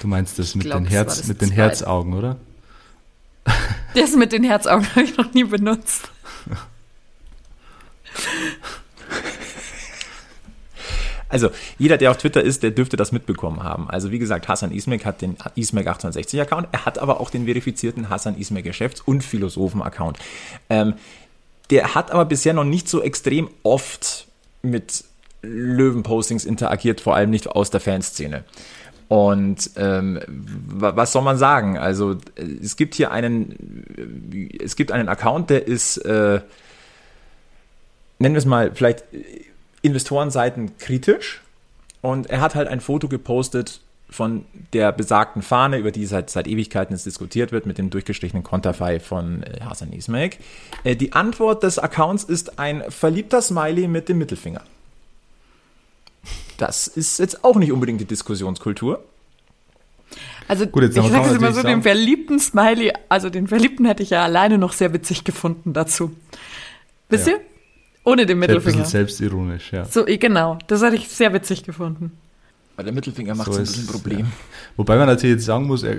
Du 0.00 0.08
meinst 0.08 0.38
das 0.38 0.54
mit 0.54 0.64
glaub, 0.64 0.78
den 0.78 0.86
Herz, 0.86 1.26
mit 1.26 1.42
den 1.42 1.50
Herzaugen, 1.50 2.14
oder? 2.14 2.36
Das 3.98 4.14
mit 4.14 4.32
den 4.32 4.44
Herzaugen 4.44 4.88
habe 4.90 5.02
ich 5.02 5.16
noch 5.16 5.32
nie 5.34 5.44
benutzt. 5.44 6.08
Also, 11.28 11.50
jeder, 11.78 11.98
der 11.98 12.10
auf 12.10 12.16
Twitter 12.16 12.42
ist, 12.42 12.62
der 12.62 12.70
dürfte 12.70 12.96
das 12.96 13.12
mitbekommen 13.12 13.62
haben. 13.62 13.90
Also, 13.90 14.10
wie 14.10 14.18
gesagt, 14.18 14.48
Hassan 14.48 14.72
Ismek 14.72 15.04
hat 15.04 15.20
den 15.20 15.36
Ismek 15.56 15.86
1860 15.86 16.40
Account. 16.40 16.68
Er 16.72 16.86
hat 16.86 16.98
aber 16.98 17.20
auch 17.20 17.30
den 17.30 17.44
verifizierten 17.44 18.08
Hassan 18.08 18.38
Ismek 18.38 18.64
Geschäfts- 18.64 19.02
und 19.02 19.22
Philosophen-Account. 19.22 20.18
Ähm, 20.70 20.94
der 21.70 21.94
hat 21.94 22.12
aber 22.12 22.24
bisher 22.24 22.54
noch 22.54 22.64
nicht 22.64 22.88
so 22.88 23.02
extrem 23.02 23.50
oft 23.62 24.26
mit 24.62 25.04
Löwen-Postings 25.42 26.44
interagiert, 26.44 27.00
vor 27.00 27.14
allem 27.14 27.30
nicht 27.30 27.48
aus 27.48 27.70
der 27.70 27.80
Fanszene. 27.80 28.44
Und 29.08 29.70
ähm, 29.76 30.20
was 30.26 31.12
soll 31.12 31.22
man 31.22 31.38
sagen? 31.38 31.78
Also 31.78 32.18
es 32.36 32.76
gibt 32.76 32.94
hier 32.94 33.10
einen, 33.10 34.54
es 34.62 34.76
gibt 34.76 34.92
einen 34.92 35.08
Account, 35.08 35.48
der 35.48 35.66
ist, 35.66 35.96
äh, 35.98 36.40
nennen 38.18 38.34
wir 38.34 38.38
es 38.38 38.44
mal, 38.44 38.72
vielleicht 38.74 39.04
Investorenseiten 39.80 40.76
kritisch. 40.76 41.40
Und 42.02 42.28
er 42.28 42.42
hat 42.42 42.54
halt 42.54 42.68
ein 42.68 42.80
Foto 42.80 43.08
gepostet 43.08 43.80
von 44.10 44.44
der 44.72 44.92
besagten 44.92 45.42
Fahne, 45.42 45.78
über 45.78 45.90
die 45.90 46.06
seit, 46.06 46.30
seit 46.30 46.46
Ewigkeiten 46.46 46.94
jetzt 46.94 47.06
diskutiert 47.06 47.52
wird, 47.52 47.66
mit 47.66 47.78
dem 47.78 47.90
durchgestrichenen 47.90 48.42
Konterfei 48.42 49.00
von 49.00 49.42
äh, 49.42 49.60
Hasan 49.62 49.92
Ismail. 49.92 50.30
Äh, 50.84 50.96
die 50.96 51.12
Antwort 51.12 51.62
des 51.62 51.78
Accounts 51.78 52.24
ist 52.24 52.58
ein 52.58 52.84
verliebter 52.88 53.42
Smiley 53.42 53.88
mit 53.88 54.08
dem 54.08 54.18
Mittelfinger. 54.18 54.62
Das 56.58 56.86
ist 56.88 57.18
jetzt 57.18 57.44
auch 57.44 57.56
nicht 57.56 57.72
unbedingt 57.72 58.00
die 58.00 58.04
Diskussionskultur. 58.04 59.02
Also 60.48 60.66
Gut, 60.66 60.82
jetzt 60.82 60.96
ich 60.96 61.06
sage 61.06 61.30
es 61.30 61.36
immer 61.36 61.52
so, 61.52 61.62
den 61.62 61.82
verliebten 61.82 62.38
Smiley, 62.38 62.92
also 63.08 63.30
den 63.30 63.46
verliebten 63.46 63.84
hätte 63.86 64.02
ich 64.02 64.10
ja 64.10 64.24
alleine 64.24 64.58
noch 64.58 64.72
sehr 64.72 64.92
witzig 64.92 65.24
gefunden 65.24 65.72
dazu. 65.72 66.12
Wisst 67.08 67.26
ja. 67.26 67.34
ihr? 67.34 67.40
Ohne 68.04 68.26
den 68.26 68.38
Mittelfinger. 68.38 68.76
Ein 68.76 68.82
bisschen 68.82 68.90
selbstironisch, 68.90 69.72
ja. 69.72 69.84
So, 69.84 70.04
genau. 70.06 70.58
Das 70.66 70.82
hätte 70.82 70.96
ich 70.96 71.08
sehr 71.08 71.32
witzig 71.32 71.62
gefunden. 71.62 72.12
Weil 72.76 72.86
der 72.86 72.94
Mittelfinger 72.94 73.34
macht 73.34 73.52
so, 73.52 73.58
ein 73.58 73.64
bisschen 73.64 73.84
ein 73.84 73.86
Problem. 73.86 74.20
Ja. 74.20 74.26
Wobei 74.76 74.96
man 74.96 75.06
natürlich 75.06 75.36
jetzt 75.36 75.44
sagen 75.44 75.66
muss, 75.66 75.82
er, 75.82 75.96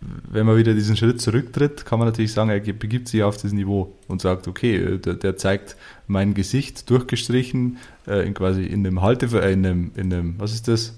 wenn 0.00 0.46
man 0.46 0.56
wieder 0.56 0.74
diesen 0.74 0.96
Schritt 0.96 1.20
zurücktritt, 1.20 1.84
kann 1.84 1.98
man 1.98 2.06
natürlich 2.06 2.32
sagen, 2.32 2.50
er 2.50 2.60
begibt 2.60 3.08
sich 3.08 3.22
auf 3.22 3.36
das 3.36 3.52
Niveau 3.52 3.92
und 4.06 4.20
sagt, 4.20 4.46
okay, 4.46 4.98
der, 4.98 5.14
der 5.14 5.36
zeigt 5.36 5.76
mein 6.06 6.34
Gesicht 6.34 6.88
durchgestrichen, 6.88 7.78
äh, 8.06 8.26
in 8.26 8.34
quasi 8.34 8.64
in 8.64 8.86
einem 8.86 9.02
Halte, 9.02 9.26
äh, 9.26 9.52
in 9.52 9.66
einem, 9.66 9.90
in 9.96 10.12
einem, 10.12 10.34
was 10.38 10.52
ist 10.52 10.68
das? 10.68 10.94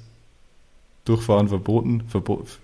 Durchfahren 1.07 1.49
verboten, 1.49 2.03
Verbot, 2.09 2.59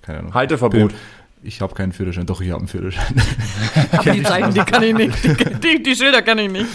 keine 0.00 0.20
Ahnung. 0.20 0.34
Halteverbot. 0.34 0.94
Ich 1.42 1.60
habe 1.60 1.74
keinen 1.74 1.92
Führerschein, 1.92 2.24
doch, 2.24 2.40
ich 2.40 2.50
habe 2.50 2.60
einen 2.60 2.68
Führerschein. 2.68 3.20
Aber 3.92 4.10
die 4.12 4.22
Zeichen, 4.22 4.54
die 4.54 4.60
kann 4.60 4.82
ich 4.82 4.94
nicht. 4.94 5.62
Die, 5.62 5.82
die, 5.82 5.94
Schilder 5.94 6.22
kann 6.22 6.38
ich 6.38 6.50
nicht. 6.50 6.68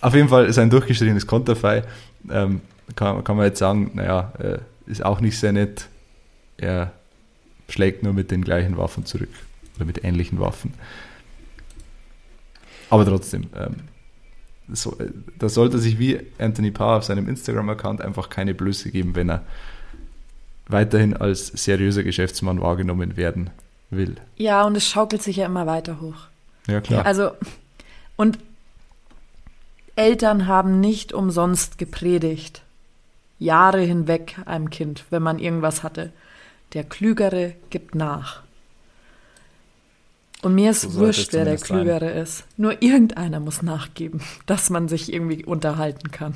Auf 0.00 0.14
jeden 0.14 0.28
Fall 0.28 0.44
ist 0.44 0.58
ein 0.58 0.70
durchgestrichenes 0.70 1.26
Konterfei. 1.26 1.82
Ähm, 2.30 2.60
kann, 2.94 3.24
kann 3.24 3.36
man 3.36 3.46
jetzt 3.46 3.58
sagen, 3.58 3.90
naja, 3.94 4.32
äh, 4.38 4.58
ist 4.86 5.04
auch 5.04 5.20
nicht 5.20 5.38
sehr 5.38 5.52
nett. 5.52 5.88
Er 6.58 6.92
schlägt 7.68 8.02
nur 8.02 8.12
mit 8.12 8.30
den 8.30 8.42
gleichen 8.42 8.76
Waffen 8.76 9.04
zurück 9.04 9.30
oder 9.76 9.84
mit 9.84 10.04
ähnlichen 10.04 10.40
Waffen. 10.40 10.74
Aber 12.90 13.04
trotzdem, 13.04 13.48
ähm, 13.54 13.76
so, 14.72 14.98
äh, 14.98 15.10
da 15.38 15.48
sollte 15.48 15.78
sich 15.78 15.98
wie 15.98 16.20
Anthony 16.38 16.70
Parr 16.70 16.98
auf 16.98 17.04
seinem 17.04 17.28
Instagram-Account 17.28 18.00
einfach 18.00 18.30
keine 18.30 18.54
Blöße 18.54 18.90
geben, 18.90 19.14
wenn 19.14 19.30
er 19.30 19.44
weiterhin 20.68 21.16
als 21.16 21.48
seriöser 21.48 22.02
Geschäftsmann 22.02 22.60
wahrgenommen 22.60 23.16
werden 23.16 23.50
will. 23.90 24.16
Ja, 24.36 24.64
und 24.64 24.76
es 24.76 24.86
schaukelt 24.86 25.22
sich 25.22 25.36
ja 25.36 25.46
immer 25.46 25.66
weiter 25.66 26.00
hoch. 26.00 26.26
Ja, 26.66 26.80
klar. 26.80 27.06
Also, 27.06 27.30
und 28.16 28.38
Eltern 29.96 30.46
haben 30.46 30.80
nicht 30.80 31.12
umsonst 31.12 31.78
gepredigt. 31.78 32.62
Jahre 33.38 33.80
hinweg 33.80 34.36
einem 34.44 34.70
Kind, 34.70 35.04
wenn 35.10 35.22
man 35.22 35.38
irgendwas 35.38 35.82
hatte. 35.82 36.12
Der 36.74 36.84
Klügere 36.84 37.54
gibt 37.70 37.94
nach. 37.94 38.42
Und 40.42 40.54
mir 40.54 40.70
ist 40.70 40.82
so 40.82 40.94
wurscht, 40.94 41.32
wer 41.32 41.44
der 41.44 41.56
Klügere 41.56 42.00
sein. 42.00 42.16
ist. 42.16 42.44
Nur 42.56 42.82
irgendeiner 42.82 43.40
muss 43.40 43.62
nachgeben, 43.62 44.20
dass 44.46 44.70
man 44.70 44.88
sich 44.88 45.12
irgendwie 45.12 45.44
unterhalten 45.44 46.10
kann. 46.10 46.34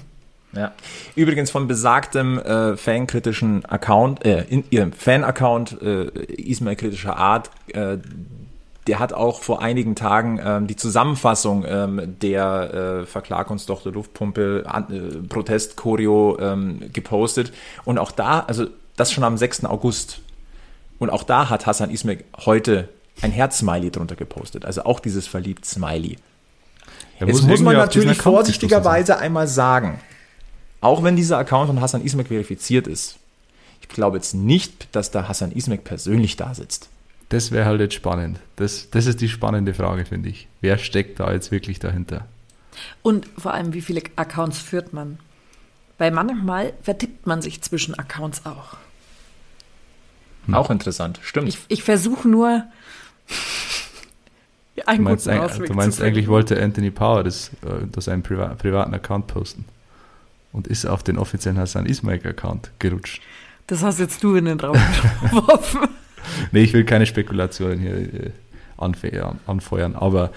Ja. 0.54 0.72
Übrigens 1.14 1.50
von 1.50 1.66
besagtem 1.66 2.38
äh, 2.38 2.76
fankritischen 2.76 3.64
Account, 3.64 4.24
äh, 4.24 4.44
in 4.50 4.64
ihrem 4.68 4.92
Fan-Account 4.92 5.80
äh, 5.80 6.08
Ismail 6.26 6.76
kritischer 6.76 7.16
Art, 7.16 7.50
äh, 7.68 7.96
der 8.86 8.98
hat 8.98 9.12
auch 9.12 9.42
vor 9.42 9.62
einigen 9.62 9.94
Tagen 9.94 10.40
ähm, 10.44 10.66
die 10.66 10.76
Zusammenfassung 10.76 11.64
ähm, 11.66 12.16
der 12.20 13.02
äh, 13.02 13.06
Verklag 13.06 13.50
uns 13.50 13.64
doch 13.64 13.82
der 13.82 13.92
Luftpumpe 13.92 14.64
äh, 14.66 15.28
Protest-Choreo 15.28 16.38
ähm, 16.40 16.80
gepostet. 16.92 17.52
Und 17.84 17.98
auch 17.98 18.10
da, 18.10 18.40
also 18.40 18.66
das 18.96 19.12
schon 19.12 19.24
am 19.24 19.36
6. 19.36 19.64
August. 19.64 20.20
Und 20.98 21.10
auch 21.10 21.24
da 21.24 21.50
hat 21.50 21.66
Hassan 21.66 21.90
Ismail 21.90 22.24
heute 22.44 22.88
ein 23.20 23.32
Herz-Smiley 23.32 23.90
drunter 23.90 24.16
gepostet. 24.16 24.64
Also 24.64 24.84
auch 24.84 25.00
dieses 25.00 25.26
verliebt 25.26 25.64
Smiley. 25.64 26.18
Ja, 27.20 27.26
Jetzt 27.26 27.42
muss, 27.42 27.50
muss 27.50 27.60
man 27.60 27.76
natürlich 27.76 28.20
vorsichtigerweise 28.20 29.18
einmal 29.18 29.46
sagen, 29.46 30.00
auch 30.80 31.02
wenn 31.02 31.16
dieser 31.16 31.38
Account 31.38 31.68
von 31.68 31.80
Hassan 31.80 32.04
Ismail 32.04 32.26
verifiziert 32.26 32.86
ist, 32.86 33.18
ich 33.80 33.88
glaube 33.88 34.16
jetzt 34.16 34.34
nicht, 34.34 34.94
dass 34.94 35.10
da 35.10 35.28
Hassan 35.28 35.52
Ismail 35.52 35.78
persönlich 35.78 36.36
da 36.36 36.54
sitzt. 36.54 36.88
Das 37.28 37.50
wäre 37.50 37.64
halt 37.64 37.80
jetzt 37.80 37.94
spannend. 37.94 38.40
Das, 38.56 38.90
das 38.90 39.06
ist 39.06 39.20
die 39.20 39.28
spannende 39.28 39.74
Frage, 39.74 40.04
finde 40.04 40.28
ich. 40.28 40.48
Wer 40.60 40.78
steckt 40.78 41.18
da 41.18 41.32
jetzt 41.32 41.50
wirklich 41.50 41.78
dahinter? 41.78 42.26
Und 43.02 43.26
vor 43.38 43.54
allem, 43.54 43.72
wie 43.72 43.80
viele 43.80 44.02
Accounts 44.16 44.58
führt 44.58 44.92
man? 44.92 45.18
Weil 45.98 46.10
manchmal 46.10 46.72
vertippt 46.82 47.26
man 47.26 47.42
sich 47.42 47.62
zwischen 47.62 47.98
Accounts 47.98 48.44
auch. 48.46 48.76
Hm. 50.46 50.54
Auch 50.54 50.70
interessant, 50.70 51.20
stimmt. 51.22 51.48
Ich, 51.48 51.58
ich 51.68 51.82
versuche 51.82 52.28
nur, 52.28 52.64
einen 54.86 55.04
du 55.04 55.10
meinst, 55.10 55.26
guten 55.26 55.66
du 55.66 55.74
meinst 55.74 56.00
eigentlich 56.00 56.28
wollte 56.28 56.60
Anthony 56.60 56.90
Power 56.90 57.22
das, 57.22 57.50
äh, 57.62 57.86
das 57.90 58.08
einen 58.08 58.22
Priva 58.22 58.48
privaten 58.54 58.94
Account 58.94 59.26
posten 59.26 59.64
und 60.52 60.66
ist 60.66 60.86
auf 60.86 61.02
den 61.02 61.18
offiziellen 61.18 61.58
Hassan 61.58 61.86
Ismail 61.86 62.26
Account 62.26 62.70
gerutscht. 62.78 63.22
Das 63.66 63.82
hast 63.82 64.00
jetzt 64.00 64.22
du 64.24 64.34
in 64.34 64.46
den 64.46 64.58
Raum 64.58 64.76
geworfen. 65.22 65.88
nee, 66.50 66.62
ich 66.62 66.72
will 66.72 66.84
keine 66.84 67.06
Spekulationen 67.06 67.78
hier 67.78 67.96
äh, 67.96 68.30
anfeuern, 68.76 69.38
anfeuern 69.46 69.94
aber 69.94 70.32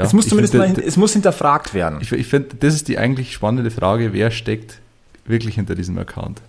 ja, 0.00 0.06
es 0.06 0.12
muss 0.12 0.28
zumindest 0.28 0.54
find, 0.54 0.78
mal, 0.78 0.84
es 0.84 0.96
muss 0.96 1.12
hinterfragt 1.12 1.74
werden. 1.74 1.98
Ich, 2.00 2.10
ich 2.12 2.26
finde, 2.26 2.56
das 2.58 2.74
ist 2.74 2.88
die 2.88 2.98
eigentlich 2.98 3.32
spannende 3.32 3.70
Frage, 3.70 4.12
wer 4.12 4.30
steckt 4.30 4.78
wirklich 5.24 5.56
hinter 5.56 5.74
diesem 5.74 5.98
Account? 5.98 6.40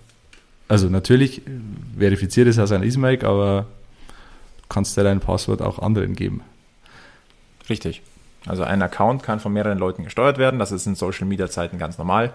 Also 0.68 0.88
natürlich 0.88 1.42
verifiziert 1.98 2.48
es 2.48 2.58
Hassan 2.58 2.82
Ismail, 2.82 3.24
aber 3.24 3.66
kannst 4.68 4.96
du 4.96 5.02
dein 5.02 5.20
Passwort 5.20 5.60
auch 5.60 5.78
anderen 5.78 6.16
geben. 6.16 6.40
Richtig. 7.68 8.02
Also 8.46 8.64
ein 8.64 8.80
Account 8.82 9.22
kann 9.22 9.38
von 9.38 9.52
mehreren 9.52 9.78
Leuten 9.78 10.04
gesteuert 10.04 10.38
werden. 10.38 10.58
Das 10.58 10.72
ist 10.72 10.86
in 10.86 10.94
Social 10.94 11.26
Media 11.26 11.48
Zeiten 11.48 11.78
ganz 11.78 11.98
normal. 11.98 12.32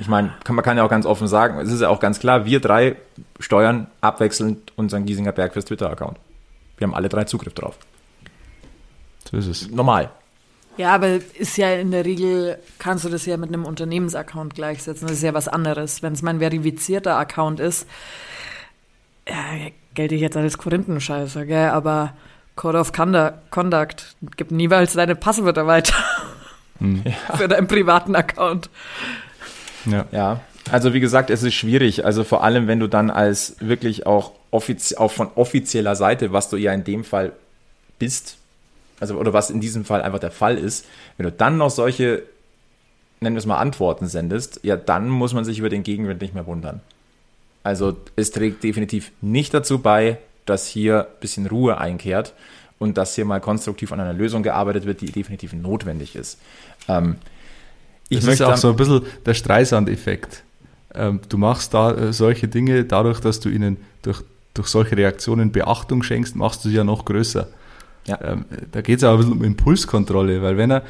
Ich 0.00 0.08
meine, 0.08 0.32
man 0.48 0.62
kann 0.62 0.76
ja 0.76 0.84
auch 0.84 0.90
ganz 0.90 1.06
offen 1.06 1.26
sagen, 1.28 1.58
es 1.58 1.72
ist 1.72 1.80
ja 1.80 1.88
auch 1.88 2.00
ganz 2.00 2.20
klar, 2.20 2.44
wir 2.44 2.60
drei 2.60 2.96
steuern 3.40 3.86
abwechselnd 4.00 4.72
unseren 4.76 5.06
Giesinger 5.06 5.32
Berg 5.32 5.52
fürs 5.52 5.64
Twitter-Account. 5.64 6.18
Wir 6.76 6.86
haben 6.86 6.94
alle 6.94 7.08
drei 7.08 7.24
Zugriff 7.24 7.54
drauf. 7.54 7.78
So 9.30 9.36
ist 9.36 9.46
es. 9.46 9.70
Normal. 9.70 10.10
Ja, 10.78 10.94
aber 10.94 11.18
ist 11.34 11.56
ja 11.56 11.72
in 11.72 11.90
der 11.90 12.04
Regel, 12.04 12.58
kannst 12.78 13.04
du 13.04 13.08
das 13.08 13.26
ja 13.26 13.36
mit 13.36 13.48
einem 13.48 13.64
Unternehmensaccount 13.64 14.54
gleichsetzen. 14.54 15.08
Das 15.08 15.16
ist 15.16 15.24
ja 15.24 15.34
was 15.34 15.48
anderes. 15.48 16.02
Wenn 16.02 16.12
es 16.12 16.22
mein 16.22 16.38
verifizierter 16.38 17.16
Account 17.16 17.58
ist, 17.58 17.86
ja, 19.28 19.34
gelte 19.94 20.14
ich 20.14 20.20
jetzt 20.20 20.36
als 20.36 20.56
Korinthenscheiße, 20.56 21.46
gell? 21.46 21.70
Aber 21.70 22.14
Code 22.54 22.78
of 22.78 22.92
Conduct 22.92 24.16
gibt 24.36 24.52
niemals 24.52 24.92
deine 24.92 25.16
Passwörter 25.16 25.66
weiter. 25.66 25.94
Hm. 26.78 27.02
Ja. 27.04 27.36
Für 27.36 27.48
deinen 27.48 27.66
privaten 27.66 28.14
Account. 28.14 28.70
Ja. 29.84 30.06
ja. 30.12 30.40
Also 30.70 30.94
wie 30.94 31.00
gesagt, 31.00 31.30
es 31.30 31.42
ist 31.42 31.54
schwierig. 31.54 32.04
Also 32.04 32.24
vor 32.24 32.44
allem, 32.44 32.66
wenn 32.66 32.78
du 32.78 32.86
dann 32.86 33.10
als 33.10 33.56
wirklich 33.60 34.06
auch, 34.06 34.32
offizie 34.50 34.96
auch 34.96 35.10
von 35.10 35.28
offizieller 35.34 35.96
Seite, 35.96 36.32
was 36.32 36.50
du 36.50 36.56
ja 36.56 36.72
in 36.72 36.84
dem 36.84 37.04
Fall 37.04 37.32
bist, 37.98 38.37
also 39.00 39.16
oder 39.16 39.32
was 39.32 39.50
in 39.50 39.60
diesem 39.60 39.84
Fall 39.84 40.02
einfach 40.02 40.18
der 40.18 40.30
Fall 40.30 40.58
ist, 40.58 40.86
wenn 41.16 41.24
du 41.24 41.32
dann 41.32 41.56
noch 41.56 41.70
solche, 41.70 42.22
nennen 43.20 43.36
wir 43.36 43.40
es 43.40 43.46
mal, 43.46 43.58
Antworten 43.58 44.06
sendest, 44.06 44.60
ja, 44.62 44.76
dann 44.76 45.08
muss 45.08 45.34
man 45.34 45.44
sich 45.44 45.58
über 45.58 45.68
den 45.68 45.82
Gegenwind 45.82 46.20
nicht 46.20 46.34
mehr 46.34 46.46
wundern. 46.46 46.80
Also 47.62 47.96
es 48.16 48.30
trägt 48.30 48.64
definitiv 48.64 49.12
nicht 49.20 49.52
dazu 49.52 49.80
bei, 49.80 50.18
dass 50.46 50.66
hier 50.66 51.00
ein 51.00 51.20
bisschen 51.20 51.46
Ruhe 51.46 51.78
einkehrt 51.78 52.34
und 52.78 52.96
dass 52.96 53.14
hier 53.14 53.24
mal 53.24 53.40
konstruktiv 53.40 53.92
an 53.92 54.00
einer 54.00 54.12
Lösung 54.12 54.42
gearbeitet 54.42 54.86
wird, 54.86 55.00
die 55.00 55.12
definitiv 55.12 55.52
notwendig 55.52 56.16
ist. 56.16 56.38
Ähm, 56.88 57.16
ich 58.08 58.20
das 58.20 58.34
ist 58.34 58.42
auch 58.42 58.56
so 58.56 58.70
ein 58.70 58.76
bisschen 58.76 59.02
der 59.26 59.34
Streisand-Effekt. 59.34 60.42
Ähm, 60.94 61.20
du 61.28 61.36
machst 61.36 61.74
da 61.74 61.92
äh, 61.92 62.12
solche 62.12 62.48
Dinge, 62.48 62.84
dadurch, 62.84 63.20
dass 63.20 63.40
du 63.40 63.50
ihnen 63.50 63.76
durch, 64.02 64.22
durch 64.54 64.68
solche 64.68 64.96
Reaktionen 64.96 65.52
Beachtung 65.52 66.02
schenkst, 66.02 66.34
machst 66.34 66.64
du 66.64 66.70
sie 66.70 66.76
ja 66.76 66.84
noch 66.84 67.04
größer. 67.04 67.48
Ja. 68.08 68.18
Ähm, 68.22 68.44
da 68.72 68.80
geht 68.80 68.98
es 68.98 69.04
aber 69.04 69.14
ein 69.14 69.18
bisschen 69.18 69.32
um 69.32 69.44
Impulskontrolle, 69.44 70.42
weil 70.42 70.56
wenn 70.56 70.70
er, 70.70 70.82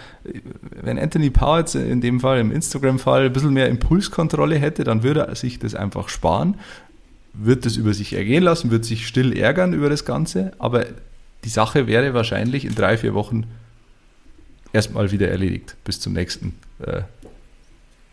wenn 0.83 0.99
Anthony 0.99 1.31
Power 1.31 1.59
jetzt 1.59 1.75
in 1.75 2.01
dem 2.01 2.21
Fall, 2.21 2.41
im 2.41 2.53
Instagram-Fall, 2.53 3.27
ein 3.27 3.33
bisschen 3.33 3.53
mehr 3.53 3.69
Impulskontrolle 3.69 4.57
hätte, 4.57 4.85
dann 4.85 5.03
würde 5.03 5.21
er 5.21 5.35
sich 5.35 5.59
das 5.59 5.75
einfach 5.75 6.09
sparen, 6.09 6.55
wird 7.35 7.67
das 7.67 7.77
über 7.77 7.93
sich 7.93 8.15
ergehen 8.15 8.43
lassen, 8.43 8.71
wird 8.71 8.85
sich 8.85 9.07
still 9.07 9.37
ärgern 9.37 9.73
über 9.73 9.91
das 9.91 10.05
Ganze, 10.05 10.53
aber 10.59 10.87
die 11.45 11.49
Sache 11.49 11.87
wäre 11.87 12.15
wahrscheinlich 12.15 12.65
in 12.65 12.75
drei, 12.75 12.97
vier 12.97 13.15
Wochen 13.15 13.45
erstmal 14.73 15.11
wieder 15.11 15.29
erledigt, 15.29 15.77
bis 15.85 16.01
zum 16.01 16.13
nächsten 16.13 16.55
äh, 16.85 17.03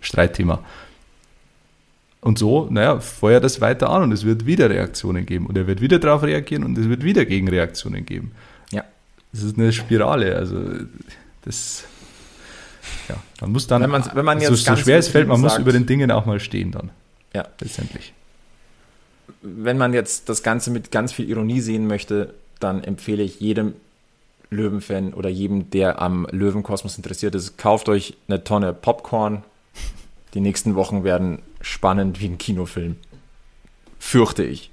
Streitthema. 0.02 0.64
Und 2.22 2.40
so, 2.40 2.68
naja, 2.72 3.00
feuert 3.00 3.44
das 3.44 3.62
weiter 3.62 3.90
an 3.92 4.04
und 4.04 4.12
es 4.12 4.26
wird 4.26 4.48
wieder 4.48 4.70
Reaktionen 4.70 5.28
geben 5.28 5.46
und 5.46 5.58
er 5.58 5.68
wird 5.68 5.80
wieder 5.80 6.00
darauf 6.00 6.24
reagieren 6.24 6.64
und 6.64 6.76
es 6.76 6.90
wird 6.90 7.04
wieder 7.04 7.24
Gegenreaktionen 7.24 8.04
geben. 8.04 8.32
Das 9.36 9.44
ist 9.44 9.58
eine 9.58 9.74
Spirale, 9.74 10.38
also 10.38 10.62
das, 11.44 11.84
ja, 13.10 13.18
man 13.42 13.52
muss 13.52 13.68
dann, 13.68 13.82
wenn 13.82 13.90
man, 13.90 14.10
wenn 14.14 14.24
man 14.24 14.40
jetzt 14.40 14.64
so, 14.64 14.76
so 14.76 14.76
schwer 14.78 14.98
es 14.98 15.10
fällt, 15.10 15.28
man 15.28 15.42
sagt, 15.42 15.56
muss 15.56 15.60
über 15.60 15.74
den 15.74 15.86
Dingen 15.86 16.10
auch 16.10 16.26
mal 16.26 16.40
stehen 16.40 16.72
dann. 16.72 16.90
Ja. 17.34 17.46
Letztendlich. 17.60 18.14
Wenn 19.42 19.78
man 19.78 19.94
jetzt 19.94 20.30
das 20.30 20.42
Ganze 20.42 20.72
mit 20.72 20.90
ganz 20.90 21.12
viel 21.12 21.30
Ironie 21.30 21.60
sehen 21.60 21.86
möchte, 21.86 22.34
dann 22.62 22.82
empfehle 22.82 23.24
ich 23.24 23.42
jedem 23.42 23.74
Löwenfan 24.52 25.14
oder 25.14 25.28
jedem, 25.28 25.70
der 25.70 26.02
am 26.02 26.26
Löwenkosmos 26.32 26.96
interessiert 26.96 27.36
ist, 27.36 27.58
kauft 27.58 27.90
euch 27.90 28.16
eine 28.30 28.46
Tonne 28.46 28.72
Popcorn. 28.72 29.44
Die 30.34 30.40
nächsten 30.40 30.76
Wochen 30.76 31.04
werden 31.04 31.40
spannend 31.60 32.22
wie 32.22 32.28
ein 32.28 32.38
Kinofilm. 32.38 32.96
Fürchte 34.00 34.44
ich. 34.44 34.72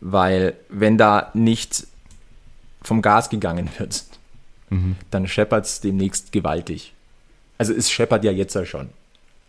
Weil 0.00 0.54
wenn 0.68 0.98
da 0.98 1.30
nicht 1.34 1.86
vom 2.82 3.02
Gas 3.02 3.30
gegangen 3.30 3.68
wird, 3.78 4.04
mhm. 4.70 4.96
dann 5.10 5.26
scheppert 5.26 5.66
es 5.66 5.80
demnächst 5.80 6.32
gewaltig. 6.32 6.94
Also 7.58 7.74
es 7.74 7.90
scheppert 7.90 8.24
ja 8.24 8.32
jetzt 8.32 8.54
ja 8.54 8.64
schon. 8.64 8.88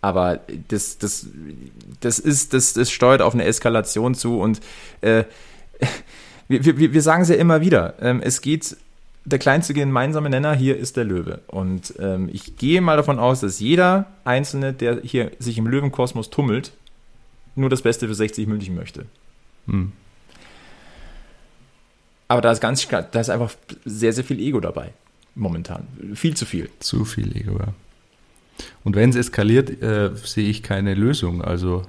Aber 0.02 0.40
das, 0.68 0.98
das, 0.98 1.28
das 2.00 2.20
ist, 2.20 2.54
das, 2.54 2.74
das 2.74 2.92
steuert 2.92 3.22
auf 3.22 3.34
eine 3.34 3.46
Eskalation 3.46 4.16
zu 4.16 4.40
und 4.40 4.60
äh, 5.02 5.24
wir, 6.48 6.78
wir, 6.78 6.94
wir 6.94 7.02
sagen 7.02 7.24
es 7.24 7.30
ja 7.30 7.36
immer 7.36 7.62
wieder. 7.62 7.94
Ähm, 8.02 8.22
es 8.22 8.42
geht, 8.42 8.76
der 9.26 9.40
kleinste 9.40 9.74
gemeinsame 9.74 10.30
Nenner 10.30 10.54
hier 10.54 10.78
ist 10.78 10.98
der 10.98 11.04
Löwe. 11.04 11.42
Und 11.48 11.94
ähm, 12.00 12.30
ich 12.32 12.58
gehe 12.58 12.82
mal 12.82 12.98
davon 12.98 13.20
aus, 13.20 13.42
dass 13.42 13.60
jeder 13.60 14.08
Einzelne, 14.26 14.74
der 14.74 15.02
hier 15.04 15.32
sich 15.40 15.58
im 15.58 15.68
Löwenkosmos 15.68 16.30
tummelt, 16.30 16.74
nur 17.56 17.70
das 17.70 17.84
Beste 17.84 18.08
für 18.08 18.16
60 18.16 18.48
München 18.48 18.76
möchte. 18.76 19.06
Hm. 19.68 19.92
Aber 22.32 22.40
da 22.40 22.50
ist 22.50 22.62
ganz 22.62 22.88
da 22.88 23.20
ist 23.20 23.30
einfach 23.30 23.52
sehr, 23.84 24.14
sehr 24.14 24.24
viel 24.24 24.40
Ego 24.40 24.62
dabei. 24.62 24.94
Momentan. 25.36 25.86
Viel 26.14 26.34
zu 26.34 26.46
viel. 26.46 26.70
Zu 26.80 27.04
viel 27.04 27.36
Ego, 27.36 27.60
ja. 27.60 27.74
Und 28.86 28.96
wenn 28.96 29.10
es 29.10 29.18
eskaliert, 29.18 29.82
äh, 29.84 30.12
sehe 30.16 30.50
ich 30.50 30.64
keine 30.64 30.94
Lösung. 30.94 31.42
Also 31.42 31.84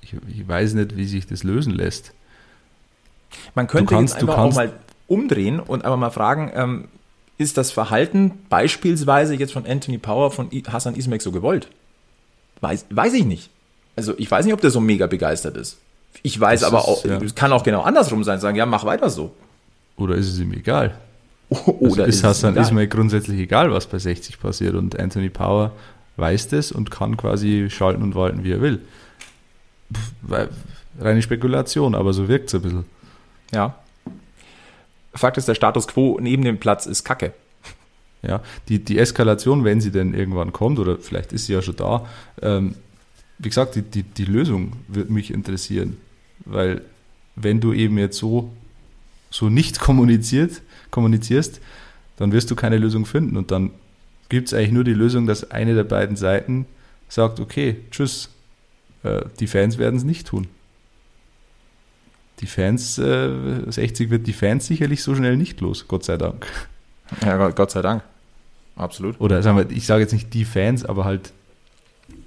ich, 0.00 0.16
ich, 0.26 0.48
weiß 0.48 0.74
nicht, 0.74 0.96
wie 0.96 1.06
sich 1.06 1.28
das 1.28 1.44
lösen 1.44 1.72
lässt. 1.72 2.12
Man 3.54 3.68
könnte 3.68 3.94
kannst, 3.94 4.14
jetzt 4.14 4.22
einfach 4.22 4.38
auch 4.38 4.54
mal 4.56 4.72
umdrehen 5.06 5.60
und 5.60 5.84
einfach 5.84 5.98
mal 5.98 6.10
fragen, 6.10 6.50
ähm, 6.52 6.88
ist 7.38 7.56
das 7.56 7.70
Verhalten 7.70 8.32
beispielsweise 8.48 9.36
jetzt 9.36 9.52
von 9.52 9.66
Anthony 9.66 9.98
Power, 9.98 10.32
von 10.32 10.50
Hassan 10.66 10.96
Ismail 10.96 11.20
so 11.20 11.30
gewollt? 11.30 11.68
Weiß, 12.60 12.86
weiß 12.90 13.14
ich 13.14 13.24
nicht. 13.24 13.50
Also 13.94 14.14
ich 14.18 14.28
weiß 14.28 14.46
nicht, 14.46 14.54
ob 14.54 14.62
der 14.62 14.70
so 14.70 14.80
mega 14.80 15.06
begeistert 15.06 15.56
ist. 15.56 15.78
Ich 16.24 16.40
weiß 16.40 16.62
das 16.62 16.68
aber 16.68 16.88
auch, 16.88 17.04
ja. 17.04 17.18
es 17.18 17.36
kann 17.36 17.52
auch 17.52 17.62
genau 17.62 17.82
andersrum 17.82 18.24
sein, 18.24 18.40
sagen, 18.40 18.56
ja, 18.56 18.66
mach 18.66 18.84
weiter 18.84 19.10
so. 19.10 19.32
Oder 20.00 20.16
ist 20.16 20.28
es 20.28 20.38
ihm 20.38 20.52
egal? 20.52 20.98
Oder 21.48 22.04
also 22.04 22.04
ist 22.04 22.24
Hassan 22.24 22.54
egal. 22.54 22.64
Ismail 22.64 22.88
grundsätzlich 22.88 23.40
egal, 23.40 23.72
was 23.72 23.86
bei 23.86 23.98
60 23.98 24.40
passiert 24.40 24.74
und 24.74 24.98
Anthony 24.98 25.30
Power 25.30 25.72
weiß 26.16 26.48
das 26.48 26.72
und 26.72 26.90
kann 26.90 27.16
quasi 27.16 27.68
schalten 27.70 28.02
und 28.02 28.14
walten, 28.14 28.44
wie 28.44 28.52
er 28.52 28.60
will. 28.60 28.80
Pff, 29.92 30.48
reine 30.98 31.22
Spekulation, 31.22 31.94
aber 31.94 32.12
so 32.12 32.28
wirkt 32.28 32.48
es 32.48 32.54
ein 32.54 32.62
bisschen. 32.62 32.84
Ja. 33.52 33.74
Fakt 35.14 35.38
ist, 35.38 35.48
der 35.48 35.54
Status 35.54 35.88
quo 35.88 36.18
neben 36.20 36.44
dem 36.44 36.58
Platz 36.58 36.86
ist 36.86 37.04
Kacke. 37.04 37.32
Ja, 38.22 38.42
die, 38.68 38.84
die 38.84 38.98
Eskalation, 38.98 39.64
wenn 39.64 39.80
sie 39.80 39.90
denn 39.90 40.12
irgendwann 40.12 40.52
kommt, 40.52 40.78
oder 40.78 40.98
vielleicht 40.98 41.32
ist 41.32 41.46
sie 41.46 41.54
ja 41.54 41.62
schon 41.62 41.76
da, 41.76 42.06
ähm, 42.42 42.74
wie 43.38 43.48
gesagt, 43.48 43.74
die, 43.74 43.82
die, 43.82 44.02
die 44.02 44.26
Lösung 44.26 44.74
wird 44.88 45.08
mich 45.08 45.32
interessieren. 45.32 45.96
Weil 46.44 46.82
wenn 47.36 47.60
du 47.60 47.72
eben 47.72 47.96
jetzt 47.96 48.18
so, 48.18 48.50
so 49.30 49.48
nicht 49.48 49.80
kommuniziert, 49.80 50.62
kommunizierst, 50.90 51.60
dann 52.16 52.32
wirst 52.32 52.50
du 52.50 52.56
keine 52.56 52.78
Lösung 52.78 53.06
finden. 53.06 53.36
Und 53.36 53.50
dann 53.50 53.70
gibt 54.28 54.48
es 54.48 54.54
eigentlich 54.54 54.72
nur 54.72 54.84
die 54.84 54.94
Lösung, 54.94 55.26
dass 55.26 55.50
eine 55.50 55.74
der 55.74 55.84
beiden 55.84 56.16
Seiten 56.16 56.66
sagt, 57.08 57.40
okay, 57.40 57.76
tschüss, 57.90 58.30
äh, 59.02 59.22
die 59.38 59.46
Fans 59.46 59.78
werden 59.78 59.96
es 59.96 60.04
nicht 60.04 60.26
tun. 60.26 60.48
Die 62.40 62.46
Fans, 62.46 62.98
äh, 62.98 63.70
60 63.70 64.10
wird 64.10 64.26
die 64.26 64.32
Fans 64.32 64.66
sicherlich 64.66 65.02
so 65.02 65.14
schnell 65.14 65.36
nicht 65.36 65.60
los, 65.60 65.86
Gott 65.88 66.04
sei 66.04 66.16
Dank. 66.16 66.46
Ja, 67.24 67.48
Gott 67.50 67.70
sei 67.70 67.82
Dank. 67.82 68.02
Absolut. 68.76 69.20
Oder 69.20 69.42
sagen 69.42 69.58
wir, 69.58 69.70
ich 69.70 69.84
sage 69.84 70.02
jetzt 70.02 70.12
nicht 70.12 70.32
die 70.32 70.44
Fans, 70.44 70.84
aber 70.84 71.04
halt 71.04 71.32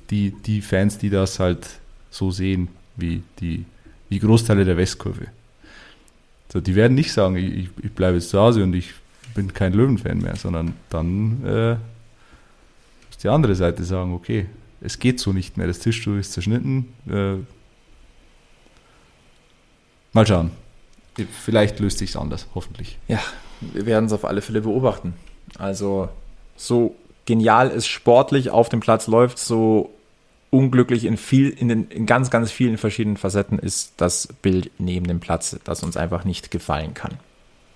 die, 0.10 0.32
die 0.32 0.62
Fans, 0.62 0.98
die 0.98 1.10
das 1.10 1.40
halt 1.40 1.68
so 2.12 2.32
sehen, 2.32 2.68
wie 2.96 3.24
die 3.40 3.66
wie 4.14 4.20
Großteile 4.20 4.64
der 4.64 4.78
Westkurve. 4.78 5.26
So, 6.52 6.62
die 6.62 6.76
werden 6.76 6.94
nicht 6.96 7.12
sagen, 7.12 7.36
ich, 7.36 7.70
ich 7.82 7.92
bleibe 7.92 8.18
jetzt 8.18 8.30
zu 8.30 8.40
Hause 8.40 8.64
und 8.64 8.74
ich 8.74 8.94
bin 9.34 9.54
kein 9.54 9.74
Löwenfan 9.74 10.20
mehr, 10.20 10.36
sondern 10.36 10.74
dann 10.90 11.44
äh, 11.46 11.72
muss 11.72 13.18
die 13.22 13.30
andere 13.30 13.56
Seite 13.56 13.84
sagen, 13.84 14.14
okay, 14.14 14.48
es 14.82 15.00
geht 15.00 15.20
so 15.20 15.34
nicht 15.34 15.58
mehr, 15.58 15.68
das 15.68 15.80
Tischtuch 15.80 16.18
ist 16.18 16.34
zerschnitten. 16.34 16.94
Äh, 17.10 17.36
mal 20.12 20.28
schauen. 20.28 20.52
Vielleicht 21.44 21.80
löst 21.80 22.00
sich 22.00 22.16
anders, 22.18 22.48
hoffentlich. 22.56 22.98
Ja, 23.08 23.20
wir 23.62 23.86
werden 23.86 24.06
es 24.06 24.14
auf 24.14 24.26
alle 24.26 24.42
Fälle 24.42 24.62
beobachten. 24.62 25.14
Also 25.58 26.10
so 26.56 26.96
genial 27.26 27.72
es 27.72 27.88
sportlich 27.88 28.50
auf 28.50 28.70
dem 28.70 28.80
Platz 28.80 29.08
läuft, 29.08 29.40
so 29.40 29.94
unglücklich 30.54 31.06
in 31.06 31.18
viel, 31.18 31.50
in 31.50 31.68
den 31.68 31.88
in 31.90 32.06
ganz, 32.06 32.30
ganz 32.30 32.52
vielen 32.52 32.78
verschiedenen 32.78 33.18
Facetten 33.18 33.58
ist 33.58 33.94
das 33.98 34.28
Bild 34.44 34.70
neben 34.78 35.08
dem 35.08 35.20
Platz, 35.20 35.58
das 35.64 35.82
uns 35.82 35.98
einfach 35.98 36.26
nicht 36.26 36.52
gefallen 36.52 36.94
kann. 36.94 37.14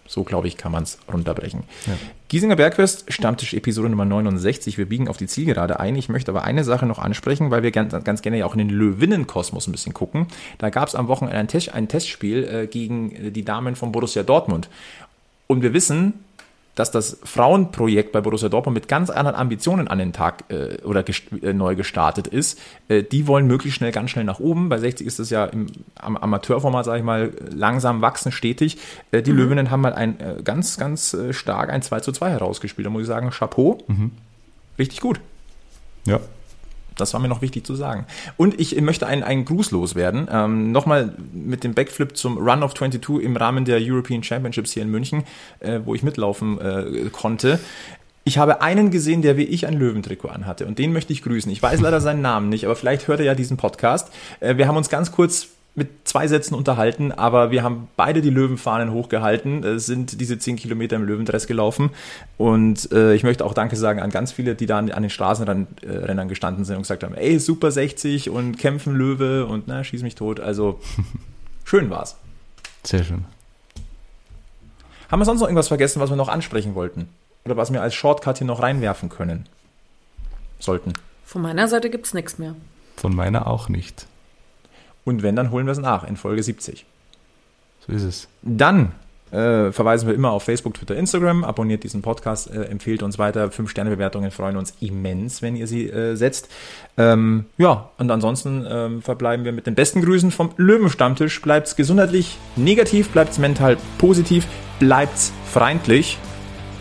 So, 0.05 0.23
glaube 0.23 0.47
ich, 0.47 0.57
kann 0.57 0.71
man 0.71 0.83
es 0.83 0.99
runterbrechen. 1.11 1.63
Ja. 1.87 1.93
Giesinger 2.29 2.55
Bergfest, 2.55 3.11
Stammtisch 3.11 3.55
Episode 3.55 3.89
Nummer 3.89 4.05
69. 4.05 4.77
Wir 4.77 4.85
biegen 4.85 5.09
auf 5.09 5.17
die 5.17 5.27
Zielgerade 5.27 5.79
ein. 5.79 5.95
Ich 5.95 6.07
möchte 6.07 6.31
aber 6.31 6.43
eine 6.43 6.63
Sache 6.63 6.85
noch 6.85 6.99
ansprechen, 6.99 7.51
weil 7.51 7.63
wir 7.63 7.71
ganz, 7.71 7.93
ganz 8.03 8.21
gerne 8.21 8.37
ja 8.37 8.45
auch 8.45 8.53
in 8.53 8.59
den 8.59 8.69
Löwinnenkosmos 8.69 9.67
ein 9.67 9.71
bisschen 9.71 9.93
gucken. 9.93 10.27
Da 10.59 10.69
gab 10.69 10.87
es 10.87 10.95
am 10.95 11.09
Wochenende 11.09 11.37
ein, 11.37 11.47
Test, 11.47 11.73
ein 11.73 11.89
Testspiel 11.89 12.43
äh, 12.45 12.67
gegen 12.67 13.33
die 13.33 13.43
Damen 13.43 13.75
von 13.75 13.91
Borussia 13.91 14.23
Dortmund. 14.23 14.69
Und 15.47 15.61
wir 15.61 15.73
wissen, 15.73 16.13
dass 16.77 16.91
das 16.91 17.17
Frauenprojekt 17.23 18.11
bei 18.11 18.21
Borussia 18.21 18.49
Dortmund 18.49 18.75
mit 18.75 18.87
ganz 18.87 19.09
anderen 19.09 19.35
Ambitionen 19.35 19.87
an 19.87 19.97
den 19.97 20.13
Tag 20.13 20.45
äh, 20.49 20.81
oder 20.83 21.01
gest 21.01 21.23
äh, 21.41 21.51
neu 21.51 21.75
gestartet 21.75 22.27
ist. 22.27 22.59
Äh, 22.87 23.03
die 23.03 23.25
wollen 23.25 23.47
möglichst 23.47 23.77
schnell, 23.77 23.91
ganz 23.91 24.11
schnell 24.11 24.25
nach 24.25 24.39
oben. 24.39 24.69
Bei 24.69 24.77
60 24.77 25.05
ist 25.05 25.17
das 25.17 25.31
ja 25.31 25.45
im 25.45 25.67
am 25.95 26.15
Amateurformat, 26.15 26.85
sage 26.85 26.99
ich 26.99 27.03
mal, 27.03 27.31
langsam 27.51 28.01
wachsen, 28.01 28.31
stetig. 28.31 28.77
Äh, 29.11 29.23
die 29.23 29.31
mhm. 29.31 29.37
Löwinnen 29.37 29.71
haben 29.71 29.81
mal 29.81 29.93
ein 29.93 30.19
äh, 30.19 30.35
ganz, 30.43 30.77
ganz 30.77 31.13
äh, 31.13 31.33
stark 31.33 31.71
ein 31.71 31.81
2 31.81 32.01
zu 32.01 32.11
2 32.11 32.29
herausgespielt. 32.29 32.85
Da 32.85 32.89
muss 32.91 33.01
ich 33.01 33.07
sagen, 33.07 33.31
Chapeau. 33.31 33.79
Mhm. 33.87 34.11
Richtig 34.77 35.01
gut. 35.01 35.19
Ja, 36.05 36.19
das 36.97 37.13
war 37.13 37.19
mir 37.19 37.27
noch 37.27 37.41
wichtig 37.41 37.65
zu 37.65 37.75
sagen. 37.75 38.05
Und 38.35 38.59
ich 38.59 38.79
möchte 38.81 39.07
einen, 39.07 39.23
einen 39.23 39.45
Gruß 39.45 39.71
loswerden. 39.71 40.27
Ähm, 40.31 40.71
Nochmal 40.71 41.13
mit 41.33 41.63
dem 41.63 41.73
Backflip 41.73 42.17
zum 42.17 42.37
Run 42.37 42.63
of 42.63 42.73
22 42.73 43.23
im 43.23 43.35
Rahmen 43.35 43.65
der 43.65 43.79
European 43.81 44.23
Championships 44.23 44.73
hier 44.73 44.83
in 44.83 44.89
München, 44.89 45.23
äh, 45.59 45.79
wo 45.83 45.95
ich 45.95 46.03
mitlaufen 46.03 46.59
äh, 46.59 47.09
konnte. 47.11 47.59
Ich 48.23 48.37
habe 48.37 48.61
einen 48.61 48.91
gesehen, 48.91 49.21
der 49.21 49.37
wie 49.37 49.43
ich 49.43 49.67
ein 49.67 49.75
Löwentrikot 49.75 50.27
anhatte 50.27 50.65
und 50.65 50.77
den 50.79 50.91
möchte 50.91 51.13
ich 51.13 51.21
grüßen. 51.21 51.49
Ich 51.49 51.63
weiß 51.63 51.79
leider 51.79 52.01
seinen 52.01 52.21
Namen 52.21 52.49
nicht, 52.49 52.65
aber 52.65 52.75
vielleicht 52.75 53.07
hört 53.07 53.21
er 53.21 53.25
ja 53.25 53.35
diesen 53.35 53.55
Podcast. 53.55 54.11
Äh, 54.41 54.57
wir 54.57 54.67
haben 54.67 54.75
uns 54.75 54.89
ganz 54.89 55.13
kurz 55.13 55.47
mit 55.77 56.07
zwei 56.07 56.27
Sätzen 56.27 56.55
unterhalten, 56.55 57.11
aber 57.11 57.51
wir 57.51 57.61
haben 57.61 57.87
beide 57.95 58.21
die 58.21 58.31
Löwenfahnen 58.31 58.91
hochgehalten, 58.91 59.63
äh, 59.63 59.79
sind 59.79 60.19
diese 60.19 60.39
zehn 60.39 60.55
Kilometer 60.55 60.95
im 60.95 61.03
Löwendress 61.03 61.45
gelaufen 61.45 61.91
und 62.37 62.91
äh, 62.91 63.13
ich 63.13 63.21
möchte 63.21 63.45
auch 63.45 63.53
Danke 63.53 63.75
sagen 63.75 63.99
an 63.99 64.09
ganz 64.09 64.31
viele, 64.31 64.55
die 64.55 64.65
da 64.65 64.79
an, 64.79 64.91
an 64.91 65.03
den 65.03 65.11
Straßenrändern 65.11 66.27
gestanden 66.29 66.65
sind 66.65 66.77
und 66.77 66.81
gesagt 66.81 67.03
haben, 67.03 67.13
ey, 67.13 67.37
super 67.37 67.69
60 67.69 68.31
und 68.31 68.57
kämpfen 68.57 68.95
Löwe 68.95 69.45
und 69.45 69.67
na, 69.67 69.83
schieß 69.83 70.01
mich 70.01 70.15
tot. 70.15 70.39
Also 70.39 70.79
schön 71.63 71.91
war's. 71.91 72.17
Sehr 72.83 73.03
schön. 73.03 73.25
Haben 75.11 75.21
wir 75.21 75.25
sonst 75.25 75.41
noch 75.41 75.47
irgendwas 75.47 75.67
vergessen, 75.67 76.01
was 76.01 76.09
wir 76.09 76.15
noch 76.15 76.27
ansprechen 76.27 76.73
wollten? 76.73 77.07
Oder 77.45 77.55
was 77.55 77.71
wir 77.71 77.83
als 77.83 77.93
Shortcut 77.93 78.39
hier 78.39 78.47
noch 78.47 78.63
reinwerfen 78.63 79.09
können? 79.09 79.47
Sollten. 80.59 80.93
Von 81.23 81.43
meiner 81.43 81.67
Seite 81.67 81.91
gibt's 81.91 82.15
nichts 82.15 82.39
mehr. 82.39 82.55
Von 82.95 83.15
meiner 83.15 83.45
auch 83.45 83.69
nicht. 83.69 84.07
Und 85.07 85.23
wenn, 85.23 85.37
dann 85.37 85.51
holen 85.51 85.65
wir 85.65 85.71
es 85.71 85.77
nach 85.77 86.05
in 86.05 86.17
Folge 86.17 86.43
70. 86.43 86.85
So 87.87 87.93
ist 87.93 88.03
es. 88.03 88.27
Dann 88.41 88.91
äh, 89.31 89.71
verweisen 89.71 90.05
wir 90.05 90.13
immer 90.13 90.31
auf 90.31 90.43
Facebook, 90.43 90.73
Twitter, 90.73 90.97
Instagram. 90.97 91.45
Abonniert 91.45 91.85
diesen 91.85 92.01
Podcast, 92.01 92.51
äh, 92.51 92.63
empfehlt 92.63 93.03
uns 93.03 93.17
weiter. 93.17 93.49
Fünf-Sterne-Bewertungen 93.49 94.31
freuen 94.31 94.57
uns 94.57 94.73
immens, 94.81 95.41
wenn 95.41 95.55
ihr 95.55 95.65
sie 95.65 95.89
äh, 95.89 96.15
setzt. 96.15 96.49
Ähm, 96.97 97.45
ja, 97.57 97.89
und 97.97 98.11
ansonsten 98.11 98.67
ähm, 98.69 99.01
verbleiben 99.01 99.45
wir 99.45 99.53
mit 99.53 99.65
den 99.65 99.75
besten 99.75 100.01
Grüßen 100.01 100.29
vom 100.29 100.49
Löwenstammtisch. 100.57 101.41
Bleibt's 101.41 101.77
gesundheitlich 101.77 102.37
negativ, 102.57 103.07
bleibt's 103.07 103.37
mental 103.37 103.77
positiv, 103.99 104.45
bleibt's 104.77 105.31
freundlich 105.49 106.17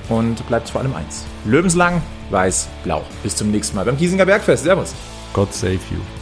und 0.08 0.44
bleibt's 0.48 0.72
vor 0.72 0.80
allem 0.80 0.96
eins. 0.96 1.24
Löwenslang, 1.44 2.02
weiß, 2.30 2.66
blau. 2.82 3.04
Bis 3.22 3.36
zum 3.36 3.52
nächsten 3.52 3.76
Mal 3.76 3.84
beim 3.84 3.96
Giesinger 3.96 4.26
Bergfest. 4.26 4.64
Servus. 4.64 4.96
God 5.32 5.54
save 5.54 5.74
you. 5.92 6.15